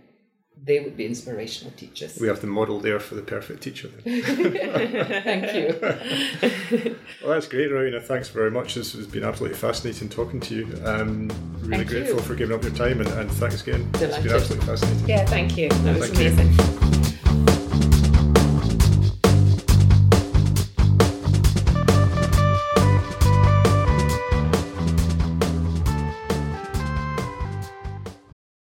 they 0.62 0.80
would 0.80 0.96
be 0.96 1.04
inspirational 1.06 1.72
teachers. 1.76 2.18
We 2.18 2.28
have 2.28 2.40
the 2.40 2.46
model 2.46 2.80
there 2.80 2.98
for 2.98 3.14
the 3.14 3.22
perfect 3.22 3.62
teacher. 3.62 3.88
Thank 4.04 5.54
you. 5.54 5.78
well, 7.22 7.34
that's 7.34 7.46
great, 7.46 7.70
Rowena. 7.70 8.00
Thanks 8.00 8.28
very 8.28 8.50
much. 8.50 8.74
This 8.74 8.94
has 8.94 9.06
been 9.06 9.24
absolutely 9.24 9.58
fascinating 9.58 10.08
talking 10.08 10.40
to 10.40 10.54
you. 10.54 10.80
Um, 10.84 11.28
really 11.60 11.78
Thank 11.78 11.88
grateful 11.88 12.16
you. 12.16 12.22
for 12.22 12.34
giving 12.34 12.56
up 12.56 12.62
your 12.62 12.72
time, 12.72 13.00
and, 13.00 13.08
and 13.10 13.30
thanks 13.32 13.62
again. 13.62 13.88
It's 13.90 14.00
Delighted. 14.00 14.24
been 14.24 14.34
absolutely 14.34 14.66
fascinating. 14.66 15.08
Yeah, 15.08 15.24
thank 15.26 15.56
you. 15.58 15.68
That 15.68 15.98
was 15.98 16.08
Thank 16.08 16.20
you. 16.20 16.42
amazing. 16.42 16.85